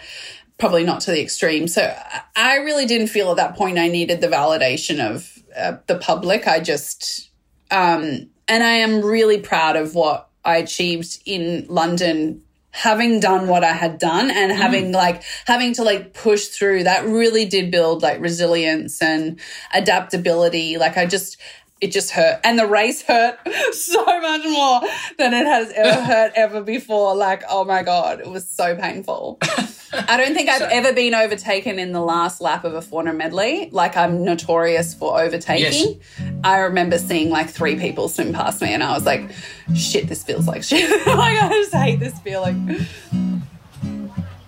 probably 0.57 0.83
not 0.83 1.01
to 1.01 1.11
the 1.11 1.21
extreme. 1.21 1.67
So 1.67 1.95
I- 2.35 2.57
really 2.57 2.85
didn't 2.85 3.07
feel 3.07 3.31
at 3.31 3.37
that 3.37 3.55
point 3.55 3.79
I 3.79 3.87
needed 3.87 4.21
the 4.21 4.27
validation 4.27 5.03
of 5.03 5.39
uh, 5.57 5.77
the 5.87 5.97
public. 5.97 6.47
I 6.47 6.59
just, 6.59 7.31
um, 7.71 8.29
and 8.47 8.63
I 8.63 8.73
am 8.73 9.01
really 9.01 9.39
proud 9.39 9.75
of 9.75 9.95
what 9.95 10.29
I 10.45 10.57
achieved 10.57 11.21
in 11.25 11.65
London 11.67 12.43
having 12.71 13.19
done 13.19 13.47
what 13.47 13.63
I 13.63 13.73
had 13.73 13.99
done 13.99 14.31
and 14.31 14.51
mm. 14.51 14.55
having 14.55 14.91
like 14.91 15.23
having 15.45 15.73
to 15.73 15.83
like 15.83 16.13
push 16.13 16.47
through 16.47 16.83
that 16.83 17.05
really 17.05 17.45
did 17.45 17.69
build 17.71 18.01
like 18.01 18.19
resilience 18.19 19.01
and 19.01 19.39
adaptability. 19.73 20.77
Like 20.77 20.97
I 20.97 21.05
just 21.05 21.37
it 21.81 21.91
just 21.91 22.11
hurt. 22.11 22.39
And 22.43 22.57
the 22.57 22.67
race 22.67 23.01
hurt 23.07 23.37
so 23.73 24.03
much 24.05 24.43
more 24.45 24.81
than 25.17 25.33
it 25.33 25.45
has 25.45 25.71
ever 25.75 26.01
hurt 26.05 26.31
ever 26.35 26.61
before. 26.61 27.15
Like 27.15 27.43
oh 27.49 27.65
my 27.65 27.83
god 27.83 28.21
it 28.21 28.29
was 28.29 28.49
so 28.49 28.75
painful 28.75 29.39
I 29.93 30.17
don't 30.17 30.33
think 30.33 30.49
I've 30.49 30.61
ever 30.61 30.93
been 30.93 31.13
overtaken 31.13 31.79
in 31.79 31.91
the 31.91 32.01
last 32.01 32.41
lap 32.41 32.63
of 32.63 32.73
a 32.73 32.81
400 32.81 33.13
medley. 33.13 33.69
Like 33.71 33.97
I'm 33.97 34.23
notorious 34.23 34.93
for 34.93 35.19
overtaking. 35.19 35.99
I 36.43 36.59
remember 36.59 36.97
seeing 36.97 37.29
like 37.29 37.49
three 37.49 37.75
people 37.75 38.09
swim 38.09 38.33
past 38.33 38.61
me, 38.61 38.73
and 38.73 38.83
I 38.83 38.93
was 38.93 39.05
like, 39.05 39.29
"Shit, 39.75 40.07
this 40.07 40.23
feels 40.23 40.47
like 40.47 40.63
shit." 40.63 40.89
like 41.07 41.37
I 41.41 41.49
just 41.49 41.73
hate 41.73 41.99
this 41.99 42.17
feeling. 42.19 42.85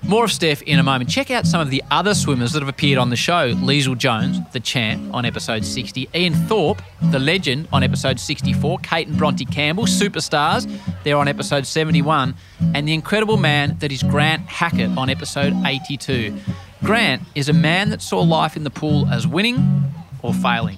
More 0.05 0.25
of 0.25 0.33
Steph 0.33 0.61
in 0.63 0.79
a 0.79 0.83
moment. 0.83 1.09
Check 1.09 1.31
out 1.31 1.47
some 1.47 1.61
of 1.61 1.69
the 1.69 1.81
other 1.89 2.13
swimmers 2.13 2.51
that 2.51 2.59
have 2.59 2.67
appeared 2.67 2.97
on 2.99 3.09
the 3.09 3.15
show. 3.15 3.53
Leisel 3.55 3.97
Jones, 3.97 4.37
the 4.51 4.59
champ, 4.59 5.13
on 5.13 5.23
episode 5.23 5.63
60. 5.63 6.09
Ian 6.13 6.33
Thorpe, 6.33 6.81
the 7.03 7.19
legend, 7.19 7.69
on 7.71 7.83
episode 7.83 8.19
64. 8.19 8.79
Kate 8.79 9.07
and 9.07 9.17
Bronte 9.17 9.45
Campbell, 9.45 9.85
superstars, 9.85 10.69
they're 11.03 11.15
on 11.15 11.29
episode 11.29 11.65
71. 11.65 12.35
And 12.75 12.85
the 12.85 12.93
incredible 12.93 13.37
man 13.37 13.77
that 13.79 13.93
is 13.93 14.03
Grant 14.03 14.41
Hackett 14.49 14.95
on 14.97 15.09
episode 15.09 15.53
82. 15.65 16.37
Grant 16.83 17.21
is 17.33 17.47
a 17.47 17.53
man 17.53 17.89
that 17.91 18.01
saw 18.01 18.19
life 18.19 18.57
in 18.57 18.65
the 18.65 18.69
pool 18.69 19.07
as 19.07 19.25
winning 19.25 19.93
or 20.21 20.33
failing. 20.33 20.77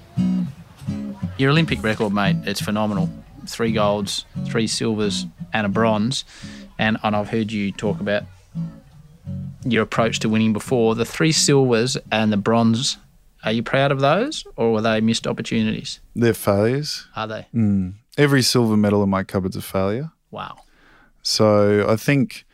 Your 1.39 1.49
Olympic 1.49 1.81
record, 1.83 2.13
mate, 2.13 2.37
it's 2.43 2.61
phenomenal. 2.61 3.09
Three 3.47 3.71
golds, 3.71 4.25
three 4.45 4.67
silvers, 4.67 5.25
and 5.51 5.65
a 5.65 5.69
bronze. 5.69 6.25
And, 6.77 6.97
and 7.03 7.15
I've 7.15 7.29
heard 7.29 7.51
you 7.51 7.71
talk 7.71 7.99
about 7.99 8.23
your 9.65 9.83
approach 9.83 10.19
to 10.19 10.29
winning 10.29 10.53
before. 10.53 10.95
The 10.95 11.05
three 11.05 11.31
silvers 11.31 11.97
and 12.11 12.31
the 12.31 12.37
bronze, 12.37 12.97
are 13.43 13.51
you 13.51 13.63
proud 13.63 13.91
of 13.91 13.99
those 13.99 14.45
or 14.55 14.71
were 14.71 14.81
they 14.81 15.01
missed 15.01 15.27
opportunities? 15.27 15.99
They're 16.15 16.33
failures. 16.33 17.07
Are 17.15 17.27
they? 17.27 17.47
Mm. 17.53 17.95
Every 18.17 18.41
silver 18.41 18.77
medal 18.77 19.03
in 19.03 19.09
my 19.09 19.23
cupboard's 19.23 19.57
a 19.57 19.61
failure. 19.61 20.11
Wow. 20.31 20.59
So 21.21 21.85
I 21.89 21.95
think 21.95 22.44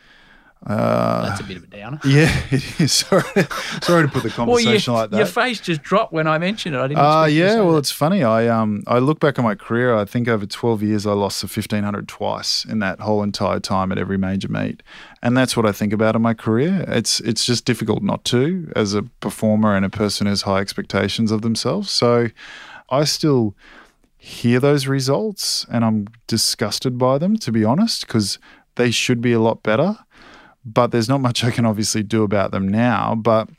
That's 0.68 1.40
a 1.40 1.44
bit 1.44 1.58
of 1.58 1.64
a 1.64 1.68
downer. 1.68 2.00
Yeah, 2.06 2.32
it 2.52 2.80
is. 2.80 2.92
Sorry, 3.02 3.24
sorry 3.82 4.04
to 4.06 4.12
put 4.12 4.24
the 4.24 4.30
Well, 4.38 4.48
conversation 4.48 4.94
your, 4.94 5.02
like 5.02 5.10
that. 5.12 5.18
your 5.18 5.26
face 5.26 5.60
just 5.60 5.82
dropped 5.82 6.14
when 6.14 6.28
I 6.28 6.38
mentioned 6.38 6.76
it. 6.76 6.80
I 6.80 6.88
didn't. 6.88 7.00
Uh, 7.04 7.26
you 7.26 7.44
yeah, 7.44 7.56
well, 7.62 7.74
that. 7.74 7.80
it's 7.80 7.92
funny. 7.92 8.24
I 8.24 8.48
um 8.48 8.84
I 8.88 9.00
look 9.00 9.20
back 9.20 9.40
on 9.40 9.46
my 9.46 9.56
career. 9.56 9.96
I 9.96 10.06
think 10.06 10.28
over 10.28 10.46
twelve 10.46 10.84
years, 10.84 11.06
I 11.08 11.14
lost 11.14 11.42
the 11.42 11.48
fifteen 11.48 11.84
hundred 11.84 12.08
twice 12.08 12.64
in 12.66 12.80
that 12.80 13.00
whole 13.00 13.24
entire 13.24 13.60
time 13.60 13.92
at 13.92 13.98
every 13.98 14.18
major 14.18 14.48
meet, 14.50 14.84
and 15.24 15.36
that's 15.36 15.58
what 15.58 15.66
I 15.66 15.72
think 15.72 15.94
about 15.94 16.16
in 16.16 16.22
my 16.22 16.34
career. 16.34 16.86
It's 16.88 17.20
it's 17.22 17.46
just 17.46 17.66
difficult 17.66 18.04
not 18.04 18.24
to 18.26 18.72
as 18.76 18.94
a 18.94 19.04
performer 19.20 19.76
and 19.76 19.86
a 19.86 19.90
person 19.90 20.28
who 20.28 20.32
has 20.32 20.44
high 20.44 20.60
expectations 20.60 21.32
of 21.32 21.42
themselves. 21.42 21.90
So, 21.90 22.28
I 22.90 23.04
still 23.06 23.56
hear 24.18 24.60
those 24.60 24.86
results, 24.86 25.66
and 25.72 25.84
I'm 25.84 26.08
disgusted 26.28 26.98
by 27.00 27.18
them, 27.18 27.38
to 27.38 27.52
be 27.52 27.64
honest, 27.64 28.06
because 28.06 28.38
they 28.76 28.92
should 28.92 29.22
be 29.22 29.34
a 29.34 29.40
lot 29.40 29.64
better. 29.64 29.98
But 30.64 30.92
there's 30.92 31.10
not 31.10 31.22
much 31.22 31.44
I 31.44 31.52
can 31.52 31.66
obviously 31.66 32.04
do 32.04 32.24
about 32.24 32.52
them 32.52 32.68
now. 32.68 33.16
But 33.16 33.50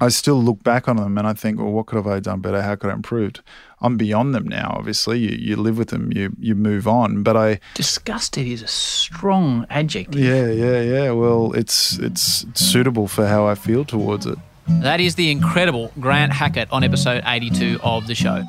I 0.00 0.08
still 0.08 0.42
look 0.42 0.62
back 0.64 0.88
on 0.88 0.96
them 0.96 1.16
and 1.16 1.26
I 1.26 1.34
think, 1.34 1.58
well, 1.58 1.70
what 1.70 1.86
could 1.86 1.96
have 1.96 2.06
I 2.06 2.18
done 2.18 2.40
better? 2.40 2.62
How 2.62 2.74
could 2.74 2.90
I 2.90 2.94
improved? 2.94 3.40
I'm 3.80 3.96
beyond 3.96 4.34
them 4.34 4.48
now. 4.48 4.74
Obviously, 4.76 5.18
you, 5.18 5.36
you 5.36 5.56
live 5.56 5.78
with 5.78 5.88
them, 5.88 6.10
you 6.12 6.34
you 6.38 6.54
move 6.54 6.88
on. 6.88 7.22
But 7.22 7.36
I, 7.36 7.60
disgusted 7.74 8.46
is 8.46 8.62
a 8.62 8.66
strong 8.66 9.66
adjective. 9.70 10.20
yeah, 10.20 10.50
yeah, 10.50 10.80
yeah. 10.80 11.10
Well, 11.12 11.52
it's 11.52 11.98
it's 11.98 12.44
suitable 12.54 13.06
for 13.06 13.26
how 13.26 13.46
I 13.46 13.54
feel 13.54 13.84
towards 13.84 14.26
it. 14.26 14.38
That 14.66 15.00
is 15.00 15.14
the 15.14 15.30
incredible 15.30 15.92
Grant 16.00 16.32
Hackett 16.32 16.72
on 16.72 16.82
episode 16.82 17.22
82 17.26 17.78
of 17.82 18.06
the 18.06 18.14
show. 18.14 18.44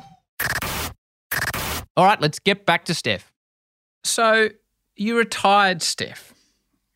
All 1.96 2.04
right, 2.04 2.20
let's 2.20 2.38
get 2.38 2.66
back 2.66 2.86
to 2.86 2.94
Steph. 2.94 3.32
So 4.04 4.48
you 4.96 5.16
retired, 5.16 5.82
Steph, 5.82 6.32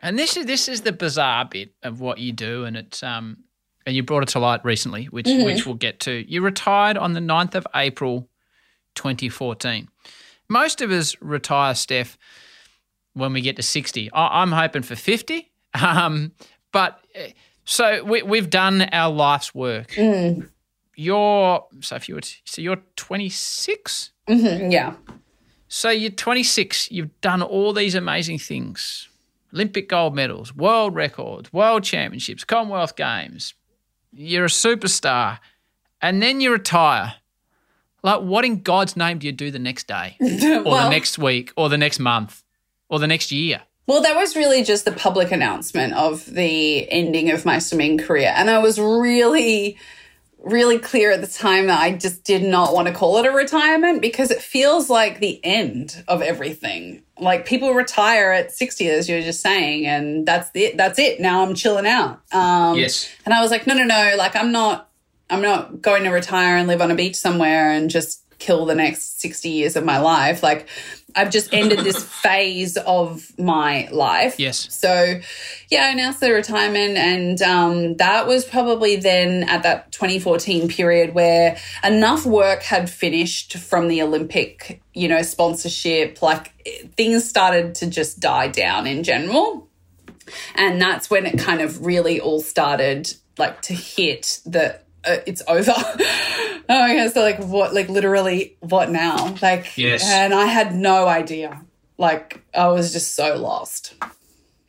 and 0.02 0.18
this 0.18 0.36
is 0.36 0.46
this 0.46 0.68
is 0.68 0.82
the 0.82 0.92
bizarre 0.92 1.44
bit 1.44 1.74
of 1.82 2.00
what 2.00 2.18
you 2.18 2.32
do, 2.32 2.64
and 2.64 2.76
it's 2.76 3.02
um 3.02 3.38
and 3.86 3.96
you 3.96 4.02
brought 4.02 4.22
it 4.22 4.28
to 4.30 4.38
light 4.38 4.64
recently, 4.64 5.06
which 5.06 5.26
which 5.44 5.66
we'll 5.66 5.74
get 5.74 6.00
to. 6.00 6.24
You 6.30 6.42
retired 6.42 6.96
on 6.98 7.12
the 7.14 7.20
9th 7.20 7.54
of 7.54 7.66
April, 7.74 8.28
2014. 8.94 9.88
Most 10.48 10.80
of 10.80 10.90
us 10.90 11.16
retire, 11.20 11.74
Steph, 11.74 12.18
when 13.14 13.32
we 13.32 13.40
get 13.40 13.56
to 13.56 13.62
60. 13.62 14.10
I- 14.12 14.42
I'm 14.42 14.52
hoping 14.52 14.82
for 14.82 14.96
50. 14.96 15.46
Um, 15.80 16.32
but 16.72 16.98
uh, 17.16 17.28
so 17.64 18.02
we, 18.02 18.22
we've 18.22 18.50
done 18.50 18.82
our 18.92 19.08
life's 19.12 19.54
work. 19.54 19.96
You're 20.96 21.64
so 21.80 21.94
if 21.94 22.08
you 22.08 22.16
were 22.16 22.20
t- 22.22 22.38
so 22.44 22.60
you're 22.60 22.82
26. 22.96 24.10
Yeah. 24.72 24.94
So 25.68 25.90
you're 25.90 26.10
26. 26.10 26.90
You've 26.90 27.20
done 27.20 27.40
all 27.40 27.72
these 27.72 27.94
amazing 27.94 28.38
things: 28.40 29.08
Olympic 29.52 29.88
gold 29.88 30.14
medals, 30.14 30.54
world 30.54 30.94
records, 30.94 31.52
world 31.52 31.84
championships, 31.84 32.44
Commonwealth 32.44 32.96
Games. 32.96 33.54
You're 34.12 34.46
a 34.46 34.48
superstar, 34.48 35.38
and 36.00 36.22
then 36.22 36.40
you 36.40 36.52
retire. 36.52 37.14
Like, 38.02 38.22
what 38.22 38.44
in 38.44 38.62
God's 38.62 38.96
name 38.96 39.18
do 39.18 39.26
you 39.26 39.32
do 39.32 39.50
the 39.50 39.58
next 39.58 39.86
day, 39.86 40.16
or 40.20 40.26
the 40.28 40.88
next 40.88 41.18
week, 41.18 41.52
or 41.56 41.68
the 41.68 41.78
next 41.78 41.98
month, 41.98 42.42
or 42.88 42.98
the 42.98 43.06
next 43.06 43.30
year? 43.30 43.62
Well, 43.86 44.02
that 44.02 44.14
was 44.14 44.36
really 44.36 44.62
just 44.62 44.84
the 44.84 44.92
public 44.92 45.32
announcement 45.32 45.94
of 45.94 46.24
the 46.26 46.90
ending 46.92 47.30
of 47.30 47.44
my 47.44 47.58
swimming 47.58 47.98
career. 47.98 48.32
And 48.36 48.48
I 48.48 48.58
was 48.58 48.78
really, 48.78 49.78
really 50.42 50.78
clear 50.78 51.12
at 51.12 51.20
the 51.20 51.26
time 51.26 51.66
that 51.66 51.80
I 51.80 51.92
just 51.92 52.24
did 52.24 52.42
not 52.42 52.72
want 52.72 52.88
to 52.88 52.94
call 52.94 53.18
it 53.18 53.26
a 53.26 53.30
retirement 53.30 54.00
because 54.00 54.30
it 54.30 54.40
feels 54.40 54.88
like 54.88 55.20
the 55.20 55.40
end 55.44 56.02
of 56.08 56.22
everything. 56.22 57.02
Like 57.18 57.46
people 57.46 57.74
retire 57.74 58.32
at 58.32 58.52
60, 58.52 58.88
as 58.88 59.08
you 59.08 59.16
were 59.16 59.22
just 59.22 59.40
saying, 59.40 59.86
and 59.86 60.26
that's 60.26 60.50
it. 60.54 60.76
That's 60.76 60.98
it. 60.98 61.20
Now 61.20 61.42
I'm 61.42 61.54
chilling 61.54 61.86
out. 61.86 62.20
Um, 62.32 62.78
Yes. 62.78 63.08
And 63.24 63.34
I 63.34 63.42
was 63.42 63.50
like, 63.50 63.66
no, 63.66 63.74
no, 63.74 63.84
no. 63.84 64.14
Like 64.16 64.34
I'm 64.36 64.52
not, 64.52 64.88
I'm 65.28 65.42
not 65.42 65.82
going 65.82 66.04
to 66.04 66.10
retire 66.10 66.56
and 66.56 66.66
live 66.66 66.80
on 66.80 66.90
a 66.90 66.94
beach 66.94 67.16
somewhere 67.16 67.70
and 67.70 67.90
just 67.90 68.24
kill 68.38 68.64
the 68.64 68.74
next 68.74 69.20
60 69.20 69.50
years 69.50 69.76
of 69.76 69.84
my 69.84 69.98
life. 69.98 70.42
Like 70.42 70.66
I've 71.16 71.30
just 71.30 71.52
ended 71.52 71.80
this 71.80 72.02
phase 72.22 72.76
of 72.76 73.36
my 73.38 73.88
life. 73.90 74.38
Yes. 74.38 74.72
So, 74.74 75.20
yeah, 75.68 75.84
I 75.84 75.88
announced 75.88 76.20
the 76.20 76.32
retirement, 76.32 76.96
and 76.96 77.42
um, 77.42 77.96
that 77.96 78.26
was 78.26 78.44
probably 78.44 78.96
then 78.96 79.44
at 79.44 79.62
that 79.62 79.92
2014 79.92 80.68
period 80.68 81.14
where 81.14 81.56
enough 81.84 82.24
work 82.26 82.62
had 82.62 82.90
finished 82.90 83.56
from 83.56 83.88
the 83.88 84.02
Olympic, 84.02 84.82
you 84.94 85.08
know, 85.08 85.22
sponsorship. 85.22 86.22
Like 86.22 86.52
things 86.96 87.28
started 87.28 87.74
to 87.76 87.86
just 87.86 88.20
die 88.20 88.48
down 88.48 88.86
in 88.86 89.02
general. 89.02 89.68
And 90.54 90.80
that's 90.80 91.10
when 91.10 91.26
it 91.26 91.38
kind 91.38 91.60
of 91.60 91.84
really 91.84 92.20
all 92.20 92.40
started 92.40 93.12
like 93.38 93.62
to 93.62 93.74
hit 93.74 94.40
that 94.46 94.84
uh, 95.04 95.18
it's 95.26 95.42
over. 95.48 95.72
oh 95.76 96.64
my 96.68 96.96
god! 96.96 97.12
So 97.12 97.20
like, 97.20 97.38
what? 97.38 97.74
Like 97.74 97.88
literally, 97.88 98.56
what 98.60 98.90
now? 98.90 99.34
Like, 99.40 99.76
Yes. 99.76 100.08
And 100.08 100.34
I 100.34 100.46
had 100.46 100.74
no 100.74 101.08
idea. 101.08 101.62
Like, 101.98 102.42
I 102.54 102.68
was 102.68 102.92
just 102.92 103.14
so 103.14 103.36
lost. 103.36 103.94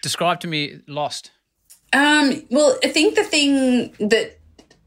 Describe 0.02 0.40
to 0.42 0.48
me 0.48 0.82
lost. 0.88 1.32
Um, 1.94 2.44
well, 2.50 2.78
I 2.84 2.90
think 2.90 3.16
the 3.16 3.24
thing 3.24 3.94
that 4.00 4.40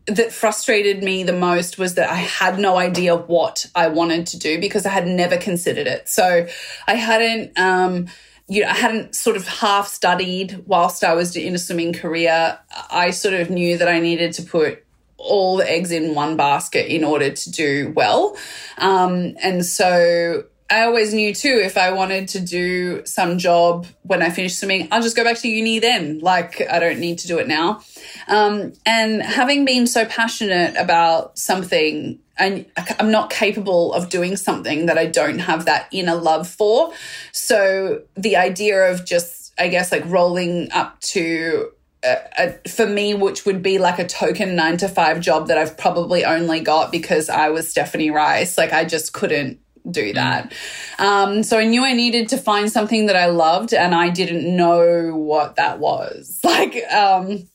that 0.07 0.33
frustrated 0.33 1.03
me 1.03 1.23
the 1.23 1.33
most 1.33 1.79
was 1.79 1.95
that 1.95 2.11
I 2.11 2.17
had 2.17 2.59
no 2.59 2.77
idea 2.77 3.17
what 3.17 3.67
I 3.75 3.89
wanted 3.89 4.27
to 4.29 4.39
do 4.39 4.61
because 4.61 4.85
I 4.85 4.91
had 4.91 5.07
never 5.07 5.39
considered 5.39 5.87
it. 5.87 6.09
So 6.09 6.47
I 6.87 6.95
hadn't 6.95 7.59
um 7.59 8.09
you 8.47 8.63
know, 8.63 8.69
I 8.69 8.75
hadn't 8.75 9.15
sort 9.15 9.37
of 9.37 9.49
half 9.49 9.89
studied 9.89 10.65
whilst 10.67 11.03
I 11.03 11.15
was 11.15 11.35
in 11.35 11.55
a 11.55 11.59
swimming 11.59 11.95
career. 11.95 12.59
I 12.91 13.11
sort 13.11 13.33
of 13.33 13.49
knew 13.49 13.79
that 13.79 13.89
I 13.89 14.01
needed 14.01 14.35
to 14.35 14.43
put 14.43 14.84
all 15.25 15.57
the 15.57 15.69
eggs 15.69 15.91
in 15.91 16.15
one 16.15 16.37
basket 16.37 16.93
in 16.95 17.05
order 17.05 17.31
to 17.31 17.51
do 17.51 17.93
well. 17.97 18.37
Um, 18.79 19.35
and 19.43 19.65
so 19.65 20.45
I 20.71 20.83
always 20.83 21.13
knew 21.13 21.35
too 21.35 21.61
if 21.63 21.77
I 21.77 21.93
wanted 21.93 22.29
to 22.29 22.41
do 22.41 23.05
some 23.05 23.39
job 23.39 23.87
when 24.03 24.23
I 24.23 24.31
finished 24.31 24.59
swimming, 24.59 24.89
I'll 24.91 25.03
just 25.03 25.15
go 25.15 25.23
back 25.23 25.39
to 25.39 25.49
uni 25.49 25.79
then. 25.79 26.21
Like 26.21 26.61
I 26.71 26.79
don't 26.79 26.99
need 26.99 27.19
to 27.19 27.27
do 27.27 27.39
it 27.39 27.47
now. 27.47 27.83
Um, 28.29 28.73
and 28.87 29.23
having 29.23 29.65
been 29.65 29.87
so 29.87 30.07
passionate 30.07 30.75
about 30.77 31.39
something, 31.39 32.19
and 32.39 32.67
I'm 32.99 33.11
not 33.11 33.31
capable 33.31 33.93
of 33.93 34.09
doing 34.09 34.37
something 34.37 34.87
that 34.87 34.97
I 34.97 35.07
don't 35.07 35.39
have 35.41 35.67
that 35.67 35.89
inner 35.93 36.17
love 36.17 36.49
for. 36.49 36.93
So 37.33 38.03
the 38.15 38.37
idea 38.37 38.91
of 38.91 39.05
just, 39.05 39.53
I 39.59 39.69
guess, 39.69 39.93
like 39.93 40.05
rolling 40.07 40.73
up 40.73 40.99
to 41.13 41.71
a, 42.05 42.69
for 42.69 42.87
me, 42.87 43.15
which 43.15 43.45
would 43.47 43.63
be 43.63 43.79
like 43.79 43.99
a 43.99 44.07
token 44.07 44.55
nine 44.57 44.77
to 44.79 44.89
five 44.89 45.21
job 45.21 45.49
that 45.49 45.59
I've 45.59 45.77
probably 45.77 46.25
only 46.25 46.61
got 46.61 46.93
because 46.93 47.29
I 47.29 47.49
was 47.51 47.69
Stephanie 47.69 48.11
Rice. 48.11 48.59
Like 48.59 48.73
I 48.73 48.85
just 48.85 49.13
couldn't 49.13 49.61
do 49.91 50.13
that. 50.15 50.53
Um, 50.99 51.43
so 51.43 51.59
I 51.59 51.65
knew 51.65 51.85
I 51.85 51.93
needed 51.93 52.29
to 52.29 52.39
find 52.39 52.71
something 52.71 53.07
that 53.07 53.17
I 53.17 53.27
loved 53.27 53.75
and 53.75 53.95
I 53.95 54.09
didn't 54.09 54.57
know 54.57 55.15
what 55.15 55.57
that 55.57 55.79
was. 55.79 56.41
Like, 56.55 56.85
um, 56.93 57.49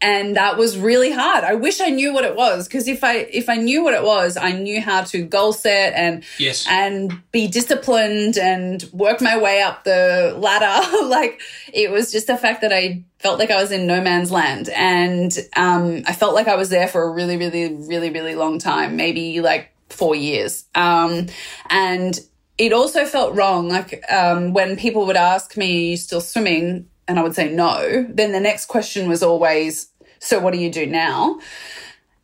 and 0.00 0.36
that 0.36 0.56
was 0.56 0.78
really 0.78 1.10
hard. 1.12 1.44
I 1.44 1.54
wish 1.54 1.80
I 1.80 1.88
knew 1.90 2.12
what 2.12 2.24
it 2.24 2.36
was 2.36 2.66
because 2.66 2.88
if 2.88 3.02
I 3.04 3.16
if 3.16 3.48
I 3.48 3.56
knew 3.56 3.82
what 3.84 3.94
it 3.94 4.02
was, 4.02 4.36
I 4.36 4.52
knew 4.52 4.80
how 4.80 5.02
to 5.04 5.22
goal 5.22 5.52
set 5.52 5.92
and 5.94 6.24
Yes. 6.38 6.66
and 6.68 7.12
be 7.32 7.48
disciplined 7.48 8.36
and 8.38 8.82
work 8.92 9.20
my 9.20 9.38
way 9.38 9.62
up 9.62 9.84
the 9.84 10.34
ladder. 10.38 11.04
like 11.06 11.40
it 11.72 11.90
was 11.90 12.12
just 12.12 12.26
the 12.26 12.36
fact 12.36 12.60
that 12.60 12.72
I 12.72 13.04
felt 13.18 13.38
like 13.38 13.50
I 13.50 13.60
was 13.60 13.70
in 13.72 13.86
no 13.86 14.00
man's 14.00 14.30
land 14.30 14.68
and 14.70 15.36
um, 15.56 16.02
I 16.06 16.12
felt 16.12 16.34
like 16.34 16.48
I 16.48 16.56
was 16.56 16.68
there 16.70 16.88
for 16.88 17.02
a 17.02 17.10
really, 17.10 17.36
really, 17.36 17.74
really, 17.74 18.10
really 18.10 18.34
long 18.34 18.58
time, 18.58 18.96
maybe 18.96 19.40
like 19.40 19.70
four 19.88 20.14
years. 20.14 20.64
Um, 20.74 21.26
and 21.68 22.18
it 22.58 22.74
also 22.74 23.06
felt 23.06 23.34
wrong. 23.34 23.70
Like 23.70 24.04
um, 24.12 24.52
when 24.52 24.76
people 24.76 25.06
would 25.06 25.16
ask 25.16 25.56
me, 25.56 25.88
Are 25.88 25.90
you 25.92 25.96
still 25.96 26.20
swimming? 26.20 26.89
And 27.10 27.18
I 27.18 27.24
would 27.24 27.34
say 27.34 27.50
no. 27.50 28.06
Then 28.08 28.30
the 28.30 28.38
next 28.38 28.66
question 28.66 29.08
was 29.08 29.20
always, 29.20 29.88
So 30.20 30.38
what 30.38 30.52
do 30.52 30.60
you 30.60 30.70
do 30.70 30.86
now? 30.86 31.40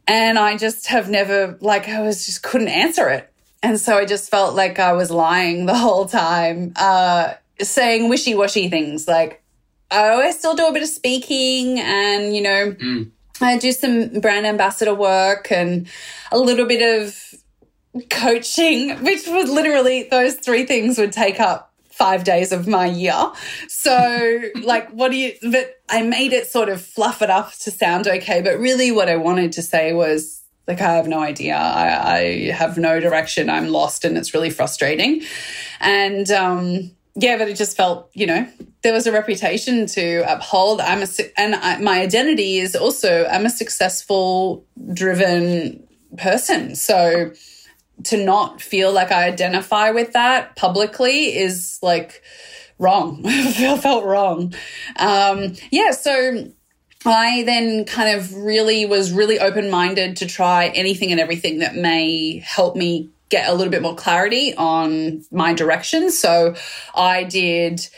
And 0.06 0.38
I 0.38 0.56
just 0.56 0.86
have 0.86 1.10
never, 1.10 1.58
like, 1.60 1.88
I 1.88 2.02
was 2.02 2.24
just 2.24 2.44
couldn't 2.44 2.68
answer 2.68 3.08
it. 3.08 3.32
And 3.64 3.80
so 3.80 3.98
I 3.98 4.04
just 4.04 4.30
felt 4.30 4.54
like 4.54 4.78
I 4.78 4.92
was 4.92 5.10
lying 5.10 5.66
the 5.66 5.74
whole 5.74 6.06
time, 6.06 6.72
uh, 6.76 7.34
saying 7.60 8.08
wishy 8.08 8.36
washy 8.36 8.68
things. 8.68 9.08
Like, 9.08 9.42
oh, 9.90 10.20
I 10.20 10.30
still 10.30 10.54
do 10.54 10.68
a 10.68 10.72
bit 10.72 10.84
of 10.84 10.88
speaking 10.88 11.80
and, 11.80 12.36
you 12.36 12.42
know, 12.42 12.76
I 13.40 13.58
do 13.58 13.72
some 13.72 14.20
brand 14.20 14.46
ambassador 14.46 14.94
work 14.94 15.50
and 15.50 15.88
a 16.30 16.38
little 16.38 16.66
bit 16.66 17.02
of 17.02 17.34
coaching, 18.08 18.90
which 19.02 19.26
was 19.26 19.50
literally 19.50 20.04
those 20.04 20.34
three 20.34 20.64
things 20.64 20.96
would 20.96 21.12
take 21.12 21.40
up 21.40 21.65
five 21.96 22.24
days 22.24 22.52
of 22.52 22.68
my 22.68 22.86
year. 22.86 23.32
So, 23.68 24.40
like, 24.62 24.90
what 24.90 25.10
do 25.10 25.16
you, 25.16 25.32
but 25.50 25.76
I 25.88 26.02
made 26.02 26.32
it 26.32 26.46
sort 26.46 26.68
of 26.68 26.82
fluff 26.82 27.22
it 27.22 27.30
up 27.30 27.52
to 27.60 27.70
sound 27.70 28.06
okay. 28.06 28.42
But 28.42 28.58
really, 28.58 28.92
what 28.92 29.08
I 29.08 29.16
wanted 29.16 29.52
to 29.52 29.62
say 29.62 29.92
was, 29.92 30.42
like, 30.68 30.80
I 30.80 30.94
have 30.94 31.06
no 31.06 31.20
idea. 31.20 31.56
I, 31.56 32.16
I 32.16 32.50
have 32.50 32.76
no 32.76 32.98
direction. 32.98 33.48
I'm 33.48 33.68
lost 33.68 34.04
and 34.04 34.18
it's 34.18 34.34
really 34.34 34.50
frustrating. 34.50 35.22
And, 35.80 36.28
um, 36.30 36.90
yeah, 37.14 37.38
but 37.38 37.48
it 37.48 37.56
just 37.56 37.76
felt, 37.76 38.10
you 38.12 38.26
know, 38.26 38.46
there 38.82 38.92
was 38.92 39.06
a 39.06 39.12
reputation 39.12 39.86
to 39.86 40.24
uphold. 40.26 40.80
I'm 40.80 41.02
a, 41.02 41.06
and 41.38 41.54
I, 41.54 41.78
my 41.78 42.00
identity 42.00 42.58
is 42.58 42.74
also, 42.74 43.26
I'm 43.26 43.46
a 43.46 43.50
successful, 43.50 44.66
driven 44.92 45.86
person. 46.18 46.74
So 46.74 47.30
to 48.04 48.22
not 48.22 48.60
feel 48.60 48.92
like 48.92 49.10
I 49.10 49.26
identify 49.26 49.90
with 49.90 50.12
that 50.12 50.56
publicly 50.56 51.36
is 51.36 51.78
like 51.82 52.22
wrong. 52.78 53.22
I 53.26 53.78
felt 53.78 54.04
wrong. 54.04 54.54
Um, 54.98 55.54
yeah. 55.70 55.92
So 55.92 56.52
I 57.04 57.44
then 57.44 57.84
kind 57.84 58.18
of 58.18 58.34
really 58.34 58.84
was 58.86 59.12
really 59.12 59.38
open 59.38 59.70
minded 59.70 60.16
to 60.16 60.26
try 60.26 60.68
anything 60.68 61.10
and 61.12 61.20
everything 61.20 61.60
that 61.60 61.76
may 61.76 62.38
help 62.38 62.76
me 62.76 63.10
get 63.28 63.48
a 63.48 63.54
little 63.54 63.70
bit 63.70 63.82
more 63.82 63.94
clarity 63.94 64.54
on 64.54 65.24
my 65.30 65.52
direction. 65.52 66.10
So 66.10 66.54
I 66.94 67.24
did 67.24 67.88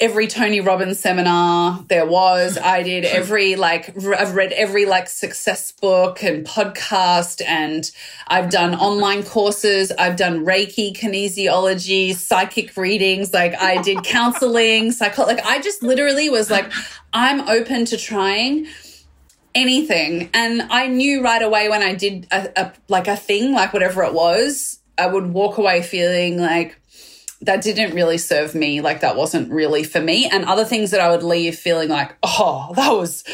every 0.00 0.26
Tony 0.26 0.60
Robbins 0.60 0.98
seminar 0.98 1.84
there 1.88 2.06
was. 2.06 2.58
I 2.58 2.82
did 2.82 3.04
every 3.04 3.56
like 3.56 3.94
I've 3.96 4.34
read 4.34 4.52
every 4.52 4.86
like 4.86 5.08
success 5.08 5.72
book 5.72 6.22
and 6.22 6.46
podcast 6.46 7.42
and 7.46 7.90
I've 8.26 8.50
done 8.50 8.74
online 8.74 9.22
courses. 9.22 9.92
I've 9.92 10.16
done 10.16 10.44
Reiki, 10.44 10.96
kinesiology, 10.96 12.14
psychic 12.14 12.76
readings. 12.76 13.32
Like 13.32 13.54
I 13.54 13.80
did 13.82 14.02
counseling, 14.04 14.92
psycho 14.92 15.24
like 15.24 15.44
I 15.44 15.60
just 15.60 15.82
literally 15.82 16.30
was 16.30 16.50
like 16.50 16.70
I'm 17.12 17.48
open 17.48 17.84
to 17.86 17.96
trying 17.96 18.66
anything. 19.54 20.30
And 20.34 20.62
I 20.62 20.88
knew 20.88 21.22
right 21.22 21.42
away 21.42 21.68
when 21.68 21.82
I 21.82 21.94
did 21.94 22.26
a, 22.30 22.48
a, 22.56 22.72
like 22.88 23.08
a 23.08 23.16
thing, 23.16 23.52
like 23.52 23.72
whatever 23.72 24.02
it 24.02 24.14
was, 24.14 24.80
I 24.98 25.06
would 25.06 25.32
walk 25.32 25.58
away 25.58 25.82
feeling 25.82 26.38
like 26.38 26.78
that 27.42 27.62
didn't 27.62 27.94
really 27.94 28.18
serve 28.18 28.54
me. 28.54 28.80
Like 28.80 29.00
that 29.00 29.16
wasn't 29.16 29.50
really 29.50 29.82
for 29.84 30.00
me. 30.00 30.28
And 30.28 30.44
other 30.44 30.64
things 30.64 30.90
that 30.92 31.00
I 31.00 31.10
would 31.10 31.22
leave 31.22 31.56
feeling 31.56 31.88
like, 31.88 32.16
oh, 32.22 32.72
that 32.76 32.90
was. 32.90 33.24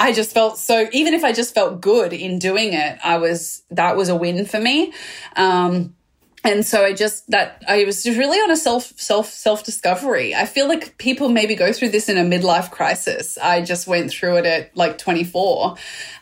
I 0.00 0.12
just 0.12 0.32
felt 0.32 0.58
so, 0.58 0.88
even 0.92 1.12
if 1.12 1.24
I 1.24 1.32
just 1.32 1.54
felt 1.54 1.80
good 1.80 2.12
in 2.12 2.38
doing 2.38 2.72
it, 2.72 3.00
I 3.02 3.18
was, 3.18 3.64
that 3.70 3.96
was 3.96 4.08
a 4.08 4.14
win 4.14 4.44
for 4.46 4.60
me. 4.60 4.92
Um, 5.34 5.96
and 6.44 6.64
so 6.64 6.84
I 6.84 6.92
just 6.92 7.28
that 7.30 7.62
I 7.66 7.84
was 7.84 8.04
just 8.04 8.16
really 8.16 8.38
on 8.38 8.50
a 8.50 8.56
self 8.56 8.92
self 8.96 9.26
self 9.26 9.64
discovery. 9.64 10.34
I 10.34 10.46
feel 10.46 10.68
like 10.68 10.96
people 10.98 11.28
maybe 11.28 11.56
go 11.56 11.72
through 11.72 11.88
this 11.88 12.08
in 12.08 12.16
a 12.16 12.22
midlife 12.22 12.70
crisis. 12.70 13.36
I 13.38 13.60
just 13.60 13.88
went 13.88 14.10
through 14.10 14.36
it 14.36 14.46
at 14.46 14.76
like 14.76 14.98
24, 14.98 15.74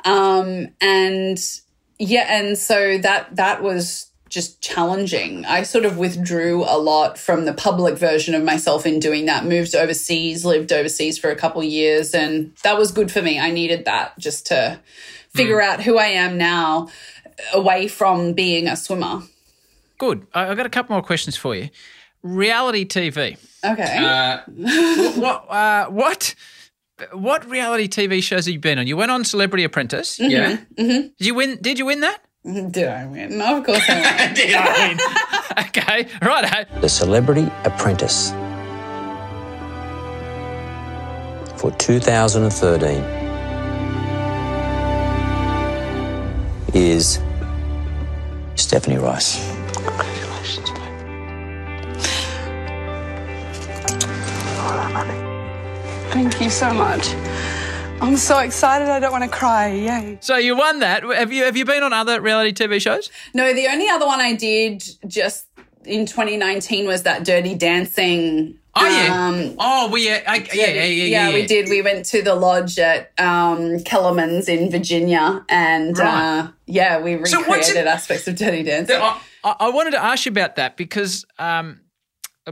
um, 0.05 0.69
and 0.81 1.39
yeah, 1.99 2.27
and 2.29 2.57
so 2.57 2.99
that 2.99 3.37
that 3.37 3.63
was 3.63 4.11
just 4.29 4.61
challenging. 4.61 5.45
I 5.45 5.63
sort 5.63 5.85
of 5.85 5.99
withdrew 5.99 6.65
a 6.65 6.79
lot 6.79 7.19
from 7.19 7.45
the 7.45 7.53
public 7.53 7.97
version 7.97 8.35
of 8.35 8.43
myself 8.43 8.85
in 8.87 8.99
doing 8.99 9.27
that. 9.27 9.45
Moved 9.45 9.75
overseas, 9.75 10.45
lived 10.45 10.73
overseas 10.73 11.19
for 11.19 11.31
a 11.31 11.37
couple 11.37 11.63
years, 11.63 12.15
and 12.15 12.55
that 12.63 12.77
was 12.77 12.91
good 12.91 13.11
for 13.11 13.23
me. 13.23 13.39
I 13.39 13.51
needed 13.51 13.85
that 13.85 14.19
just 14.19 14.47
to 14.47 14.81
figure 15.35 15.59
mm. 15.59 15.65
out 15.65 15.83
who 15.83 15.99
I 15.99 16.07
am 16.07 16.39
now, 16.39 16.89
away 17.53 17.89
from 17.89 18.33
being 18.33 18.67
a 18.67 18.77
swimmer. 18.77 19.23
Good. 19.99 20.27
I've 20.35 20.57
got 20.57 20.67
a 20.67 20.71
couple 20.71 20.95
more 20.95 21.03
questions 21.03 21.37
for 21.37 21.55
you. 21.55 21.71
Reality 22.23 22.85
TV. 22.85 23.39
Okay. 23.65 23.97
Uh, 23.99 24.41
what? 25.21 25.51
Uh, 25.51 25.87
what? 25.87 26.35
What 27.13 27.49
reality 27.49 27.89
TV 27.89 28.23
shows 28.23 28.47
have 28.47 28.55
you 28.55 28.59
been 28.59 28.79
on? 28.79 28.87
You 28.87 28.97
went 28.97 29.11
on 29.11 29.23
Celebrity 29.23 29.65
Apprentice. 29.65 30.19
Mm-hmm. 30.19 30.31
Yeah. 30.31 30.57
Mm-hmm. 30.79 31.09
Did 31.19 31.27
you 31.27 31.35
win? 31.35 31.59
Did 31.61 31.79
you 31.79 31.87
win 31.87 32.01
that? 32.01 32.26
Did 32.47 32.87
I 32.87 33.07
win? 33.07 33.39
No, 33.39 33.59
of 33.59 33.65
course 33.67 33.83
I 33.89 34.01
won. 34.01 34.35
Did 34.35 34.55
I 34.55 34.89
win? 34.89 35.67
okay. 35.67 36.07
Right. 36.23 36.67
The 36.81 36.89
Celebrity 36.89 37.51
Apprentice 37.65 38.31
for 41.57 41.73
2013 41.73 43.03
is 46.73 47.19
Stephanie 48.55 48.99
Rice. 48.99 49.45
Congratulations, 49.73 50.71
babe. 50.71 50.83
Thank 56.13 56.41
you 56.41 56.51
so 56.51 56.73
much. 56.73 57.09
I'm 58.01 58.17
so 58.17 58.39
excited. 58.39 58.89
I 58.89 59.01
don't 59.01 59.13
want 59.13 59.25
to 59.25 59.31
cry. 59.31 59.69
Yay. 59.73 60.19
So 60.21 60.37
you 60.37 60.57
won 60.57 60.81
that. 60.81 61.03
Have 61.03 61.33
you 61.33 61.45
have 61.45 61.57
you 61.57 61.65
been 61.65 61.83
on 61.83 61.93
other 61.93 62.21
reality 62.21 62.53
TV 62.53 62.81
shows? 62.81 63.11
No, 63.35 63.53
the 63.53 63.67
only 63.69 63.89
other 63.89 64.07
one 64.07 64.21
I 64.21 64.35
did 64.35 64.85
just 65.07 65.47
in 65.85 66.07
2019 66.07 66.87
was 66.87 67.05
that 67.05 67.25
Dirty 67.25 67.55
Dancing 67.55 68.59
Oh 68.79 68.87
yeah. 68.87 69.29
Um, 69.29 69.55
oh, 69.59 69.89
we 69.91 70.07
yeah, 70.07 70.23
I, 70.29 70.37
yeah, 70.53 70.67
yeah, 70.67 70.67
yeah, 70.67 70.85
yeah, 70.85 71.29
yeah, 71.29 71.35
We 71.35 71.47
did. 71.47 71.71
We 71.71 71.81
went 71.81 72.05
to 72.07 72.21
the 72.21 72.35
lodge 72.35 72.79
at 72.79 73.11
um, 73.19 73.81
Kellerman's 73.81 74.51
in 74.51 74.71
Virginia, 74.71 75.45
and 75.49 75.97
right. 75.97 76.41
uh, 76.41 76.49
yeah, 76.67 77.01
we 77.01 77.15
recreated 77.15 77.75
so 77.75 77.87
aspects 77.87 78.29
of 78.29 78.37
Dirty 78.37 78.63
Dancing. 78.63 79.01
I, 79.01 79.21
I, 79.43 79.71
wanted 79.71 79.93
to 79.93 80.05
ask 80.05 80.27
you 80.27 80.31
about 80.31 80.57
that 80.57 80.77
because 80.77 81.25
um, 81.39 81.81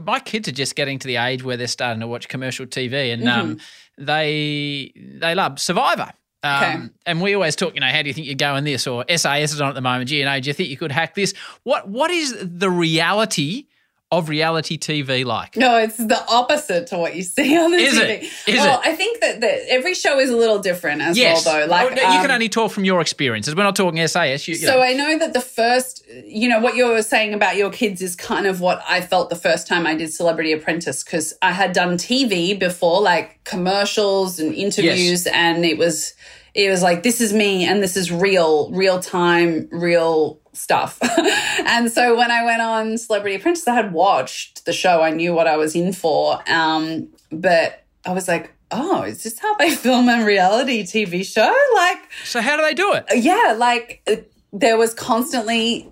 my 0.03 0.19
kids 0.19 0.47
are 0.47 0.53
just 0.53 0.75
getting 0.75 0.99
to 0.99 1.07
the 1.07 1.17
age 1.17 1.43
where 1.43 1.57
they're 1.57 1.67
starting 1.67 2.01
to 2.01 2.07
watch 2.07 2.27
commercial 2.27 2.65
TV, 2.65 3.13
and 3.13 3.27
um, 3.27 3.55
mm-hmm. 3.55 4.05
they 4.05 4.91
they 4.95 5.35
love 5.35 5.59
Survivor. 5.59 6.11
Um, 6.43 6.63
okay. 6.63 6.89
And 7.07 7.21
we 7.21 7.33
always 7.33 7.55
talk, 7.55 7.73
you 7.73 7.81
know, 7.81 7.87
how 7.87 8.03
do 8.03 8.07
you 8.07 8.13
think 8.13 8.27
you're 8.27 8.35
going 8.35 8.65
this? 8.65 8.85
Or 8.85 9.03
SAS 9.09 9.51
is 9.51 9.61
on 9.61 9.69
at 9.69 9.75
the 9.75 9.81
moment. 9.81 10.11
You 10.11 10.25
know, 10.25 10.39
do 10.39 10.47
you 10.47 10.53
think 10.53 10.69
you 10.69 10.77
could 10.77 10.91
hack 10.91 11.15
this? 11.15 11.33
What 11.63 11.87
What 11.89 12.11
is 12.11 12.35
the 12.39 12.69
reality 12.69 13.65
of 14.11 14.29
reality 14.29 14.77
TV 14.77 15.25
like? 15.25 15.57
No, 15.57 15.77
it's 15.77 15.97
the 15.97 16.23
opposite 16.29 16.87
to 16.87 16.97
what 16.97 17.15
you 17.15 17.23
see 17.23 17.57
on 17.57 17.71
the 17.71 17.77
is 17.77 17.95
TV. 17.95 18.09
It? 18.09 18.23
Is 18.47 18.55
well, 18.57 18.79
it? 18.79 18.87
I 18.87 18.95
think 18.95 19.19
that, 19.21 19.41
that 19.41 19.61
every 19.69 19.93
show 19.93 20.19
is 20.19 20.29
a 20.29 20.37
little 20.37 20.59
different 20.59 21.01
as 21.01 21.17
yes. 21.17 21.45
well, 21.45 21.59
though. 21.59 21.71
Like 21.71 21.95
you 21.95 22.03
um, 22.05 22.21
can 22.21 22.31
only 22.31 22.49
talk 22.49 22.71
from 22.71 22.85
your 22.85 23.01
experiences. 23.01 23.55
We're 23.55 23.63
not 23.63 23.75
talking 23.75 24.05
SAS. 24.07 24.47
You, 24.47 24.53
you 24.53 24.59
so 24.59 24.75
know. 24.75 24.81
I 24.81 24.93
know 24.93 25.17
that 25.17 25.33
the 25.33 25.41
first, 25.41 26.03
you 26.25 26.47
know, 26.47 26.59
what 26.59 26.75
you 26.75 26.87
were 26.87 27.01
saying 27.01 27.33
about 27.33 27.57
your 27.57 27.71
kids 27.71 28.01
is 28.01 28.15
kind 28.15 28.45
of 28.45 28.61
what 28.61 28.83
I 28.87 29.01
felt 29.01 29.29
the 29.29 29.35
first 29.35 29.67
time 29.67 29.87
I 29.87 29.95
did 29.95 30.13
Celebrity 30.13 30.51
Apprentice 30.51 31.03
because 31.03 31.33
I 31.41 31.51
had 31.51 31.73
done 31.73 31.97
TV 31.97 32.57
before, 32.57 33.01
like 33.01 33.43
commercials 33.43 34.39
and 34.39 34.53
interviews, 34.53 35.25
yes. 35.25 35.27
and 35.27 35.65
it 35.65 35.77
was 35.77 36.13
it 36.55 36.69
was 36.69 36.81
like 36.81 37.03
this 37.03 37.19
is 37.19 37.33
me 37.33 37.65
and 37.67 37.83
this 37.83 37.97
is 37.97 38.11
real, 38.11 38.71
real 38.71 38.99
time, 38.99 39.67
real 39.71 40.39
stuff. 40.53 40.97
and 41.65 41.91
so 41.91 42.15
when 42.15 42.31
I 42.31 42.45
went 42.45 42.61
on 42.61 42.97
Celebrity 42.97 43.35
Apprentice, 43.35 43.67
I 43.67 43.75
had 43.75 43.91
watched 43.91 44.65
the 44.65 44.71
show. 44.71 45.01
I 45.01 45.11
knew 45.11 45.33
what 45.33 45.47
I 45.47 45.57
was 45.57 45.75
in 45.75 45.91
for. 45.91 46.41
Um, 46.49 47.09
but 47.29 47.83
I 48.05 48.13
was 48.13 48.29
like, 48.29 48.53
oh, 48.71 49.03
is 49.03 49.23
this 49.23 49.37
how 49.37 49.55
they 49.55 49.71
film 49.75 50.07
a 50.07 50.23
reality 50.25 50.83
TV 50.83 51.25
show? 51.25 51.53
Like, 51.75 51.97
so 52.23 52.39
how 52.39 52.55
do 52.55 52.63
they 52.63 52.73
do 52.73 52.93
it? 52.93 53.05
Yeah, 53.15 53.55
like 53.57 54.01
uh, 54.07 54.15
there 54.53 54.77
was 54.77 54.93
constantly 54.93 55.91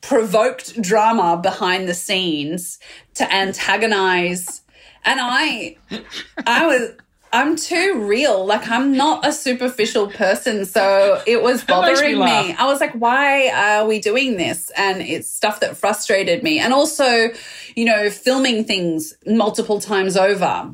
provoked 0.00 0.80
drama 0.82 1.38
behind 1.40 1.88
the 1.88 1.94
scenes 1.94 2.80
to 3.14 3.32
antagonize. 3.32 4.62
And 5.04 5.20
I, 5.22 5.76
I 6.46 6.66
was, 6.66 6.90
I'm 7.34 7.56
too 7.56 8.04
real. 8.06 8.46
Like 8.46 8.68
I'm 8.70 8.96
not 8.96 9.26
a 9.26 9.32
superficial 9.32 10.06
person. 10.06 10.64
So 10.64 11.20
it 11.26 11.42
was 11.42 11.64
bothering 11.64 12.18
me, 12.18 12.24
me. 12.24 12.54
I 12.54 12.66
was 12.66 12.80
like, 12.80 12.92
why 12.92 13.48
are 13.48 13.86
we 13.86 13.98
doing 13.98 14.36
this? 14.36 14.70
And 14.76 15.02
it's 15.02 15.30
stuff 15.30 15.60
that 15.60 15.76
frustrated 15.76 16.44
me. 16.44 16.60
And 16.60 16.72
also, 16.72 17.30
you 17.74 17.84
know, 17.84 18.08
filming 18.08 18.64
things 18.64 19.14
multiple 19.26 19.80
times 19.80 20.16
over. 20.16 20.72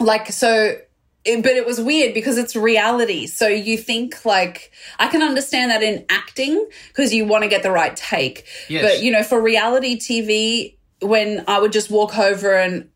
Like, 0.00 0.32
so 0.32 0.76
it, 1.24 1.42
but 1.42 1.52
it 1.52 1.64
was 1.64 1.80
weird 1.80 2.14
because 2.14 2.36
it's 2.36 2.56
reality. 2.56 3.26
So 3.26 3.46
you 3.46 3.78
think 3.78 4.24
like 4.24 4.72
I 4.98 5.06
can 5.06 5.22
understand 5.22 5.70
that 5.70 5.82
in 5.82 6.04
acting 6.10 6.66
because 6.88 7.14
you 7.14 7.26
want 7.26 7.44
to 7.44 7.48
get 7.48 7.62
the 7.62 7.70
right 7.70 7.94
take. 7.94 8.44
Yes. 8.68 8.82
But 8.82 9.02
you 9.04 9.12
know, 9.12 9.22
for 9.22 9.40
reality 9.40 9.96
TV, 9.98 10.76
when 11.00 11.44
I 11.46 11.60
would 11.60 11.72
just 11.72 11.90
walk 11.90 12.18
over 12.18 12.54
and 12.54 12.88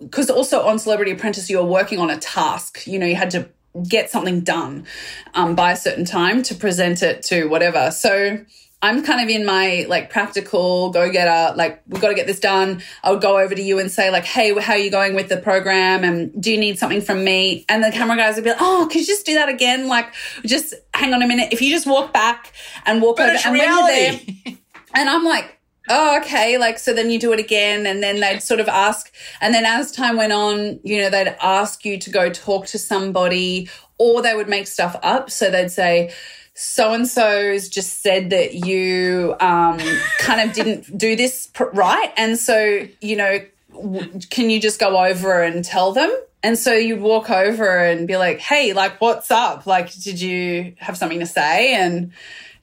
because 0.00 0.30
also 0.30 0.62
on 0.62 0.78
Celebrity 0.78 1.12
Apprentice, 1.12 1.48
you 1.50 1.58
were 1.58 1.64
working 1.64 1.98
on 1.98 2.10
a 2.10 2.18
task. 2.18 2.86
You 2.86 2.98
know, 2.98 3.06
you 3.06 3.16
had 3.16 3.30
to 3.30 3.48
get 3.88 4.10
something 4.10 4.40
done 4.40 4.86
um, 5.34 5.54
by 5.54 5.72
a 5.72 5.76
certain 5.76 6.04
time 6.04 6.42
to 6.44 6.54
present 6.54 7.02
it 7.02 7.22
to 7.24 7.46
whatever. 7.46 7.90
So 7.90 8.44
I'm 8.82 9.04
kind 9.04 9.22
of 9.22 9.28
in 9.28 9.46
my 9.46 9.86
like 9.88 10.10
practical 10.10 10.90
go 10.90 11.08
getter, 11.10 11.54
like, 11.56 11.82
we've 11.86 12.02
got 12.02 12.08
to 12.08 12.14
get 12.14 12.26
this 12.26 12.40
done. 12.40 12.82
I 13.04 13.12
would 13.12 13.22
go 13.22 13.38
over 13.38 13.54
to 13.54 13.62
you 13.62 13.78
and 13.78 13.90
say, 13.90 14.10
like, 14.10 14.24
hey, 14.24 14.58
how 14.60 14.72
are 14.72 14.78
you 14.78 14.90
going 14.90 15.14
with 15.14 15.28
the 15.28 15.36
program? 15.36 16.02
And 16.02 16.42
do 16.42 16.50
you 16.50 16.58
need 16.58 16.78
something 16.78 17.00
from 17.00 17.22
me? 17.22 17.64
And 17.68 17.82
the 17.82 17.92
camera 17.92 18.16
guys 18.16 18.34
would 18.34 18.44
be 18.44 18.50
like, 18.50 18.60
oh, 18.60 18.88
could 18.90 19.00
you 19.00 19.06
just 19.06 19.24
do 19.24 19.34
that 19.34 19.48
again? 19.48 19.86
Like, 19.86 20.12
just 20.44 20.74
hang 20.92 21.14
on 21.14 21.22
a 21.22 21.28
minute. 21.28 21.52
If 21.52 21.62
you 21.62 21.70
just 21.70 21.86
walk 21.86 22.12
back 22.12 22.52
and 22.84 23.00
walk 23.00 23.18
but 23.18 23.30
over 23.30 23.38
and 23.44 23.54
reality. 23.54 23.76
when 23.76 24.12
you're 24.12 24.32
there, 24.44 24.54
and 24.96 25.08
I'm 25.08 25.24
like, 25.24 25.58
oh, 25.88 26.18
okay. 26.18 26.58
Like, 26.58 26.78
so 26.78 26.92
then 26.92 27.10
you 27.10 27.18
do 27.18 27.32
it 27.32 27.40
again. 27.40 27.86
And 27.86 28.02
then 28.02 28.20
they'd 28.20 28.42
sort 28.42 28.60
of 28.60 28.68
ask. 28.68 29.12
And 29.40 29.54
then 29.54 29.64
as 29.64 29.92
time 29.92 30.16
went 30.16 30.32
on, 30.32 30.80
you 30.82 31.00
know, 31.00 31.10
they'd 31.10 31.36
ask 31.40 31.84
you 31.84 31.98
to 31.98 32.10
go 32.10 32.30
talk 32.30 32.66
to 32.68 32.78
somebody 32.78 33.68
or 33.98 34.22
they 34.22 34.34
would 34.34 34.48
make 34.48 34.66
stuff 34.66 34.96
up. 35.02 35.30
So 35.30 35.50
they'd 35.50 35.70
say, 35.70 36.12
so 36.54 36.92
and 36.92 37.08
so's 37.08 37.68
just 37.68 38.02
said 38.02 38.30
that 38.30 38.54
you 38.54 39.34
um, 39.40 39.78
kind 40.18 40.48
of 40.48 40.54
didn't 40.54 40.96
do 40.96 41.16
this 41.16 41.46
pr- 41.48 41.64
right. 41.72 42.12
And 42.16 42.38
so, 42.38 42.86
you 43.00 43.16
know, 43.16 43.40
w- 43.72 44.20
can 44.30 44.50
you 44.50 44.60
just 44.60 44.78
go 44.78 45.04
over 45.04 45.42
and 45.42 45.64
tell 45.64 45.92
them? 45.92 46.14
And 46.42 46.58
so 46.58 46.72
you'd 46.72 47.00
walk 47.00 47.30
over 47.30 47.78
and 47.78 48.06
be 48.06 48.16
like, 48.16 48.40
hey, 48.40 48.72
like, 48.72 49.00
what's 49.00 49.30
up? 49.30 49.66
Like, 49.66 49.92
did 49.94 50.20
you 50.20 50.74
have 50.78 50.96
something 50.96 51.20
to 51.20 51.26
say? 51.26 51.74
And 51.74 52.12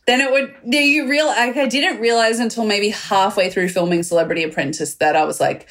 then 0.10 0.22
it 0.22 0.32
would, 0.32 0.56
you 0.64 1.08
real, 1.08 1.28
like, 1.28 1.56
I 1.56 1.68
didn't 1.68 2.02
realize 2.02 2.40
until 2.40 2.66
maybe 2.66 2.90
halfway 2.90 3.52
through 3.52 3.70
filming 3.70 4.02
Celebrity 4.02 4.42
Apprentice 4.42 4.96
that 4.96 5.16
I 5.16 5.24
was 5.24 5.40
like, 5.40 5.68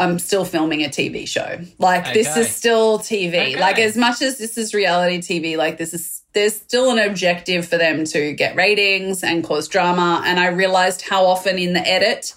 I'm 0.00 0.18
still 0.18 0.44
filming 0.44 0.82
a 0.82 0.88
TV 0.88 1.28
show. 1.28 1.60
Like, 1.78 2.12
this 2.12 2.36
is 2.36 2.50
still 2.50 2.98
TV. 2.98 3.28
Okay. 3.28 3.60
Like, 3.60 3.78
as 3.78 3.96
much 3.96 4.20
as 4.20 4.36
this 4.38 4.58
is 4.58 4.74
reality 4.74 5.18
TV, 5.18 5.56
like, 5.56 5.78
this 5.78 5.94
is, 5.94 6.22
there's 6.32 6.56
still 6.56 6.90
an 6.90 6.98
objective 6.98 7.68
for 7.68 7.78
them 7.78 8.04
to 8.06 8.32
get 8.32 8.56
ratings 8.56 9.22
and 9.22 9.44
cause 9.44 9.68
drama. 9.68 10.22
And 10.26 10.40
I 10.40 10.48
realized 10.48 11.02
how 11.02 11.24
often 11.24 11.56
in 11.56 11.72
the 11.72 11.86
edit 11.86 12.34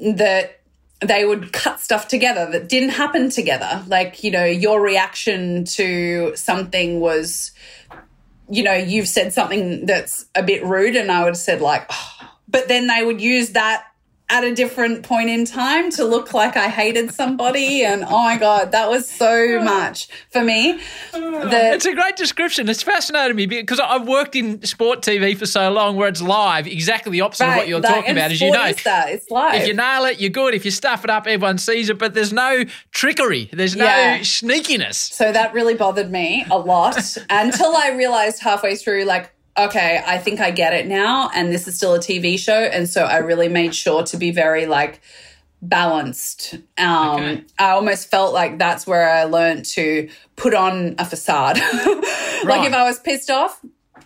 that 0.00 0.60
they 1.00 1.24
would 1.24 1.54
cut 1.54 1.80
stuff 1.80 2.08
together 2.08 2.50
that 2.50 2.68
didn't 2.68 2.90
happen 2.90 3.30
together. 3.30 3.82
Like, 3.86 4.22
you 4.22 4.30
know, 4.30 4.44
your 4.44 4.82
reaction 4.82 5.64
to 5.64 6.36
something 6.36 7.00
was, 7.00 7.52
you 8.52 8.62
know, 8.62 8.74
you've 8.74 9.08
said 9.08 9.32
something 9.32 9.86
that's 9.86 10.26
a 10.34 10.42
bit 10.42 10.62
rude, 10.62 10.94
and 10.94 11.10
I 11.10 11.20
would 11.20 11.28
have 11.28 11.36
said, 11.38 11.62
like, 11.62 11.86
oh. 11.90 12.30
but 12.48 12.68
then 12.68 12.86
they 12.86 13.02
would 13.02 13.18
use 13.18 13.50
that 13.50 13.86
at 14.32 14.44
a 14.44 14.54
different 14.54 15.02
point 15.02 15.28
in 15.28 15.44
time 15.44 15.90
to 15.90 16.04
look 16.04 16.32
like 16.32 16.56
I 16.56 16.68
hated 16.68 17.12
somebody. 17.12 17.84
And 17.84 18.02
oh 18.02 18.24
my 18.24 18.38
God, 18.38 18.72
that 18.72 18.88
was 18.88 19.06
so 19.08 19.60
much 19.62 20.08
for 20.30 20.42
me. 20.42 20.80
Oh. 21.12 21.48
That 21.48 21.74
It's 21.74 21.84
a 21.84 21.94
great 21.94 22.16
description. 22.16 22.66
It's 22.68 22.82
fascinated 22.82 23.36
me 23.36 23.44
because 23.44 23.78
I've 23.78 24.08
worked 24.08 24.34
in 24.34 24.62
sport 24.64 25.02
TV 25.02 25.36
for 25.36 25.44
so 25.44 25.70
long 25.70 25.96
where 25.96 26.08
it's 26.08 26.22
live, 26.22 26.66
exactly 26.66 27.12
the 27.12 27.20
opposite 27.20 27.46
of 27.46 27.56
what 27.56 27.68
you're 27.68 27.80
like, 27.80 27.94
talking 27.94 28.12
about, 28.12 28.30
as 28.32 28.40
you 28.40 28.50
know. 28.50 28.64
is 28.64 28.82
that. 28.84 29.10
It's 29.10 29.30
live. 29.30 29.60
If 29.60 29.68
you 29.68 29.74
nail 29.74 30.06
it, 30.06 30.18
you're 30.18 30.30
good. 30.30 30.54
If 30.54 30.64
you 30.64 30.70
stuff 30.70 31.04
it 31.04 31.10
up, 31.10 31.26
everyone 31.26 31.58
sees 31.58 31.90
it, 31.90 31.98
but 31.98 32.14
there's 32.14 32.32
no 32.32 32.64
trickery. 32.90 33.50
There's 33.52 33.76
no 33.76 33.84
Yeah. 33.84 34.18
sneakiness. 34.20 34.94
So 35.12 35.30
that 35.30 35.52
really 35.52 35.74
bothered 35.74 36.10
me 36.10 36.46
a 36.50 36.58
lot 36.58 36.96
until 37.30 37.76
I 37.76 37.90
realized 37.90 38.40
halfway 38.42 38.76
through, 38.76 39.04
like, 39.04 39.30
okay, 39.58 40.02
I 40.06 40.18
think 40.18 40.40
I 40.40 40.50
get 40.50 40.72
it 40.72 40.86
now, 40.86 41.30
and 41.34 41.52
this 41.52 41.66
is 41.68 41.76
still 41.76 41.94
a 41.94 41.98
TV 41.98 42.38
show, 42.38 42.54
and 42.58 42.88
so 42.88 43.04
I 43.04 43.18
really 43.18 43.48
made 43.48 43.74
sure 43.74 44.02
to 44.04 44.16
be 44.16 44.30
very 44.30 44.66
like 44.66 45.00
balanced. 45.60 46.54
Um, 46.78 47.20
Okay. 47.20 47.44
I 47.58 47.70
almost 47.70 48.08
felt 48.10 48.32
like 48.34 48.58
that's 48.58 48.86
where 48.86 49.08
I 49.08 49.24
learned 49.24 49.64
to 49.66 50.08
put 50.36 50.54
on 50.54 50.96
a 50.98 51.04
facade. 51.04 51.56
like 52.44 52.66
if 52.66 52.72
I 52.74 52.82
was 52.84 52.98
pissed 52.98 53.30
off, 53.30 53.60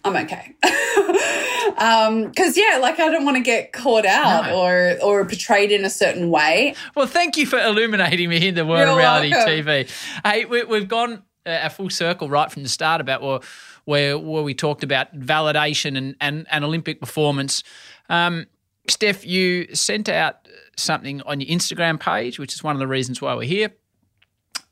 I'm 0.04 0.14
okay. 0.16 0.54
um, 1.78 2.32
cause 2.32 2.56
yeah, 2.56 2.78
like 2.80 3.00
I 3.00 3.08
don't 3.10 3.24
want 3.24 3.36
to 3.38 3.42
get 3.42 3.72
caught 3.72 4.06
out 4.06 4.46
No. 4.46 4.60
or, 4.60 4.98
or 5.02 5.24
portrayed 5.24 5.72
in 5.72 5.84
a 5.84 5.90
certain 5.90 6.30
way. 6.30 6.74
Well, 6.94 7.06
thank 7.06 7.36
you 7.36 7.46
for 7.46 7.58
illuminating 7.58 8.28
me 8.28 8.46
in 8.48 8.54
the 8.54 8.64
world 8.66 8.82
of 8.82 8.88
You're 8.88 8.98
reality 8.98 9.30
welcome. 9.30 9.52
TV. 9.66 9.90
Hey, 10.24 10.44
we, 10.44 10.62
we've 10.64 10.88
gone 10.88 11.22
uh, 11.46 11.60
a 11.62 11.70
full 11.70 11.90
circle 11.90 12.28
right 12.28 12.50
from 12.52 12.62
the 12.62 12.68
start 12.68 13.00
about 13.00 13.22
where 13.22 13.40
where, 13.86 14.18
where 14.18 14.42
we 14.42 14.52
talked 14.52 14.82
about 14.84 15.18
validation 15.18 15.96
and, 15.96 16.14
and, 16.20 16.46
and 16.50 16.64
Olympic 16.64 17.00
performance. 17.00 17.62
Um, 18.10 18.46
Steph, 18.88 19.24
you 19.24 19.74
sent 19.74 20.08
out 20.08 20.46
something 20.76 21.22
on 21.22 21.40
your 21.40 21.48
Instagram 21.48 21.98
page, 21.98 22.38
which 22.38 22.52
is 22.52 22.62
one 22.62 22.76
of 22.76 22.80
the 22.80 22.86
reasons 22.86 23.22
why 23.22 23.34
we're 23.34 23.44
here. 23.44 23.72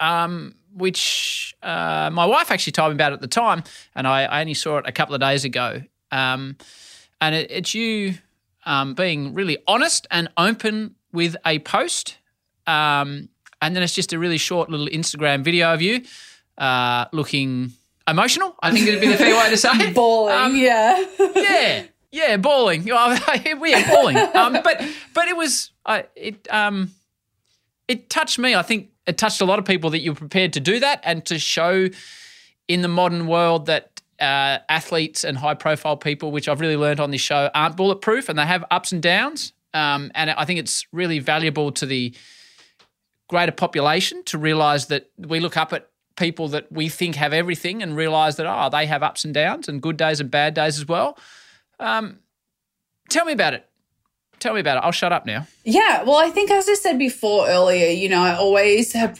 Um, 0.01 0.57
which 0.75 1.55
uh, 1.63 2.11
my 2.13 2.27
wife 2.27 2.51
actually 2.51 2.73
told 2.73 2.91
me 2.91 2.95
about 2.97 3.13
at 3.13 3.21
the 3.21 3.29
time, 3.29 3.63
and 3.95 4.07
I, 4.09 4.25
I 4.25 4.41
only 4.41 4.55
saw 4.55 4.79
it 4.79 4.85
a 4.89 4.93
couple 4.93 5.15
of 5.15 5.21
days 5.21 5.45
ago. 5.45 5.83
Um, 6.11 6.57
and 7.21 7.35
it, 7.35 7.51
it's 7.51 7.75
you 7.75 8.15
um, 8.67 8.95
being 8.95 9.35
really 9.35 9.59
honest 9.69 10.07
and 10.11 10.29
open 10.37 10.97
with 11.13 11.37
a 11.47 11.61
post. 11.61 12.19
Um, 12.67 13.29
and 13.63 13.75
then 13.77 13.83
it's 13.85 13.95
just 13.95 14.13
a 14.13 14.19
really 14.19 14.39
short 14.39 14.69
little 14.69 14.89
Instagram 14.89 15.45
video 15.45 15.73
of 15.73 15.81
you 15.81 16.03
uh, 16.59 17.07
looking 17.13 17.73
emotional. 18.09 18.55
I 18.63 18.71
think 18.73 18.87
it'd 18.87 19.01
be 19.01 19.09
the 19.09 19.17
fair 19.17 19.37
way 19.37 19.51
to 19.51 19.57
say 19.57 19.71
it. 19.73 19.95
Bawling, 19.95 20.35
Um, 20.35 20.57
yeah. 20.57 21.05
yeah, 21.37 21.85
yeah, 22.13 22.37
bawling. 22.37 22.85
Well, 22.87 23.19
yeah, 23.37 23.91
bawling. 23.91 24.17
Um, 24.17 24.53
but 24.65 24.83
but 25.15 25.29
it 25.29 25.37
was 25.37 25.71
I 25.87 26.05
it 26.15 26.47
um 26.53 26.91
it 27.89 28.09
touched 28.11 28.39
me. 28.39 28.55
I 28.55 28.63
think 28.63 28.91
it 29.07 29.19
touched 29.19 29.41
a 29.41 29.45
lot 29.45 29.59
of 29.59 29.65
people 29.65 29.91
that 29.91 30.01
you're 30.01 30.15
prepared 30.15 30.53
to 30.55 30.61
do 30.61 30.81
that 30.81 31.01
and 31.05 31.25
to 31.27 31.39
show 31.39 31.89
in 32.69 32.81
the 32.83 32.89
modern 32.89 33.27
world 33.27 33.67
that 33.67 34.01
uh, 34.21 34.59
athletes 34.71 35.25
and 35.25 35.37
high 35.37 35.53
profile 35.55 35.97
people, 35.97 36.31
which 36.33 36.49
I've 36.49 36.61
really 36.61 36.77
learned 36.77 37.01
on 37.01 37.11
this 37.11 37.21
show, 37.21 37.51
aren't 37.55 37.77
bulletproof 37.77 38.29
and 38.31 38.39
they 38.39 38.47
have 38.47 38.65
ups 38.71 38.93
and 38.93 39.03
downs. 39.03 39.53
Um, 39.75 40.11
and 40.15 40.31
I 40.31 40.45
think 40.47 40.61
it's 40.61 40.87
really 40.93 41.19
valuable 41.19 41.73
to 41.73 41.85
the 41.85 42.15
greater 43.29 43.53
population 43.53 44.23
to 44.25 44.39
realize 44.39 44.87
that 44.87 45.11
we 45.19 45.41
look 45.41 45.57
up 45.57 45.73
at 45.73 45.89
people 46.17 46.49
that 46.49 46.71
we 46.71 46.89
think 46.89 47.17
have 47.17 47.33
everything 47.33 47.83
and 47.83 47.97
realize 47.97 48.37
that, 48.37 48.47
oh, 48.47 48.69
they 48.71 48.87
have 48.87 49.03
ups 49.03 49.25
and 49.25 49.35
downs 49.35 49.69
and 49.69 49.83
good 49.83 49.97
days 49.97 50.21
and 50.21 50.31
bad 50.31 50.55
days 50.55 50.79
as 50.79 50.87
well. 50.87 51.19
Um, 51.81 52.21
tell 53.09 53.25
me 53.25 53.33
about 53.33 53.55
it. 53.55 53.69
Tell 54.39 54.55
me 54.55 54.61
about 54.61 54.77
it. 54.77 54.85
I'll 54.85 54.93
shut 54.93 55.13
up 55.13 55.27
now. 55.27 55.47
Yeah, 55.65 56.03
well, 56.03 56.17
I 56.17 56.31
think 56.31 56.51
as 56.51 56.69
I 56.69 56.75
said 56.75 56.99
before 56.99 57.49
earlier, 57.49 57.89
you 57.89 58.09
know, 58.09 58.23
I 58.23 58.35
always 58.35 58.93
have 58.93 59.19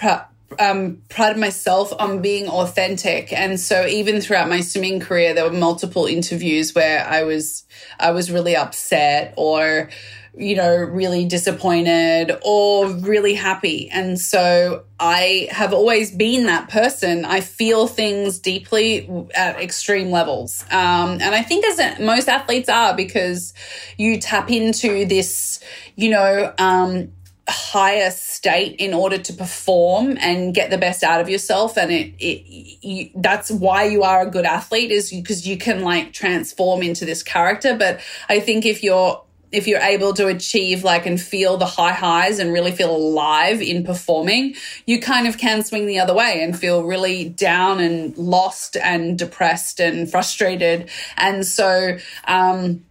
um, 0.59 1.03
prided 1.09 1.39
myself 1.39 1.93
on 1.99 2.21
being 2.21 2.47
authentic, 2.49 3.33
and 3.33 3.59
so 3.59 3.87
even 3.87 4.21
throughout 4.21 4.49
my 4.49 4.61
swimming 4.61 5.01
career, 5.01 5.33
there 5.33 5.45
were 5.45 5.57
multiple 5.57 6.07
interviews 6.07 6.75
where 6.75 7.07
I 7.07 7.23
was 7.23 7.65
I 7.99 8.11
was 8.11 8.31
really 8.31 8.55
upset 8.55 9.35
or 9.37 9.89
you 10.37 10.57
know 10.57 10.77
really 10.77 11.25
disappointed 11.25 12.37
or 12.43 12.89
really 12.89 13.35
happy, 13.35 13.89
and 13.91 14.19
so 14.19 14.85
I 14.99 15.49
have 15.51 15.73
always 15.73 16.11
been 16.11 16.47
that 16.47 16.69
person. 16.69 17.25
I 17.25 17.41
feel 17.41 17.87
things 17.87 18.39
deeply 18.39 19.29
at 19.35 19.61
extreme 19.61 20.11
levels, 20.11 20.65
um, 20.71 21.13
and 21.21 21.35
I 21.35 21.43
think 21.43 21.65
as 21.65 22.01
most 22.01 22.29
athletes 22.29 22.69
are 22.69 22.97
because 22.97 23.55
you 23.97 24.19
tap 24.19 24.51
into 24.51 25.07
this, 25.07 25.61
you 25.97 26.11
know. 26.11 26.53
Um, 26.59 27.13
higher 27.47 28.11
state 28.11 28.77
in 28.77 28.95
order 28.95 29.19
to 29.19 29.33
perform 29.35 30.17
and 30.19 30.55
get 30.55 30.71
the 30.71 30.79
best 30.79 31.03
out 31.03 31.21
of 31.21 31.29
yourself 31.29 31.77
and 31.77 31.91
it, 31.91 32.15
it 32.19 32.43
you, 32.83 33.11
that's 33.17 33.51
why 33.51 33.85
you 33.85 34.03
are 34.03 34.23
a 34.23 34.31
good 34.31 34.47
athlete 34.47 34.91
is 34.91 35.11
because 35.11 35.47
you 35.47 35.59
can 35.59 35.83
like 35.83 36.15
transform 36.15 36.83
into 36.83 37.05
this 37.05 37.23
character 37.23 37.77
but 37.77 38.01
i 38.31 38.41
think 38.41 38.65
if 38.65 38.83
you're 38.83 39.23
if 39.53 39.67
you're 39.67 39.81
able 39.81 40.13
to 40.15 40.27
achieve 40.27 40.85
like 40.85 41.07
and 41.07 41.21
feel 41.21 41.57
the 41.57 41.67
high 41.67 41.93
highs 41.93 42.39
and 42.39 42.53
really 42.53 42.73
feel 42.73 42.95
alive 42.95 43.61
in 43.61 43.85
performing 43.85 44.55
you 44.87 45.01
kind 45.01 45.27
of 45.27 45.39
can 45.39 45.63
swing 45.63 45.87
the 45.87 45.99
other 45.99 46.15
way 46.15 46.43
and 46.43 46.59
feel 46.59 46.85
really 46.85 47.29
down 47.29 47.81
and 47.81 48.17
lost 48.17 48.77
and 48.77 49.19
depressed 49.19 49.81
and 49.81 50.11
frustrated. 50.11 50.89
And 51.17 51.47
so 51.47 51.99
um 52.27 52.85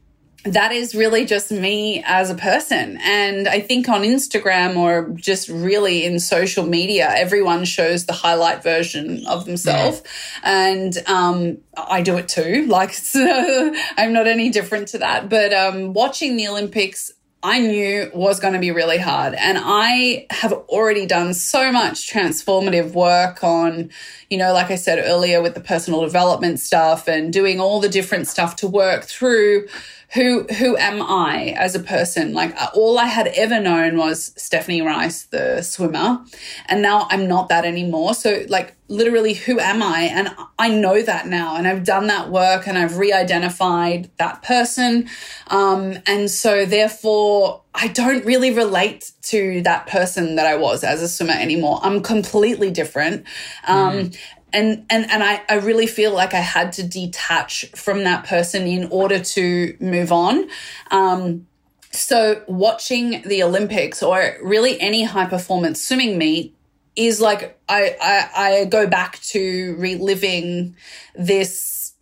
that 0.45 0.73
is 0.73 0.93
really 0.93 1.25
just 1.25 1.51
me 1.51 2.03
as 2.05 2.29
a 2.29 2.35
person. 2.35 2.97
And 3.01 3.47
I 3.47 3.61
think 3.61 3.87
on 3.87 4.01
Instagram 4.01 4.75
or 4.75 5.09
just 5.15 5.47
really 5.47 6.05
in 6.05 6.19
social 6.19 6.65
media, 6.65 7.09
everyone 7.15 7.63
shows 7.63 8.05
the 8.05 8.13
highlight 8.13 8.61
version 8.61 9.25
of 9.25 9.45
themselves. 9.45 10.01
And 10.43 10.97
um, 11.07 11.59
I 11.77 12.01
do 12.01 12.17
it 12.17 12.27
too. 12.27 12.67
Like, 12.73 12.95
I'm 13.15 14.13
not 14.13 14.25
any 14.25 14.49
different 14.49 14.87
to 14.89 14.97
that. 14.97 15.29
But 15.29 15.53
um, 15.53 15.93
watching 15.93 16.37
the 16.37 16.47
Olympics, 16.47 17.11
I 17.43 17.59
knew 17.59 18.09
was 18.15 18.39
going 18.39 18.53
to 18.53 18.59
be 18.59 18.71
really 18.71 18.97
hard. 18.97 19.35
And 19.35 19.59
I 19.61 20.25
have 20.31 20.53
already 20.53 21.05
done 21.05 21.33
so 21.35 21.71
much 21.71 22.11
transformative 22.11 22.93
work 22.93 23.43
on, 23.43 23.91
you 24.29 24.37
know, 24.37 24.53
like 24.53 24.71
I 24.71 24.75
said 24.75 25.03
earlier, 25.05 25.41
with 25.41 25.53
the 25.53 25.59
personal 25.61 26.01
development 26.01 26.59
stuff 26.59 27.07
and 27.07 27.31
doing 27.31 27.59
all 27.59 27.79
the 27.79 27.89
different 27.89 28.27
stuff 28.27 28.55
to 28.57 28.67
work 28.67 29.03
through 29.03 29.67
who 30.14 30.43
who 30.43 30.78
am 30.78 31.01
I 31.01 31.55
as 31.57 31.76
a 31.76 31.80
person? 31.80 32.34
Like 32.34 32.55
uh, 32.61 32.70
all 32.76 32.99
I 32.99 33.05
had 33.05 33.28
ever 33.28 33.59
known 33.59 33.97
was 33.97 34.32
Stephanie 34.38 34.82
Rice, 34.82 35.24
the 35.24 35.61
swimmer, 35.64 36.24
and 36.68 36.82
now 36.82 37.07
I'm 37.09 37.28
not 37.28 37.49
that 37.49 37.66
anymore. 37.66 38.14
So 38.14 38.45
like 38.47 38.76
literally, 38.88 39.34
who 39.34 39.59
am 39.59 39.82
I? 39.82 40.01
And 40.14 40.30
I 40.59 40.70
know 40.70 41.01
that 41.01 41.28
now, 41.28 41.55
and 41.55 41.68
I've 41.68 41.84
done 41.84 42.07
that 42.07 42.30
work, 42.30 42.68
and 42.68 42.78
I've 42.78 42.97
re-identified 42.97 44.11
that 44.18 44.43
person, 44.43 45.09
um, 45.47 45.97
and 46.05 46.30
so 46.30 46.66
therefore. 46.66 47.61
I 47.76 47.88
don't 47.88 48.24
really 48.24 48.53
relate 48.53 49.14
to 49.24 49.64
that 49.64 49.88
person 49.88 50.36
that 50.36 50.45
I 50.45 50.55
was 50.55 50.84
as 50.84 51.01
a 51.01 51.07
swimmer 51.07 51.34
anymore. 51.34 51.80
I'm 51.82 52.03
completely 52.03 52.70
different. 52.70 53.26
Um, 53.68 54.11
and 54.54 54.86
and 54.89 55.10
and 55.10 55.24
I, 55.24 55.41
I 55.49 55.56
really 55.56 55.88
feel 55.88 56.14
like 56.14 56.34
I 56.34 56.39
had 56.39 56.74
to 56.74 56.84
detach 56.84 57.66
from 57.76 58.04
that 58.04 58.26
person 58.26 58.68
in 58.68 58.88
order 58.91 59.20
to 59.20 59.78
move 59.80 60.12
on. 60.12 60.47
Um, 60.91 61.47
so 61.91 62.43
watching 62.47 63.22
the 63.24 63.43
Olympics 63.43 64.01
or 64.01 64.38
really 64.41 64.80
any 64.80 65.04
high 65.04 65.26
performance 65.26 65.86
swimming 65.86 66.18
meet 66.18 66.56
is 66.95 67.20
like 67.20 67.60
I, 67.68 67.95
I 68.01 68.30
I 68.62 68.66
go 68.66 68.88
back 68.88 69.20
to 69.22 69.76
reliving 69.78 70.76
this 71.16 71.93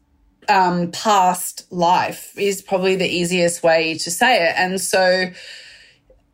um, 0.50 0.92
past 0.92 1.72
life 1.72 2.38
is 2.38 2.62
probably 2.62 2.96
the 2.96 3.08
easiest 3.08 3.64
way 3.64 3.98
to 4.00 4.12
say 4.12 4.48
it. 4.50 4.54
And 4.58 4.82
so 4.82 5.32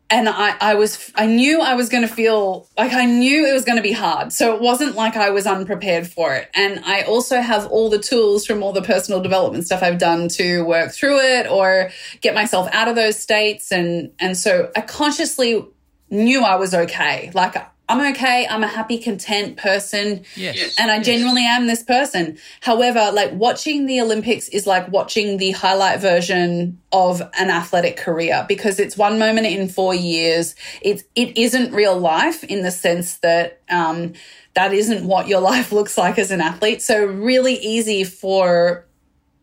and 0.09 0.29
I, 0.29 0.55
I 0.61 0.75
was 0.75 1.11
I 1.15 1.25
knew 1.25 1.61
I 1.61 1.73
was 1.73 1.89
going 1.89 2.07
to 2.07 2.13
feel 2.13 2.67
like 2.77 2.93
I 2.93 3.05
knew 3.05 3.45
it 3.45 3.53
was 3.53 3.65
going 3.65 3.75
to 3.75 3.81
be 3.81 3.91
hard. 3.91 4.31
So 4.31 4.55
it 4.55 4.61
wasn't 4.61 4.95
like 4.95 5.17
I 5.17 5.31
was 5.31 5.45
unprepared 5.45 6.07
for 6.07 6.33
it. 6.33 6.49
And 6.53 6.81
I 6.85 7.01
also 7.01 7.41
have 7.41 7.67
all 7.67 7.89
the 7.89 7.99
tools 7.99 8.45
from 8.45 8.63
all 8.63 8.71
the 8.71 8.81
personal 8.81 9.21
development 9.21 9.65
stuff 9.65 9.83
I've 9.83 9.97
done 9.97 10.29
to 10.29 10.63
work 10.63 10.91
through 10.91 11.19
it 11.19 11.47
or 11.49 11.89
get 12.21 12.33
myself 12.33 12.69
out 12.71 12.87
of 12.87 12.95
those 12.95 13.19
states. 13.19 13.71
And 13.71 14.11
and 14.19 14.37
so 14.37 14.71
I 14.75 14.81
consciously 14.81 15.65
knew 16.09 16.41
I 16.41 16.55
was 16.55 16.73
okay. 16.73 17.31
Like 17.33 17.55
I'm 17.89 18.13
okay. 18.13 18.45
I'm 18.49 18.63
a 18.63 18.67
happy, 18.67 18.97
content 18.97 19.57
person. 19.57 20.25
Yes. 20.35 20.75
And 20.77 20.91
I 20.91 21.01
genuinely 21.01 21.45
am 21.45 21.67
this 21.67 21.83
person. 21.83 22.38
However, 22.61 23.11
like 23.13 23.31
watching 23.33 23.85
the 23.85 24.01
Olympics 24.01 24.49
is 24.49 24.67
like 24.67 24.91
watching 24.91 25.38
the 25.38 25.51
highlight 25.51 26.01
version 26.01 26.81
of 26.91 27.21
an 27.39 27.49
athletic 27.49 27.95
career 27.95 28.45
because 28.47 28.79
it's 28.79 28.97
one 28.97 29.17
moment 29.19 29.47
in 29.47 29.69
four 29.69 29.95
years. 29.95 30.55
It's, 30.81 31.03
it 31.15 31.38
isn't 31.38 31.73
real 31.73 31.97
life 31.97 32.43
in 32.43 32.63
the 32.63 32.71
sense 32.71 33.17
that, 33.17 33.61
um, 33.69 34.13
that 34.55 34.73
isn't 34.73 35.05
what 35.05 35.29
your 35.29 35.41
life 35.53 35.71
looks 35.71 35.97
like 35.97 36.19
as 36.19 36.31
an 36.31 36.41
athlete. 36.41 36.81
So 36.81 37.05
really 37.05 37.55
easy 37.55 38.03
for 38.03 38.86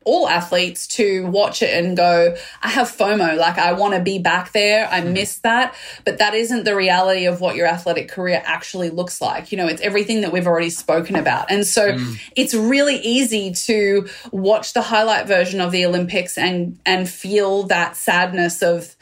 all 0.05 0.29
athletes 0.29 0.87
to 0.87 1.27
watch 1.27 1.63
it 1.63 1.85
and 1.85 1.97
go, 1.97 2.37
I 2.63 2.69
have 2.69 2.89
FOMO, 2.89 3.37
like 3.37 3.59
I 3.59 3.73
want 3.73 3.95
to 3.95 4.01
be 4.01 4.19
back 4.19 4.53
there. 4.53 4.89
I 4.89 5.01
miss 5.01 5.39
that. 5.39 5.75
But 6.05 6.19
that 6.19 6.35
isn't 6.35 6.65
the 6.65 6.77
reality 6.77 7.27
of 7.27 7.41
what 7.41 7.57
your 7.57 7.67
athletic 7.67 8.09
career 8.09 8.43
actually 8.45 8.91
looks 8.91 9.21
like. 9.21 9.53
You 9.53 9.59
know, 9.59 9.67
it's 9.67 9.81
everything 9.81 10.21
that 10.23 10.33
we've 10.33 10.47
already 10.47 10.71
spoken 10.71 11.17
about. 11.17 11.51
And 11.51 11.67
so 11.67 11.93
mm. 11.93 12.21
it's 12.37 12.55
really 12.55 12.97
easy 12.97 13.53
to 13.53 14.09
watch 14.31 14.73
the 14.73 14.83
highlight 14.83 15.27
version 15.27 15.61
of 15.61 15.73
the 15.73 15.87
Olympics 15.87 16.37
and 16.39 16.79
and 16.85 17.09
feel 17.09 17.65
that 17.65 17.97
sadness 17.97 18.63
of 18.63 18.95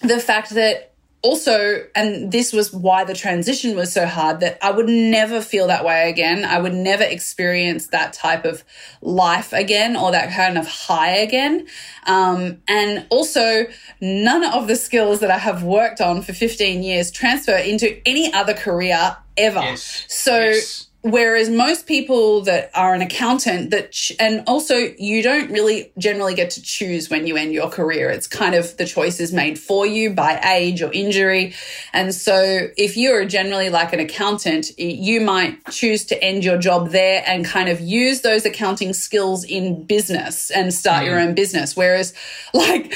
the 0.00 0.18
fact 0.18 0.50
that 0.50 0.92
also, 1.22 1.84
and 1.94 2.30
this 2.30 2.52
was 2.52 2.72
why 2.72 3.04
the 3.04 3.14
transition 3.14 3.76
was 3.76 3.92
so 3.92 4.06
hard, 4.06 4.40
that 4.40 4.58
I 4.62 4.70
would 4.70 4.88
never 4.88 5.40
feel 5.40 5.66
that 5.66 5.84
way 5.84 6.08
again. 6.08 6.44
I 6.44 6.58
would 6.58 6.74
never 6.74 7.02
experience 7.02 7.88
that 7.88 8.12
type 8.12 8.44
of 8.44 8.62
life 9.00 9.52
again 9.52 9.96
or 9.96 10.12
that 10.12 10.32
kind 10.32 10.56
of 10.56 10.66
high 10.66 11.16
again. 11.16 11.66
Um, 12.06 12.62
and 12.68 13.06
also, 13.10 13.66
none 14.00 14.44
of 14.44 14.68
the 14.68 14.76
skills 14.76 15.20
that 15.20 15.30
I 15.30 15.38
have 15.38 15.62
worked 15.62 16.00
on 16.00 16.22
for 16.22 16.32
15 16.32 16.82
years 16.82 17.10
transfer 17.10 17.56
into 17.56 18.00
any 18.06 18.32
other 18.32 18.54
career 18.54 19.16
ever. 19.36 19.60
Yes. 19.60 20.04
So, 20.08 20.38
yes 20.38 20.86
whereas 21.02 21.48
most 21.48 21.86
people 21.86 22.40
that 22.42 22.70
are 22.74 22.94
an 22.94 23.00
accountant 23.00 23.70
that 23.70 23.92
ch- 23.92 24.12
and 24.18 24.42
also 24.46 24.74
you 24.98 25.22
don't 25.22 25.50
really 25.50 25.92
generally 25.98 26.34
get 26.34 26.50
to 26.50 26.62
choose 26.62 27.08
when 27.08 27.26
you 27.26 27.36
end 27.36 27.52
your 27.52 27.68
career. 27.68 28.10
It's 28.10 28.26
kind 28.26 28.54
of 28.54 28.76
the 28.76 28.84
choice 28.84 29.20
is 29.20 29.32
made 29.32 29.58
for 29.58 29.86
you 29.86 30.10
by 30.10 30.40
age 30.40 30.82
or 30.82 30.92
injury. 30.92 31.54
And 31.92 32.14
so 32.14 32.68
if 32.76 32.96
you're 32.96 33.24
generally 33.24 33.70
like 33.70 33.92
an 33.92 34.00
accountant 34.00 34.76
you 34.78 35.20
might 35.20 35.64
choose 35.70 36.04
to 36.06 36.22
end 36.22 36.44
your 36.44 36.58
job 36.58 36.90
there 36.90 37.22
and 37.26 37.44
kind 37.44 37.68
of 37.68 37.80
use 37.80 38.22
those 38.22 38.44
accounting 38.44 38.92
skills 38.92 39.44
in 39.44 39.84
business 39.84 40.50
and 40.50 40.74
start 40.74 41.04
mm. 41.04 41.06
your 41.06 41.20
own 41.20 41.34
business. 41.34 41.76
Whereas 41.76 42.14
like 42.54 42.94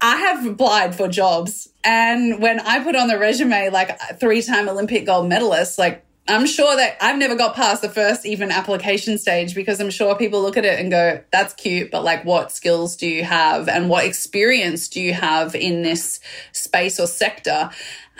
I 0.00 0.16
have 0.16 0.46
applied 0.46 0.94
for 0.94 1.08
jobs 1.08 1.68
and 1.82 2.40
when 2.40 2.60
I 2.60 2.84
put 2.84 2.94
on 2.94 3.08
the 3.08 3.18
resume 3.18 3.70
like 3.70 3.98
three 4.20 4.42
time 4.42 4.68
Olympic 4.68 5.06
gold 5.06 5.28
medalist 5.28 5.78
like 5.78 6.04
I'm 6.28 6.46
sure 6.46 6.76
that 6.76 6.98
I've 7.00 7.18
never 7.18 7.34
got 7.34 7.56
past 7.56 7.80
the 7.80 7.88
first 7.88 8.26
even 8.26 8.50
application 8.50 9.16
stage 9.16 9.54
because 9.54 9.80
I'm 9.80 9.90
sure 9.90 10.14
people 10.14 10.42
look 10.42 10.56
at 10.56 10.64
it 10.64 10.78
and 10.78 10.90
go, 10.90 11.22
that's 11.32 11.54
cute, 11.54 11.90
but 11.90 12.04
like 12.04 12.24
what 12.24 12.52
skills 12.52 12.96
do 12.96 13.06
you 13.06 13.24
have 13.24 13.68
and 13.68 13.88
what 13.88 14.04
experience 14.04 14.88
do 14.88 15.00
you 15.00 15.14
have 15.14 15.54
in 15.54 15.82
this 15.82 16.20
space 16.52 17.00
or 17.00 17.06
sector? 17.06 17.70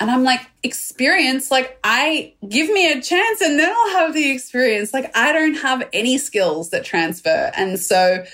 And 0.01 0.11
I'm 0.11 0.25
like, 0.25 0.41
experience, 0.63 1.51
like 1.51 1.79
I 1.85 2.35
give 2.49 2.71
me 2.71 2.91
a 2.91 3.03
chance 3.03 3.41
and 3.41 3.59
then 3.59 3.71
I'll 3.71 3.99
have 3.99 4.15
the 4.15 4.31
experience. 4.31 4.95
Like 4.95 5.15
I 5.17 5.33
don't 5.33 5.57
have 5.57 5.87
any 5.93 6.19
skills 6.19 6.71
that 6.71 6.85
transfer. 6.85 7.51
And 7.57 7.79
so 7.79 8.25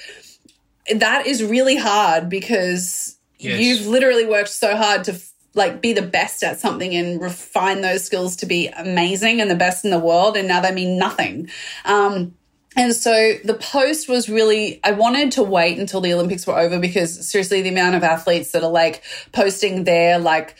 that 0.94 1.26
is 1.26 1.42
really 1.42 1.76
hard 1.76 2.28
because 2.28 3.18
yes. 3.38 3.60
you've 3.60 3.86
literally 3.86 4.26
worked 4.26 4.50
so 4.50 4.76
hard 4.76 5.04
to 5.04 5.20
like 5.54 5.80
be 5.80 5.92
the 5.92 6.02
best 6.02 6.42
at 6.42 6.60
something 6.60 6.94
and 6.94 7.20
refine 7.20 7.80
those 7.80 8.04
skills 8.04 8.36
to 8.36 8.46
be 8.46 8.68
amazing 8.68 9.40
and 9.40 9.50
the 9.50 9.54
best 9.54 9.84
in 9.84 9.90
the 9.90 9.98
world 9.98 10.36
and 10.36 10.48
now 10.48 10.60
they 10.60 10.72
mean 10.72 10.98
nothing. 10.98 11.48
Um, 11.84 12.34
and 12.76 12.94
so 12.94 13.34
the 13.44 13.54
post 13.54 14.08
was 14.08 14.28
really, 14.28 14.80
I 14.82 14.92
wanted 14.92 15.32
to 15.32 15.44
wait 15.44 15.78
until 15.78 16.00
the 16.00 16.12
Olympics 16.12 16.46
were 16.46 16.58
over 16.58 16.80
because 16.80 17.28
seriously, 17.28 17.62
the 17.62 17.68
amount 17.68 17.94
of 17.94 18.02
athletes 18.02 18.50
that 18.50 18.64
are 18.64 18.70
like 18.70 19.02
posting 19.32 19.84
their 19.84 20.18
like 20.18 20.56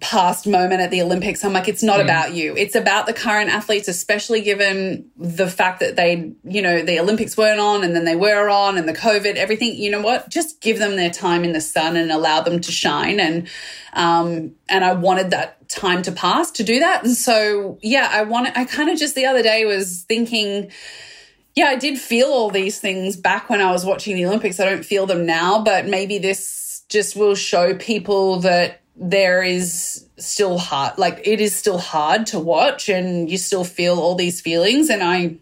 past 0.00 0.46
moment 0.46 0.80
at 0.80 0.90
the 0.90 1.02
Olympics. 1.02 1.44
I'm 1.44 1.52
like, 1.52 1.68
it's 1.68 1.82
not 1.82 2.00
mm. 2.00 2.04
about 2.04 2.34
you. 2.34 2.54
It's 2.56 2.74
about 2.74 3.06
the 3.06 3.12
current 3.12 3.50
athletes, 3.50 3.88
especially 3.88 4.40
given 4.40 5.10
the 5.16 5.48
fact 5.48 5.80
that 5.80 5.96
they, 5.96 6.32
you 6.44 6.62
know, 6.62 6.82
the 6.82 7.00
Olympics 7.00 7.36
weren't 7.36 7.60
on 7.60 7.84
and 7.84 7.94
then 7.94 8.04
they 8.04 8.16
were 8.16 8.48
on 8.48 8.78
and 8.78 8.88
the 8.88 8.92
COVID, 8.92 9.36
everything. 9.36 9.74
You 9.76 9.90
know 9.90 10.00
what? 10.00 10.28
Just 10.28 10.60
give 10.60 10.78
them 10.78 10.96
their 10.96 11.10
time 11.10 11.44
in 11.44 11.52
the 11.52 11.60
sun 11.60 11.96
and 11.96 12.10
allow 12.10 12.40
them 12.40 12.60
to 12.60 12.72
shine. 12.72 13.20
And, 13.20 13.48
um, 13.92 14.54
and 14.68 14.84
I 14.84 14.92
wanted 14.94 15.30
that 15.30 15.68
time 15.68 16.02
to 16.02 16.12
pass 16.12 16.50
to 16.52 16.64
do 16.64 16.80
that. 16.80 17.04
And 17.04 17.14
so, 17.14 17.78
yeah, 17.82 18.08
I 18.10 18.22
wanted, 18.22 18.56
I 18.56 18.64
kind 18.64 18.90
of 18.90 18.98
just 18.98 19.14
the 19.14 19.26
other 19.26 19.42
day 19.42 19.64
was 19.64 20.04
thinking, 20.08 20.70
yeah, 21.54 21.66
I 21.66 21.76
did 21.76 21.98
feel 21.98 22.28
all 22.28 22.50
these 22.50 22.80
things 22.80 23.16
back 23.16 23.48
when 23.48 23.60
I 23.60 23.70
was 23.70 23.84
watching 23.84 24.16
the 24.16 24.26
Olympics. 24.26 24.58
I 24.58 24.64
don't 24.64 24.84
feel 24.84 25.06
them 25.06 25.24
now, 25.24 25.62
but 25.62 25.86
maybe 25.86 26.18
this 26.18 26.82
just 26.88 27.16
will 27.16 27.34
show 27.34 27.74
people 27.74 28.40
that 28.40 28.80
there 28.96 29.42
is 29.42 30.06
still 30.16 30.58
hard 30.58 30.96
like 30.98 31.20
it 31.24 31.40
is 31.40 31.54
still 31.54 31.78
hard 31.78 32.26
to 32.26 32.38
watch 32.38 32.88
and 32.88 33.28
you 33.28 33.36
still 33.36 33.64
feel 33.64 33.98
all 33.98 34.14
these 34.14 34.40
feelings. 34.40 34.90
And 34.90 35.02
i 35.02 35.36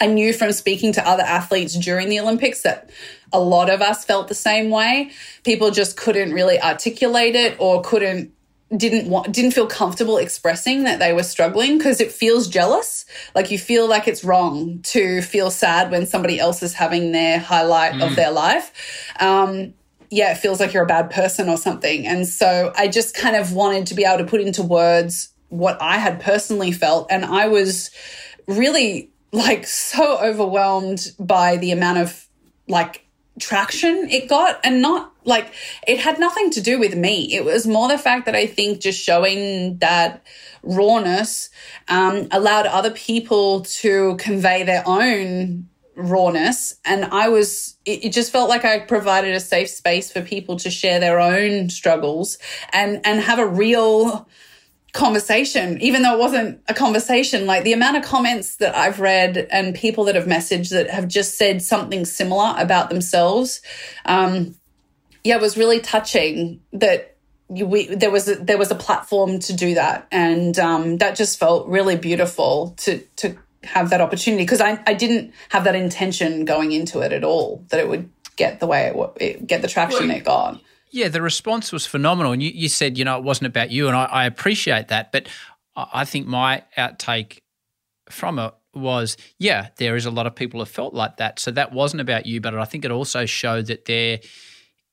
i 0.00 0.06
knew 0.06 0.32
from 0.32 0.52
speaking 0.52 0.92
to 0.94 1.06
other 1.06 1.22
athletes 1.22 1.74
during 1.74 2.08
the 2.08 2.18
olympics 2.20 2.62
that 2.62 2.90
a 3.32 3.40
lot 3.40 3.70
of 3.70 3.80
us 3.80 4.04
felt 4.04 4.28
the 4.28 4.34
same 4.34 4.70
way. 4.70 5.10
People 5.44 5.70
just 5.70 5.96
couldn't 5.96 6.32
really 6.32 6.60
articulate 6.60 7.36
it 7.36 7.56
or 7.58 7.82
couldn't 7.82 8.32
didn't 8.76 9.10
want 9.10 9.32
didn't 9.32 9.50
feel 9.50 9.66
comfortable 9.66 10.16
expressing 10.16 10.84
that 10.84 11.00
they 11.00 11.12
were 11.12 11.24
struggling 11.24 11.76
because 11.76 12.00
it 12.00 12.12
feels 12.12 12.48
jealous. 12.48 13.04
Like 13.34 13.50
you 13.50 13.58
feel 13.58 13.88
like 13.88 14.06
it's 14.06 14.22
wrong 14.22 14.80
to 14.84 15.22
feel 15.22 15.50
sad 15.50 15.90
when 15.90 16.06
somebody 16.06 16.38
else 16.38 16.62
is 16.62 16.72
having 16.72 17.12
their 17.12 17.38
highlight 17.38 17.94
mm. 17.94 18.06
of 18.06 18.14
their 18.14 18.30
life. 18.30 18.72
Um, 19.18 19.74
yeah, 20.10 20.32
it 20.32 20.38
feels 20.38 20.58
like 20.58 20.72
you're 20.72 20.82
a 20.82 20.86
bad 20.88 21.10
person 21.10 21.48
or 21.48 21.56
something. 21.56 22.06
And 22.06 22.26
so 22.26 22.72
I 22.76 22.88
just 22.88 23.14
kind 23.14 23.36
of 23.36 23.52
wanted 23.52 23.86
to 23.86 23.94
be 23.94 24.04
able 24.04 24.18
to 24.18 24.28
put 24.28 24.40
into 24.40 24.62
words 24.62 25.32
what 25.48 25.80
I 25.80 25.98
had 25.98 26.20
personally 26.20 26.72
felt. 26.72 27.06
And 27.10 27.24
I 27.24 27.48
was 27.48 27.90
really 28.46 29.10
like 29.32 29.66
so 29.66 30.18
overwhelmed 30.18 31.12
by 31.18 31.56
the 31.56 31.70
amount 31.70 31.98
of 31.98 32.26
like 32.66 33.06
traction 33.38 34.08
it 34.10 34.28
got 34.28 34.60
and 34.64 34.82
not 34.82 35.12
like 35.24 35.52
it 35.86 35.98
had 35.98 36.18
nothing 36.18 36.50
to 36.50 36.60
do 36.60 36.78
with 36.78 36.96
me. 36.96 37.32
It 37.32 37.44
was 37.44 37.66
more 37.66 37.88
the 37.88 37.98
fact 37.98 38.26
that 38.26 38.34
I 38.34 38.46
think 38.46 38.80
just 38.80 39.00
showing 39.00 39.78
that 39.78 40.22
rawness 40.62 41.50
um, 41.88 42.26
allowed 42.32 42.66
other 42.66 42.90
people 42.90 43.62
to 43.62 44.16
convey 44.16 44.64
their 44.64 44.82
own 44.86 45.68
rawness 46.00 46.74
and 46.84 47.04
i 47.06 47.28
was 47.28 47.76
it, 47.84 48.06
it, 48.06 48.12
just 48.12 48.32
felt 48.32 48.48
like 48.48 48.64
i 48.64 48.78
provided 48.78 49.34
a 49.34 49.40
safe 49.40 49.68
space 49.68 50.10
for 50.10 50.22
people 50.22 50.56
to 50.56 50.70
share 50.70 51.00
their 51.00 51.20
own 51.20 51.68
struggles 51.68 52.38
and 52.72 53.00
and 53.04 53.20
have 53.20 53.38
a 53.38 53.46
real 53.46 54.28
conversation 54.92 55.80
even 55.80 56.02
though 56.02 56.14
it 56.14 56.18
wasn't 56.18 56.60
a 56.66 56.74
conversation. 56.74 57.46
Like 57.46 57.62
the 57.62 57.72
amount 57.72 57.96
of 57.96 58.02
comments 58.02 58.56
that 58.56 58.74
i've 58.74 58.98
read 58.98 59.46
and 59.52 59.72
people 59.72 60.04
that 60.04 60.16
have 60.16 60.24
messaged 60.24 60.70
that 60.70 60.90
have 60.90 61.06
just 61.06 61.38
said 61.38 61.62
something 61.62 62.04
similar 62.04 62.54
about 62.58 62.90
themselves 62.90 63.62
um 64.04 64.56
yeah 65.22 65.36
it 65.36 65.40
was 65.40 65.56
really 65.56 65.78
touching 65.78 66.60
that 66.72 67.10
we 67.50 67.86
there 67.86 68.10
was 68.10 68.28
a, 68.28 68.36
there 68.36 68.58
was 68.58 68.70
a 68.70 68.76
platform 68.76 69.40
to 69.40 69.52
do 69.52 69.74
that. 69.74 70.06
And 70.10 70.58
um 70.58 70.98
that 70.98 71.16
just 71.16 71.38
felt 71.38 71.68
really 71.68 71.96
beautiful 71.96 72.74
to 72.78 73.00
to 73.16 73.36
have 73.64 73.90
that 73.90 74.00
opportunity 74.00 74.44
because 74.44 74.60
I, 74.60 74.82
I 74.86 74.94
didn't 74.94 75.32
have 75.50 75.64
that 75.64 75.74
intention 75.74 76.44
going 76.44 76.72
into 76.72 77.00
it 77.00 77.12
at 77.12 77.24
all 77.24 77.64
that 77.68 77.80
it 77.80 77.88
would 77.88 78.10
get 78.36 78.60
the 78.60 78.66
way 78.66 78.86
it, 78.86 79.12
it 79.20 79.46
get 79.46 79.62
the 79.62 79.68
traction 79.68 80.08
well, 80.08 80.16
it 80.16 80.24
got. 80.24 80.60
Yeah, 80.90 81.08
the 81.08 81.22
response 81.22 81.70
was 81.70 81.86
phenomenal, 81.86 82.32
and 82.32 82.42
you, 82.42 82.50
you 82.50 82.68
said 82.68 82.98
you 82.98 83.04
know 83.04 83.18
it 83.18 83.24
wasn't 83.24 83.48
about 83.48 83.70
you, 83.70 83.86
and 83.86 83.96
I, 83.96 84.04
I 84.04 84.24
appreciate 84.24 84.88
that. 84.88 85.12
But 85.12 85.28
I 85.76 86.04
think 86.04 86.26
my 86.26 86.64
outtake 86.76 87.40
from 88.08 88.38
it 88.38 88.52
was 88.74 89.16
yeah, 89.38 89.68
there 89.76 89.96
is 89.96 90.06
a 90.06 90.10
lot 90.10 90.26
of 90.26 90.34
people 90.34 90.60
who 90.60 90.66
felt 90.66 90.94
like 90.94 91.18
that, 91.18 91.38
so 91.38 91.50
that 91.52 91.72
wasn't 91.72 92.00
about 92.00 92.26
you, 92.26 92.40
but 92.40 92.56
I 92.56 92.64
think 92.64 92.84
it 92.84 92.90
also 92.90 93.26
showed 93.26 93.66
that 93.66 93.84
there 93.84 94.20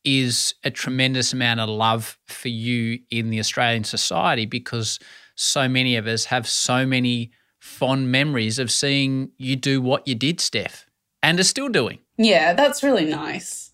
is 0.04 0.54
a 0.64 0.72
tremendous 0.72 1.34
amount 1.34 1.60
of 1.60 1.68
love 1.70 2.18
for 2.28 2.48
you 2.48 3.00
in 3.10 3.30
the 3.30 3.40
Australian 3.40 3.84
society 3.84 4.46
because 4.46 5.00
so 5.36 5.68
many 5.68 5.96
of 5.98 6.08
us 6.08 6.26
have 6.26 6.48
so 6.48 6.86
many 6.86 7.32
fond 7.68 8.12
memories 8.12 8.58
of 8.58 8.72
seeing 8.72 9.32
you 9.38 9.56
do 9.56 9.82
what 9.82 10.08
you 10.08 10.16
did, 10.16 10.40
Steph, 10.40 10.86
and 11.22 11.40
are 11.40 11.44
still 11.44 11.70
doing. 11.70 12.00
Yeah, 12.18 12.54
that's 12.54 12.82
really 12.82 13.06
nice. 13.06 13.72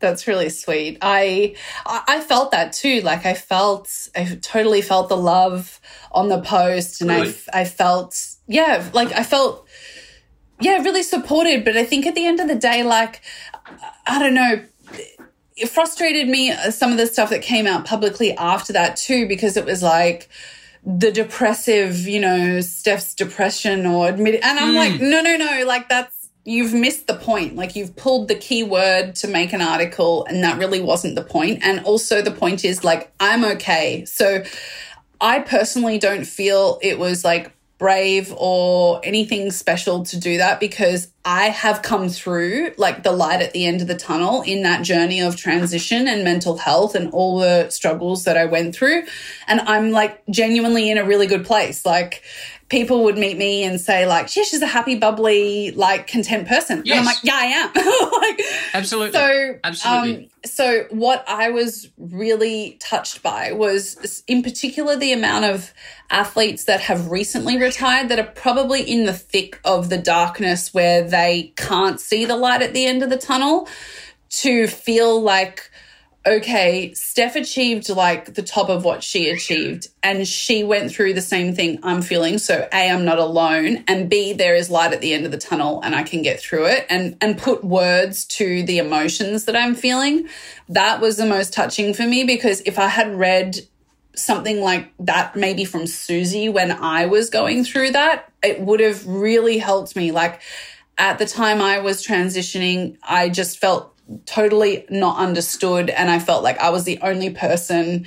That's 0.00 0.26
really 0.26 0.48
sweet. 0.48 0.98
I 1.00 1.54
I 1.86 2.20
felt 2.20 2.50
that 2.50 2.72
too. 2.72 3.00
Like 3.02 3.24
I 3.24 3.34
felt 3.34 4.08
I 4.16 4.38
totally 4.42 4.82
felt 4.82 5.08
the 5.08 5.16
love 5.16 5.80
on 6.12 6.28
the 6.28 6.40
post 6.40 7.00
and 7.00 7.10
Really? 7.10 7.34
I 7.52 7.60
I 7.60 7.64
felt 7.64 8.20
yeah, 8.46 8.90
like 8.92 9.12
I 9.12 9.22
felt 9.22 9.66
yeah, 10.60 10.82
really 10.82 11.02
supported, 11.02 11.64
but 11.64 11.76
I 11.76 11.84
think 11.84 12.06
at 12.06 12.14
the 12.14 12.26
end 12.26 12.40
of 12.40 12.48
the 12.48 12.54
day 12.54 12.82
like 12.82 13.22
I 14.06 14.18
don't 14.18 14.34
know 14.34 14.64
it 15.56 15.68
frustrated 15.68 16.28
me 16.28 16.50
uh, 16.50 16.70
some 16.70 16.90
of 16.90 16.98
the 16.98 17.06
stuff 17.06 17.30
that 17.30 17.42
came 17.42 17.66
out 17.66 17.84
publicly 17.84 18.36
after 18.36 18.72
that 18.72 18.96
too 18.96 19.28
because 19.28 19.56
it 19.56 19.64
was 19.64 19.82
like 19.82 20.28
the 20.86 21.10
depressive, 21.10 22.06
you 22.06 22.20
know, 22.20 22.60
Steph's 22.60 23.14
depression 23.14 23.86
or 23.86 24.08
admit 24.08 24.40
and 24.42 24.58
I'm 24.58 24.74
like 24.74 24.92
hmm. 24.92 25.10
no 25.10 25.22
no 25.22 25.36
no 25.36 25.64
like 25.66 25.88
that's 25.88 26.24
you've 26.44 26.74
missed 26.74 27.06
the 27.06 27.14
point. 27.14 27.56
Like 27.56 27.74
you've 27.74 27.96
pulled 27.96 28.28
the 28.28 28.34
key 28.34 28.62
word 28.62 29.14
to 29.16 29.28
make 29.28 29.52
an 29.52 29.62
article 29.62 30.26
and 30.26 30.44
that 30.44 30.58
really 30.58 30.80
wasn't 30.80 31.14
the 31.14 31.24
point. 31.24 31.60
And 31.62 31.80
also 31.84 32.20
the 32.20 32.30
point 32.30 32.64
is 32.64 32.84
like 32.84 33.12
I'm 33.18 33.44
okay. 33.44 34.04
So 34.04 34.44
I 35.20 35.40
personally 35.40 35.98
don't 35.98 36.26
feel 36.26 36.78
it 36.82 36.98
was 36.98 37.24
like 37.24 37.53
brave 37.78 38.32
or 38.36 39.00
anything 39.04 39.50
special 39.50 40.04
to 40.04 40.18
do 40.18 40.38
that 40.38 40.60
because 40.60 41.10
I 41.24 41.46
have 41.46 41.82
come 41.82 42.08
through 42.08 42.72
like 42.76 43.02
the 43.02 43.10
light 43.10 43.40
at 43.40 43.52
the 43.52 43.66
end 43.66 43.80
of 43.80 43.88
the 43.88 43.96
tunnel 43.96 44.42
in 44.42 44.62
that 44.62 44.82
journey 44.82 45.20
of 45.20 45.36
transition 45.36 46.06
and 46.06 46.22
mental 46.22 46.56
health 46.56 46.94
and 46.94 47.10
all 47.12 47.40
the 47.40 47.70
struggles 47.70 48.24
that 48.24 48.36
I 48.36 48.44
went 48.44 48.74
through. 48.74 49.04
And 49.48 49.60
I'm 49.60 49.90
like 49.90 50.22
genuinely 50.30 50.90
in 50.90 50.98
a 50.98 51.04
really 51.04 51.26
good 51.26 51.44
place. 51.44 51.84
Like 51.84 52.22
people 52.74 53.04
would 53.04 53.16
meet 53.16 53.38
me 53.38 53.62
and 53.62 53.80
say 53.80 54.04
like, 54.04 54.34
yeah, 54.34 54.42
she's 54.42 54.60
a 54.60 54.66
happy, 54.66 54.96
bubbly, 54.96 55.70
like 55.70 56.08
content 56.08 56.48
person. 56.48 56.80
And 56.80 56.92
I'm 56.92 57.04
like, 57.04 57.22
yeah, 57.22 57.36
I 57.36 57.44
am. 57.44 57.70
like, 58.20 58.42
Absolutely. 58.74 59.12
so, 59.12 59.58
Absolutely. 59.62 60.24
um, 60.24 60.30
so 60.44 60.86
what 60.90 61.24
I 61.28 61.50
was 61.50 61.88
really 61.96 62.76
touched 62.80 63.22
by 63.22 63.52
was, 63.52 64.24
in 64.26 64.42
particular, 64.42 64.96
the 64.96 65.12
amount 65.12 65.44
of 65.44 65.72
athletes 66.10 66.64
that 66.64 66.80
have 66.80 67.12
recently 67.12 67.58
retired 67.58 68.08
that 68.08 68.18
are 68.18 68.32
probably 68.32 68.82
in 68.82 69.04
the 69.06 69.14
thick 69.14 69.60
of 69.64 69.88
the 69.88 69.98
darkness 69.98 70.74
where 70.74 71.08
they 71.08 71.52
can't 71.56 72.00
see 72.00 72.24
the 72.24 72.36
light 72.36 72.60
at 72.60 72.74
the 72.74 72.86
end 72.86 73.04
of 73.04 73.08
the 73.08 73.16
tunnel 73.16 73.68
to 74.30 74.66
feel 74.66 75.22
like 75.22 75.70
okay, 76.26 76.92
Steph 76.94 77.36
achieved 77.36 77.88
like 77.88 78.34
the 78.34 78.42
top 78.42 78.68
of 78.68 78.84
what 78.84 79.02
she 79.02 79.28
achieved, 79.28 79.88
and 80.02 80.26
she 80.26 80.64
went 80.64 80.90
through 80.90 81.14
the 81.14 81.22
same 81.22 81.54
thing 81.54 81.78
I'm 81.82 82.02
feeling. 82.02 82.38
So 82.38 82.68
A, 82.72 82.90
I'm 82.90 83.04
not 83.04 83.18
alone, 83.18 83.84
and 83.86 84.08
B, 84.08 84.32
there 84.32 84.54
is 84.54 84.70
light 84.70 84.92
at 84.92 85.00
the 85.00 85.12
end 85.12 85.26
of 85.26 85.32
the 85.32 85.38
tunnel, 85.38 85.80
and 85.82 85.94
I 85.94 86.02
can 86.02 86.22
get 86.22 86.40
through 86.40 86.66
it, 86.66 86.86
and 86.88 87.16
and 87.20 87.36
put 87.38 87.64
words 87.64 88.24
to 88.26 88.62
the 88.62 88.78
emotions 88.78 89.44
that 89.44 89.56
I'm 89.56 89.74
feeling. 89.74 90.28
That 90.68 91.00
was 91.00 91.16
the 91.16 91.26
most 91.26 91.52
touching 91.52 91.94
for 91.94 92.06
me 92.06 92.24
because 92.24 92.60
if 92.62 92.78
I 92.78 92.88
had 92.88 93.14
read 93.14 93.58
something 94.16 94.60
like 94.60 94.92
that 95.00 95.34
maybe 95.34 95.64
from 95.64 95.86
Susie 95.86 96.48
when 96.48 96.70
I 96.70 97.06
was 97.06 97.30
going 97.30 97.64
through 97.64 97.92
that, 97.92 98.32
it 98.42 98.60
would 98.60 98.80
have 98.80 99.06
really 99.06 99.58
helped 99.58 99.96
me. 99.96 100.12
Like 100.12 100.40
at 100.98 101.18
the 101.18 101.26
time 101.26 101.60
I 101.60 101.80
was 101.80 102.06
transitioning, 102.06 102.96
I 103.02 103.28
just 103.28 103.58
felt 103.58 103.93
totally 104.26 104.84
not 104.90 105.18
understood 105.18 105.90
and 105.90 106.10
I 106.10 106.18
felt 106.18 106.42
like 106.42 106.58
I 106.58 106.70
was 106.70 106.84
the 106.84 106.98
only 107.00 107.30
person 107.30 108.06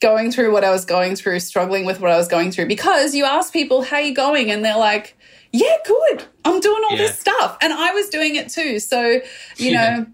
going 0.00 0.30
through 0.30 0.52
what 0.52 0.62
I 0.64 0.70
was 0.70 0.84
going 0.84 1.16
through, 1.16 1.40
struggling 1.40 1.84
with 1.84 2.00
what 2.00 2.10
I 2.10 2.16
was 2.16 2.28
going 2.28 2.52
through 2.52 2.66
because 2.66 3.14
you 3.14 3.24
ask 3.24 3.52
people 3.52 3.82
how 3.82 3.98
you 3.98 4.14
going 4.14 4.50
and 4.50 4.64
they're 4.64 4.76
like, 4.78 5.16
"Yeah, 5.52 5.76
good. 5.84 6.24
I'm 6.44 6.60
doing 6.60 6.82
all 6.88 6.96
Yeah. 6.96 7.06
this 7.06 7.18
stuff." 7.18 7.58
And 7.60 7.72
I 7.72 7.92
was 7.92 8.08
doing 8.08 8.36
it 8.36 8.48
too. 8.48 8.78
So, 8.78 9.20
you 9.56 9.72
Yeah. 9.72 9.90
know, 9.98 10.06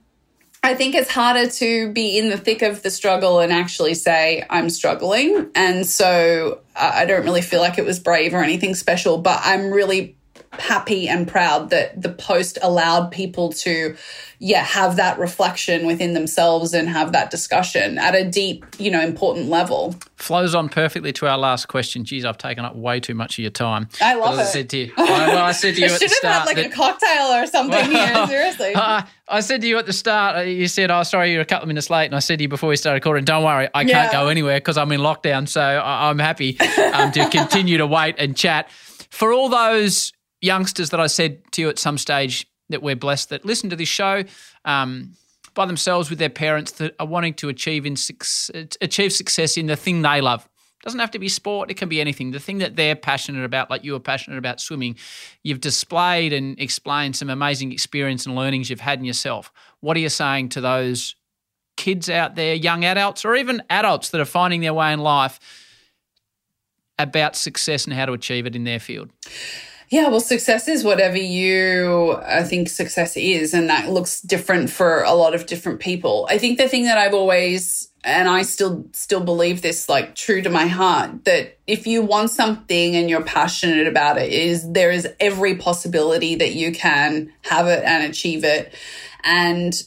I 0.62 0.74
think 0.74 0.94
it's 0.94 1.10
harder 1.10 1.46
to 1.50 1.92
be 1.92 2.16
in 2.18 2.30
the 2.30 2.38
thick 2.38 2.62
of 2.62 2.82
the 2.82 2.90
struggle 2.90 3.40
and 3.40 3.52
actually 3.52 3.92
say, 3.92 4.46
I'm 4.48 4.70
struggling. 4.70 5.50
And 5.54 5.86
so 5.86 6.60
I 6.74 7.02
I 7.02 7.04
don't 7.04 7.24
really 7.24 7.42
feel 7.42 7.60
like 7.60 7.76
it 7.76 7.84
was 7.84 7.98
brave 7.98 8.32
or 8.32 8.42
anything 8.42 8.74
special, 8.74 9.18
but 9.18 9.40
I'm 9.44 9.70
really 9.70 10.16
happy 10.60 11.08
and 11.08 11.26
proud 11.28 11.70
that 11.70 12.00
the 12.00 12.08
post 12.10 12.58
allowed 12.62 13.10
people 13.10 13.52
to, 13.52 13.96
yeah, 14.38 14.62
have 14.64 14.96
that 14.96 15.18
reflection 15.18 15.86
within 15.86 16.14
themselves 16.14 16.74
and 16.74 16.88
have 16.88 17.12
that 17.12 17.30
discussion 17.30 17.98
at 17.98 18.14
a 18.14 18.24
deep, 18.28 18.64
you 18.78 18.90
know, 18.90 19.00
important 19.00 19.48
level. 19.48 19.94
Flows 20.16 20.54
on 20.54 20.68
perfectly 20.68 21.12
to 21.14 21.26
our 21.26 21.36
last 21.38 21.66
question. 21.68 22.04
Geez, 22.04 22.24
I've 22.24 22.38
taken 22.38 22.64
up 22.64 22.74
way 22.76 23.00
too 23.00 23.14
much 23.14 23.38
of 23.38 23.42
your 23.42 23.50
time. 23.50 23.88
I 24.00 24.14
love 24.14 24.36
But 24.36 24.38
as 24.38 24.38
I 24.38 24.42
it. 24.42 24.46
said 24.52 24.70
to 24.70 24.76
you, 24.78 24.92
I, 24.96 25.02
well, 25.28 25.44
I 25.44 25.52
said 25.52 25.74
to 25.74 25.80
you 25.82 25.86
I 25.86 25.90
at 25.94 26.00
the 26.00 26.08
should 26.08 26.18
have 26.22 26.32
had 26.32 26.42
start 26.42 26.46
like 26.46 26.56
that- 26.56 26.66
a 26.66 26.70
cocktail 26.70 27.42
or 27.42 27.46
something 27.46 27.90
here, 27.90 28.26
seriously. 28.28 28.74
Uh, 28.74 29.02
I 29.28 29.40
said 29.40 29.60
to 29.62 29.66
you 29.66 29.78
at 29.78 29.86
the 29.86 29.92
start, 29.92 30.36
uh, 30.36 30.40
you 30.42 30.68
said, 30.68 30.90
"Oh, 30.90 31.02
sorry, 31.02 31.32
you're 31.32 31.40
a 31.40 31.46
couple 31.46 31.62
of 31.64 31.68
minutes 31.68 31.88
late," 31.88 32.06
and 32.06 32.14
I 32.14 32.18
said 32.18 32.38
to 32.38 32.42
you 32.42 32.48
before 32.48 32.68
we 32.68 32.76
started 32.76 32.96
recording, 32.96 33.24
"Don't 33.24 33.42
worry, 33.44 33.68
I 33.74 33.80
Yeah. 33.82 33.92
can't 34.02 34.12
go 34.12 34.28
anywhere 34.28 34.58
because 34.58 34.76
I'm 34.76 34.92
in 34.92 35.00
lockdown, 35.00 35.48
so 35.48 35.62
I- 35.62 36.10
I'm 36.10 36.18
happy 36.18 36.58
um, 36.92 37.10
to 37.12 37.28
continue 37.30 37.78
to 37.78 37.86
wait 37.86 38.16
and 38.18 38.36
chat." 38.36 38.70
For 39.10 39.32
all 39.32 39.48
those 39.48 40.12
youngsters 40.44 40.90
that 40.90 41.00
I 41.00 41.06
said 41.06 41.40
to 41.52 41.62
you 41.62 41.68
at 41.68 41.78
some 41.78 41.98
stage 41.98 42.46
that 42.68 42.82
we're 42.82 42.96
blessed 42.96 43.30
that 43.30 43.44
listen 43.44 43.70
to 43.70 43.76
this 43.76 43.88
show 43.88 44.24
um, 44.64 45.14
by 45.54 45.66
themselves 45.66 46.10
with 46.10 46.18
their 46.18 46.30
parents 46.30 46.72
that 46.72 46.94
are 47.00 47.06
wanting 47.06 47.34
to 47.34 47.48
achieve 47.48 47.86
in 47.86 47.96
achieve 48.80 49.12
success 49.12 49.56
in 49.56 49.66
the 49.66 49.76
thing 49.76 50.02
they 50.02 50.20
love. 50.20 50.48
Doesn't 50.82 51.00
have 51.00 51.12
to 51.12 51.18
be 51.18 51.30
sport, 51.30 51.70
it 51.70 51.78
can 51.78 51.88
be 51.88 51.98
anything. 51.98 52.32
The 52.32 52.38
thing 52.38 52.58
that 52.58 52.76
they're 52.76 52.94
passionate 52.94 53.44
about, 53.44 53.70
like 53.70 53.84
you 53.84 53.94
are 53.94 54.00
passionate 54.00 54.36
about 54.36 54.60
swimming, 54.60 54.96
you've 55.42 55.60
displayed 55.60 56.34
and 56.34 56.60
explained 56.60 57.16
some 57.16 57.30
amazing 57.30 57.72
experience 57.72 58.26
and 58.26 58.36
learnings 58.36 58.68
you've 58.68 58.80
had 58.80 58.98
in 58.98 59.06
yourself. 59.06 59.50
What 59.80 59.96
are 59.96 60.00
you 60.00 60.10
saying 60.10 60.50
to 60.50 60.60
those 60.60 61.16
kids 61.78 62.10
out 62.10 62.34
there, 62.34 62.54
young 62.54 62.84
adults, 62.84 63.24
or 63.24 63.34
even 63.34 63.62
adults 63.70 64.10
that 64.10 64.20
are 64.20 64.26
finding 64.26 64.60
their 64.60 64.74
way 64.74 64.92
in 64.92 65.00
life 65.00 65.40
about 66.98 67.34
success 67.34 67.86
and 67.86 67.94
how 67.94 68.04
to 68.04 68.12
achieve 68.12 68.44
it 68.44 68.54
in 68.54 68.64
their 68.64 68.80
field? 68.80 69.10
Yeah, 69.94 70.08
well, 70.08 70.18
success 70.18 70.66
is 70.66 70.82
whatever 70.82 71.18
you 71.18 72.18
I 72.26 72.42
think 72.42 72.68
success 72.68 73.16
is, 73.16 73.54
and 73.54 73.70
that 73.70 73.90
looks 73.90 74.20
different 74.20 74.68
for 74.70 75.04
a 75.04 75.12
lot 75.12 75.36
of 75.36 75.46
different 75.46 75.78
people. 75.78 76.26
I 76.28 76.36
think 76.36 76.58
the 76.58 76.68
thing 76.68 76.86
that 76.86 76.98
I've 76.98 77.14
always 77.14 77.92
and 78.02 78.28
I 78.28 78.42
still 78.42 78.86
still 78.90 79.20
believe 79.20 79.62
this 79.62 79.88
like 79.88 80.16
true 80.16 80.42
to 80.42 80.50
my 80.50 80.66
heart 80.66 81.24
that 81.26 81.58
if 81.68 81.86
you 81.86 82.02
want 82.02 82.30
something 82.30 82.96
and 82.96 83.08
you're 83.08 83.22
passionate 83.22 83.86
about 83.86 84.18
it 84.18 84.32
is 84.32 84.68
there 84.72 84.90
is 84.90 85.06
every 85.20 85.54
possibility 85.54 86.34
that 86.34 86.54
you 86.54 86.72
can 86.72 87.32
have 87.42 87.68
it 87.68 87.84
and 87.84 88.02
achieve 88.02 88.42
it 88.42 88.74
and 89.22 89.80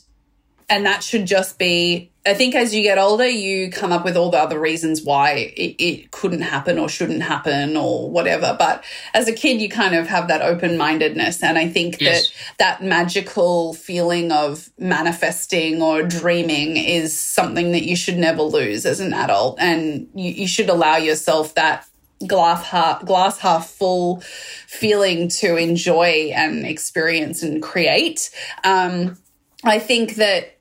and 0.69 0.85
that 0.85 1.03
should 1.03 1.25
just 1.25 1.59
be 1.59 2.13
i 2.27 2.33
think 2.33 2.53
as 2.55 2.75
you 2.75 2.83
get 2.83 2.97
older 2.97 3.27
you 3.27 3.71
come 3.71 3.91
up 3.91 4.03
with 4.05 4.15
all 4.17 4.29
the 4.29 4.37
other 4.37 4.59
reasons 4.59 5.01
why 5.03 5.31
it, 5.55 5.75
it 5.79 6.11
couldn't 6.11 6.41
happen 6.41 6.77
or 6.77 6.87
shouldn't 6.89 7.23
happen 7.23 7.75
or 7.77 8.09
whatever. 8.09 8.55
But 8.59 8.83
as 9.13 9.27
a 9.27 9.33
kid 9.33 9.61
you 9.61 9.69
kind 9.69 9.95
of 9.95 10.07
have 10.07 10.27
that 10.27 10.41
open-mindedness. 10.41 11.41
And 11.43 11.57
i 11.57 11.67
think 11.67 12.01
Yes. 12.01 12.29
that 12.59 12.79
that 12.79 12.87
magical 12.87 13.73
feeling 13.73 14.31
of 14.31 14.69
manifesting 14.77 15.81
or 15.81 16.03
dreaming 16.03 16.77
is 16.77 17.17
something 17.17 17.71
that 17.71 17.83
you 17.83 17.95
should 17.95 18.17
never 18.17 18.41
lose 18.43 18.85
as 18.85 18.99
an 18.99 19.13
adult. 19.13 19.57
And 19.59 20.09
you, 20.13 20.31
you 20.31 20.47
should 20.47 20.69
allow 20.69 20.97
yourself 20.97 21.55
that 21.55 21.85
glass 22.27 22.65
half 22.65 23.05
glass 23.05 23.37
half 23.39 23.69
full 23.69 24.21
feeling 24.67 25.27
to 25.29 25.55
enjoy 25.55 26.31
and 26.35 26.65
experience 26.65 27.41
and 27.43 27.61
create. 27.63 28.29
Um 28.63 29.17
I 29.63 29.79
think 29.79 30.15
that 30.15 30.56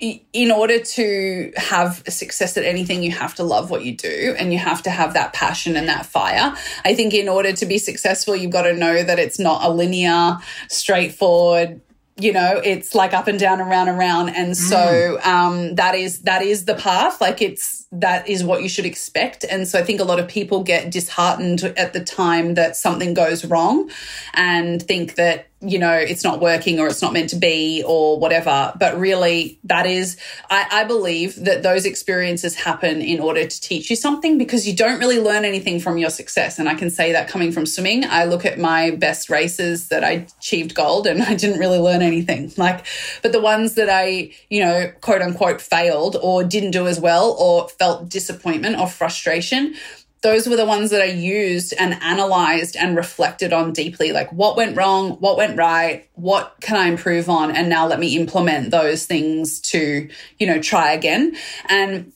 in 0.00 0.50
order 0.50 0.78
to 0.78 1.52
have 1.56 2.02
success 2.08 2.56
at 2.56 2.64
anything, 2.64 3.02
you 3.02 3.10
have 3.10 3.34
to 3.34 3.44
love 3.44 3.70
what 3.70 3.84
you 3.84 3.94
do 3.94 4.34
and 4.38 4.50
you 4.52 4.58
have 4.58 4.82
to 4.84 4.90
have 4.90 5.12
that 5.12 5.34
passion 5.34 5.76
and 5.76 5.88
that 5.88 6.06
fire. 6.06 6.54
I 6.84 6.94
think 6.94 7.12
in 7.12 7.28
order 7.28 7.52
to 7.52 7.66
be 7.66 7.76
successful, 7.76 8.34
you've 8.34 8.50
got 8.50 8.62
to 8.62 8.72
know 8.72 9.02
that 9.02 9.18
it's 9.18 9.38
not 9.38 9.62
a 9.62 9.70
linear, 9.70 10.38
straightforward, 10.68 11.82
you 12.16 12.32
know, 12.32 12.60
it's 12.64 12.94
like 12.94 13.12
up 13.12 13.28
and 13.28 13.38
down, 13.38 13.60
around 13.60 13.88
and 13.88 13.98
round. 13.98 14.34
And 14.34 14.56
so 14.56 15.18
um, 15.22 15.74
that 15.76 15.94
is 15.94 16.20
that 16.22 16.42
is 16.42 16.64
the 16.64 16.74
path. 16.74 17.20
Like 17.20 17.42
it's 17.42 17.79
that 17.92 18.28
is 18.28 18.44
what 18.44 18.62
you 18.62 18.68
should 18.68 18.86
expect. 18.86 19.44
And 19.44 19.66
so 19.66 19.78
I 19.78 19.82
think 19.82 20.00
a 20.00 20.04
lot 20.04 20.20
of 20.20 20.28
people 20.28 20.62
get 20.62 20.90
disheartened 20.92 21.64
at 21.76 21.92
the 21.92 22.02
time 22.02 22.54
that 22.54 22.76
something 22.76 23.14
goes 23.14 23.44
wrong 23.44 23.90
and 24.34 24.80
think 24.80 25.16
that 25.16 25.46
you 25.62 25.78
know 25.78 25.92
it's 25.92 26.24
not 26.24 26.40
working 26.40 26.80
or 26.80 26.86
it's 26.86 27.02
not 27.02 27.12
meant 27.12 27.28
to 27.30 27.36
be 27.36 27.84
or 27.86 28.18
whatever. 28.18 28.72
But 28.78 28.98
really 28.98 29.58
that 29.64 29.86
is 29.86 30.16
I, 30.48 30.66
I 30.70 30.84
believe 30.84 31.44
that 31.44 31.62
those 31.62 31.84
experiences 31.84 32.54
happen 32.54 33.02
in 33.02 33.20
order 33.20 33.46
to 33.46 33.60
teach 33.60 33.90
you 33.90 33.96
something 33.96 34.38
because 34.38 34.66
you 34.66 34.74
don't 34.74 34.98
really 34.98 35.20
learn 35.20 35.44
anything 35.44 35.80
from 35.80 35.98
your 35.98 36.10
success. 36.10 36.58
And 36.58 36.68
i 36.68 36.74
can 36.74 36.90
say 36.90 37.12
that 37.12 37.28
coming 37.28 37.52
from 37.52 37.66
swimming 37.66 38.04
i 38.04 38.24
look 38.24 38.46
at 38.46 38.58
my 38.58 38.92
best 38.92 39.28
races 39.28 39.88
that 39.88 40.02
i 40.02 40.26
achieved 40.38 40.74
gold 40.74 41.06
and 41.06 41.22
i 41.32 41.34
didn't 41.34 41.58
really 41.58 41.78
learn 41.78 42.00
anything. 42.00 42.52
Like 42.56 42.86
but 43.22 43.32
the 43.32 43.40
ones 43.40 43.74
that 43.74 43.90
i 43.90 44.30
you 44.48 44.60
know 44.60 44.90
quote 45.00 45.20
unquote 45.20 45.60
failed 45.60 46.16
or 46.22 46.42
didn't 46.42 46.70
do 46.70 46.86
as 46.86 46.98
well 46.98 47.36
or 47.38 47.68
felt 47.80 48.08
disappointment 48.08 48.78
or 48.78 48.86
frustration 48.86 49.74
those 50.22 50.46
were 50.46 50.56
the 50.56 50.66
ones 50.66 50.90
that 50.90 51.00
I 51.00 51.06
used 51.06 51.72
and 51.78 51.94
analyzed 52.02 52.76
and 52.76 52.94
reflected 52.94 53.52
on 53.52 53.72
deeply. 53.72 54.12
Like, 54.12 54.30
what 54.32 54.56
went 54.56 54.76
wrong? 54.76 55.12
What 55.12 55.38
went 55.38 55.56
right? 55.56 56.06
What 56.14 56.56
can 56.60 56.76
I 56.76 56.88
improve 56.88 57.30
on? 57.30 57.50
And 57.56 57.70
now 57.70 57.86
let 57.86 57.98
me 57.98 58.16
implement 58.18 58.70
those 58.70 59.06
things 59.06 59.60
to, 59.72 60.08
you 60.38 60.46
know, 60.46 60.60
try 60.60 60.92
again. 60.92 61.36
And 61.70 62.12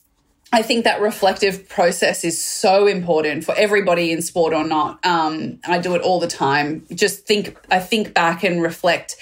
I 0.53 0.61
think 0.61 0.83
that 0.83 1.01
reflective 1.01 1.67
process 1.67 2.23
is 2.23 2.41
so 2.41 2.85
important 2.85 3.43
for 3.43 3.55
everybody 3.55 4.11
in 4.11 4.21
sport 4.21 4.53
or 4.53 4.63
not. 4.63 5.03
Um, 5.03 5.59
I 5.65 5.79
do 5.79 5.95
it 5.95 6.01
all 6.01 6.19
the 6.19 6.27
time. 6.27 6.85
Just 6.93 7.25
think, 7.25 7.57
I 7.71 7.79
think 7.79 8.13
back 8.13 8.43
and 8.43 8.61
reflect 8.61 9.15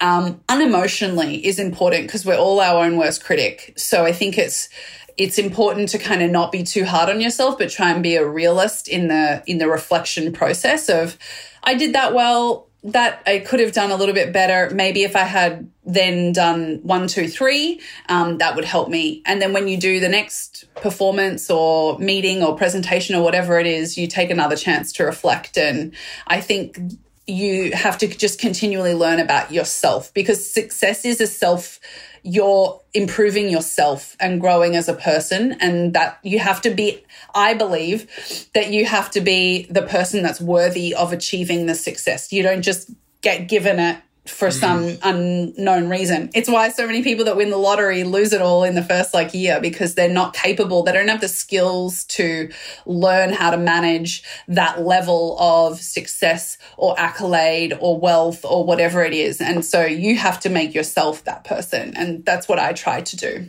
um, 0.00 0.40
unemotionally 0.48 1.42
is 1.42 1.58
important 1.58 2.06
because 2.06 2.26
we're 2.26 2.36
all 2.36 2.60
our 2.60 2.84
own 2.84 2.98
worst 2.98 3.24
critic. 3.24 3.72
So 3.78 4.04
I 4.04 4.12
think 4.12 4.36
it's 4.36 4.68
it's 5.16 5.38
important 5.38 5.88
to 5.90 5.98
kind 5.98 6.22
of 6.22 6.30
not 6.30 6.52
be 6.52 6.62
too 6.62 6.84
hard 6.84 7.08
on 7.08 7.20
yourself, 7.20 7.58
but 7.58 7.70
try 7.70 7.90
and 7.90 8.02
be 8.02 8.16
a 8.16 8.26
realist 8.26 8.88
in 8.88 9.08
the 9.08 9.42
in 9.46 9.58
the 9.58 9.68
reflection 9.68 10.32
process 10.32 10.88
of 10.88 11.18
I 11.62 11.74
did 11.74 11.94
that 11.94 12.14
well. 12.14 12.66
That 12.84 13.20
I 13.26 13.40
could 13.40 13.58
have 13.58 13.72
done 13.72 13.90
a 13.90 13.96
little 13.96 14.14
bit 14.14 14.32
better. 14.32 14.72
Maybe 14.72 15.02
if 15.02 15.16
I 15.16 15.24
had 15.24 15.68
then 15.84 16.32
done 16.32 16.78
one, 16.84 17.08
two, 17.08 17.26
three, 17.26 17.80
um, 18.08 18.38
that 18.38 18.54
would 18.54 18.64
help 18.64 18.88
me. 18.88 19.22
And 19.26 19.42
then 19.42 19.52
when 19.52 19.66
you 19.66 19.76
do 19.76 19.98
the 19.98 20.08
next 20.08 20.66
performance 20.76 21.50
or 21.50 21.98
meeting 21.98 22.44
or 22.44 22.56
presentation 22.56 23.16
or 23.16 23.24
whatever 23.24 23.58
it 23.58 23.66
is, 23.66 23.98
you 23.98 24.06
take 24.06 24.30
another 24.30 24.54
chance 24.54 24.92
to 24.92 25.04
reflect. 25.04 25.58
And 25.58 25.94
I 26.28 26.40
think 26.40 26.78
you 27.26 27.72
have 27.72 27.98
to 27.98 28.06
just 28.06 28.38
continually 28.38 28.94
learn 28.94 29.18
about 29.18 29.50
yourself 29.50 30.14
because 30.14 30.48
success 30.48 31.04
is 31.04 31.20
a 31.20 31.26
self 31.26 31.80
you're 32.26 32.80
improving 32.92 33.48
yourself 33.48 34.16
and 34.18 34.40
growing 34.40 34.74
as 34.74 34.88
a 34.88 34.94
person 34.94 35.52
and 35.60 35.94
that 35.94 36.18
you 36.22 36.38
have 36.38 36.60
to 36.60 36.70
be 36.70 37.02
i 37.34 37.54
believe 37.54 38.08
that 38.54 38.70
you 38.72 38.84
have 38.84 39.10
to 39.10 39.20
be 39.20 39.66
the 39.70 39.82
person 39.82 40.22
that's 40.22 40.40
worthy 40.40 40.94
of 40.94 41.12
achieving 41.12 41.66
the 41.66 41.74
success. 41.74 42.32
You 42.32 42.42
don't 42.42 42.62
just 42.62 42.90
get 43.22 43.48
given 43.48 43.78
it 43.78 43.98
for 44.28 44.48
mm-hmm. 44.48 44.58
some 44.58 44.98
unknown 45.02 45.88
reason. 45.88 46.30
It's 46.34 46.48
why 46.48 46.68
so 46.68 46.86
many 46.86 47.02
people 47.02 47.24
that 47.26 47.36
win 47.36 47.50
the 47.50 47.56
lottery 47.56 48.04
lose 48.04 48.32
it 48.32 48.42
all 48.42 48.64
in 48.64 48.74
the 48.74 48.82
first 48.82 49.14
like 49.14 49.34
year 49.34 49.60
because 49.60 49.94
they're 49.94 50.08
not 50.08 50.34
capable. 50.34 50.82
They 50.82 50.92
don't 50.92 51.08
have 51.08 51.20
the 51.20 51.28
skills 51.28 52.04
to 52.04 52.50
learn 52.84 53.32
how 53.32 53.50
to 53.50 53.56
manage 53.56 54.22
that 54.48 54.82
level 54.82 55.36
of 55.38 55.80
success 55.80 56.58
or 56.76 56.98
accolade 56.98 57.74
or 57.80 57.98
wealth 57.98 58.44
or 58.44 58.64
whatever 58.64 59.02
it 59.02 59.12
is. 59.12 59.40
And 59.40 59.64
so 59.64 59.84
you 59.84 60.16
have 60.16 60.40
to 60.40 60.48
make 60.48 60.74
yourself 60.74 61.24
that 61.24 61.44
person. 61.44 61.96
And 61.96 62.24
that's 62.24 62.48
what 62.48 62.58
I 62.58 62.72
try 62.72 63.00
to 63.00 63.16
do. 63.16 63.46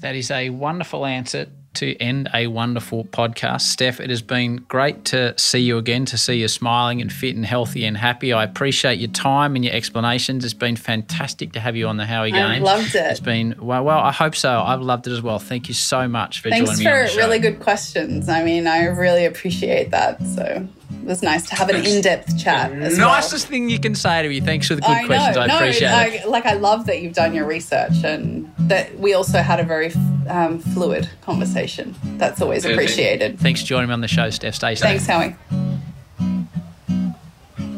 That 0.00 0.16
is 0.16 0.30
a 0.30 0.50
wonderful 0.50 1.06
answer 1.06 1.46
to 1.74 1.96
end 1.96 2.28
a 2.34 2.46
wonderful 2.46 3.04
podcast. 3.04 3.62
Steph, 3.62 4.00
it 4.00 4.10
has 4.10 4.22
been 4.22 4.56
great 4.68 5.04
to 5.06 5.34
see 5.38 5.60
you 5.60 5.78
again, 5.78 6.04
to 6.06 6.18
see 6.18 6.40
you 6.40 6.48
smiling 6.48 7.00
and 7.00 7.12
fit 7.12 7.34
and 7.34 7.46
healthy 7.46 7.84
and 7.84 7.96
happy. 7.96 8.32
I 8.32 8.44
appreciate 8.44 8.98
your 8.98 9.10
time 9.10 9.56
and 9.56 9.64
your 9.64 9.74
explanations. 9.74 10.44
It's 10.44 10.54
been 10.54 10.76
fantastic 10.76 11.52
to 11.52 11.60
have 11.60 11.76
you 11.76 11.88
on 11.88 11.96
the 11.96 12.06
Howie 12.06 12.30
Games. 12.30 12.56
I've 12.56 12.62
loved 12.62 12.94
it. 12.94 13.10
It's 13.10 13.20
been, 13.20 13.54
well, 13.58 13.84
well, 13.84 13.98
I 13.98 14.12
hope 14.12 14.34
so. 14.34 14.60
I've 14.60 14.82
loved 14.82 15.06
it 15.06 15.12
as 15.12 15.22
well. 15.22 15.38
Thank 15.38 15.68
you 15.68 15.74
so 15.74 16.08
much 16.08 16.40
for 16.40 16.50
Thanks 16.50 16.70
joining 16.70 16.84
me 16.84 16.84
Thanks 16.84 17.12
for 17.12 17.18
really 17.18 17.38
good 17.38 17.60
questions. 17.60 18.28
I 18.28 18.42
mean, 18.44 18.66
I 18.66 18.84
really 18.86 19.24
appreciate 19.24 19.90
that. 19.90 20.22
So 20.26 20.66
it 21.02 21.06
was 21.06 21.22
nice 21.22 21.48
to 21.48 21.54
have 21.54 21.68
an 21.68 21.84
in-depth 21.84 22.38
chat. 22.38 22.72
Nicest 22.72 22.98
well. 22.98 23.50
thing 23.50 23.70
you 23.70 23.78
can 23.78 23.94
say 23.94 24.22
to 24.22 24.28
me. 24.28 24.40
Thanks 24.40 24.68
for 24.68 24.74
the 24.74 24.82
good 24.82 24.90
I 24.90 25.06
questions. 25.06 25.36
Know. 25.36 25.42
I 25.42 25.46
no, 25.46 25.56
appreciate 25.56 25.88
I, 25.88 26.06
it. 26.06 26.28
Like 26.28 26.46
I 26.46 26.54
love 26.54 26.86
that 26.86 27.02
you've 27.02 27.14
done 27.14 27.34
your 27.34 27.46
research 27.46 28.04
and 28.04 28.52
that 28.58 28.98
we 28.98 29.14
also 29.14 29.38
had 29.38 29.58
a 29.58 29.64
very 29.64 29.92
um, 30.28 30.60
fluid 30.60 31.08
conversation. 31.22 31.94
That's 32.18 32.40
always 32.40 32.62
Perfect. 32.62 32.80
appreciated. 32.80 33.38
Thanks 33.40 33.60
for 33.62 33.66
joining 33.66 33.88
me 33.88 33.94
on 33.94 34.00
the 34.00 34.08
show, 34.08 34.30
Steph. 34.30 34.54
Stay 34.54 34.74
safe. 34.74 35.02
Thanks, 35.02 35.06
Howie. 35.06 35.36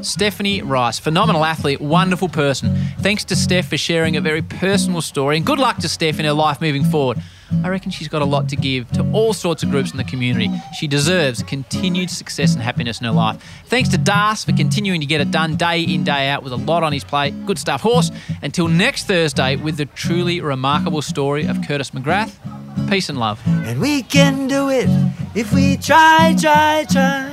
Stephanie 0.02 0.60
Rice, 0.60 0.98
phenomenal 0.98 1.46
athlete, 1.46 1.80
wonderful 1.80 2.28
person. 2.28 2.76
Thanks 3.00 3.24
to 3.24 3.36
Steph 3.36 3.68
for 3.68 3.78
sharing 3.78 4.16
a 4.16 4.20
very 4.20 4.42
personal 4.42 5.00
story, 5.00 5.38
and 5.38 5.46
good 5.46 5.58
luck 5.58 5.78
to 5.78 5.88
Steph 5.88 6.18
in 6.18 6.26
her 6.26 6.34
life 6.34 6.60
moving 6.60 6.84
forward. 6.84 7.22
I 7.62 7.68
reckon 7.68 7.90
she's 7.90 8.08
got 8.08 8.22
a 8.22 8.24
lot 8.24 8.48
to 8.50 8.56
give 8.56 8.90
to 8.92 9.10
all 9.12 9.32
sorts 9.32 9.62
of 9.62 9.70
groups 9.70 9.90
in 9.90 9.96
the 9.96 10.04
community. 10.04 10.50
She 10.78 10.86
deserves 10.86 11.42
continued 11.42 12.10
success 12.10 12.54
and 12.54 12.62
happiness 12.62 13.00
in 13.00 13.06
her 13.06 13.12
life. 13.12 13.42
Thanks 13.66 13.88
to 13.90 13.98
Das 13.98 14.44
for 14.44 14.52
continuing 14.52 15.00
to 15.00 15.06
get 15.06 15.20
it 15.20 15.30
done 15.30 15.56
day 15.56 15.82
in, 15.82 16.04
day 16.04 16.28
out 16.28 16.42
with 16.42 16.52
a 16.52 16.56
lot 16.56 16.82
on 16.82 16.92
his 16.92 17.04
plate. 17.04 17.34
Good 17.46 17.58
stuff, 17.58 17.80
horse. 17.80 18.10
Until 18.42 18.68
next 18.68 19.06
Thursday 19.06 19.56
with 19.56 19.76
the 19.76 19.86
truly 19.86 20.40
remarkable 20.40 21.02
story 21.02 21.46
of 21.46 21.60
Curtis 21.66 21.90
McGrath. 21.90 22.34
Peace 22.88 23.08
and 23.08 23.18
love. 23.18 23.40
And 23.46 23.80
we 23.80 24.02
can 24.02 24.46
do 24.46 24.68
it 24.68 24.88
if 25.34 25.52
we 25.52 25.76
try, 25.76 26.34
try, 26.38 26.84
try. 26.90 27.30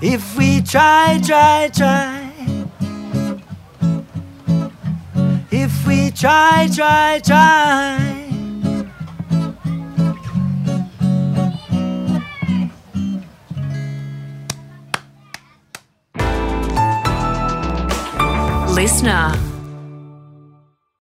If 0.00 0.36
we 0.36 0.60
try, 0.62 1.20
try, 1.24 1.70
try. 1.72 2.21
We 5.92 6.10
try, 6.10 6.68
try, 6.74 7.20
try. 7.22 7.98
Listener. 18.74 19.51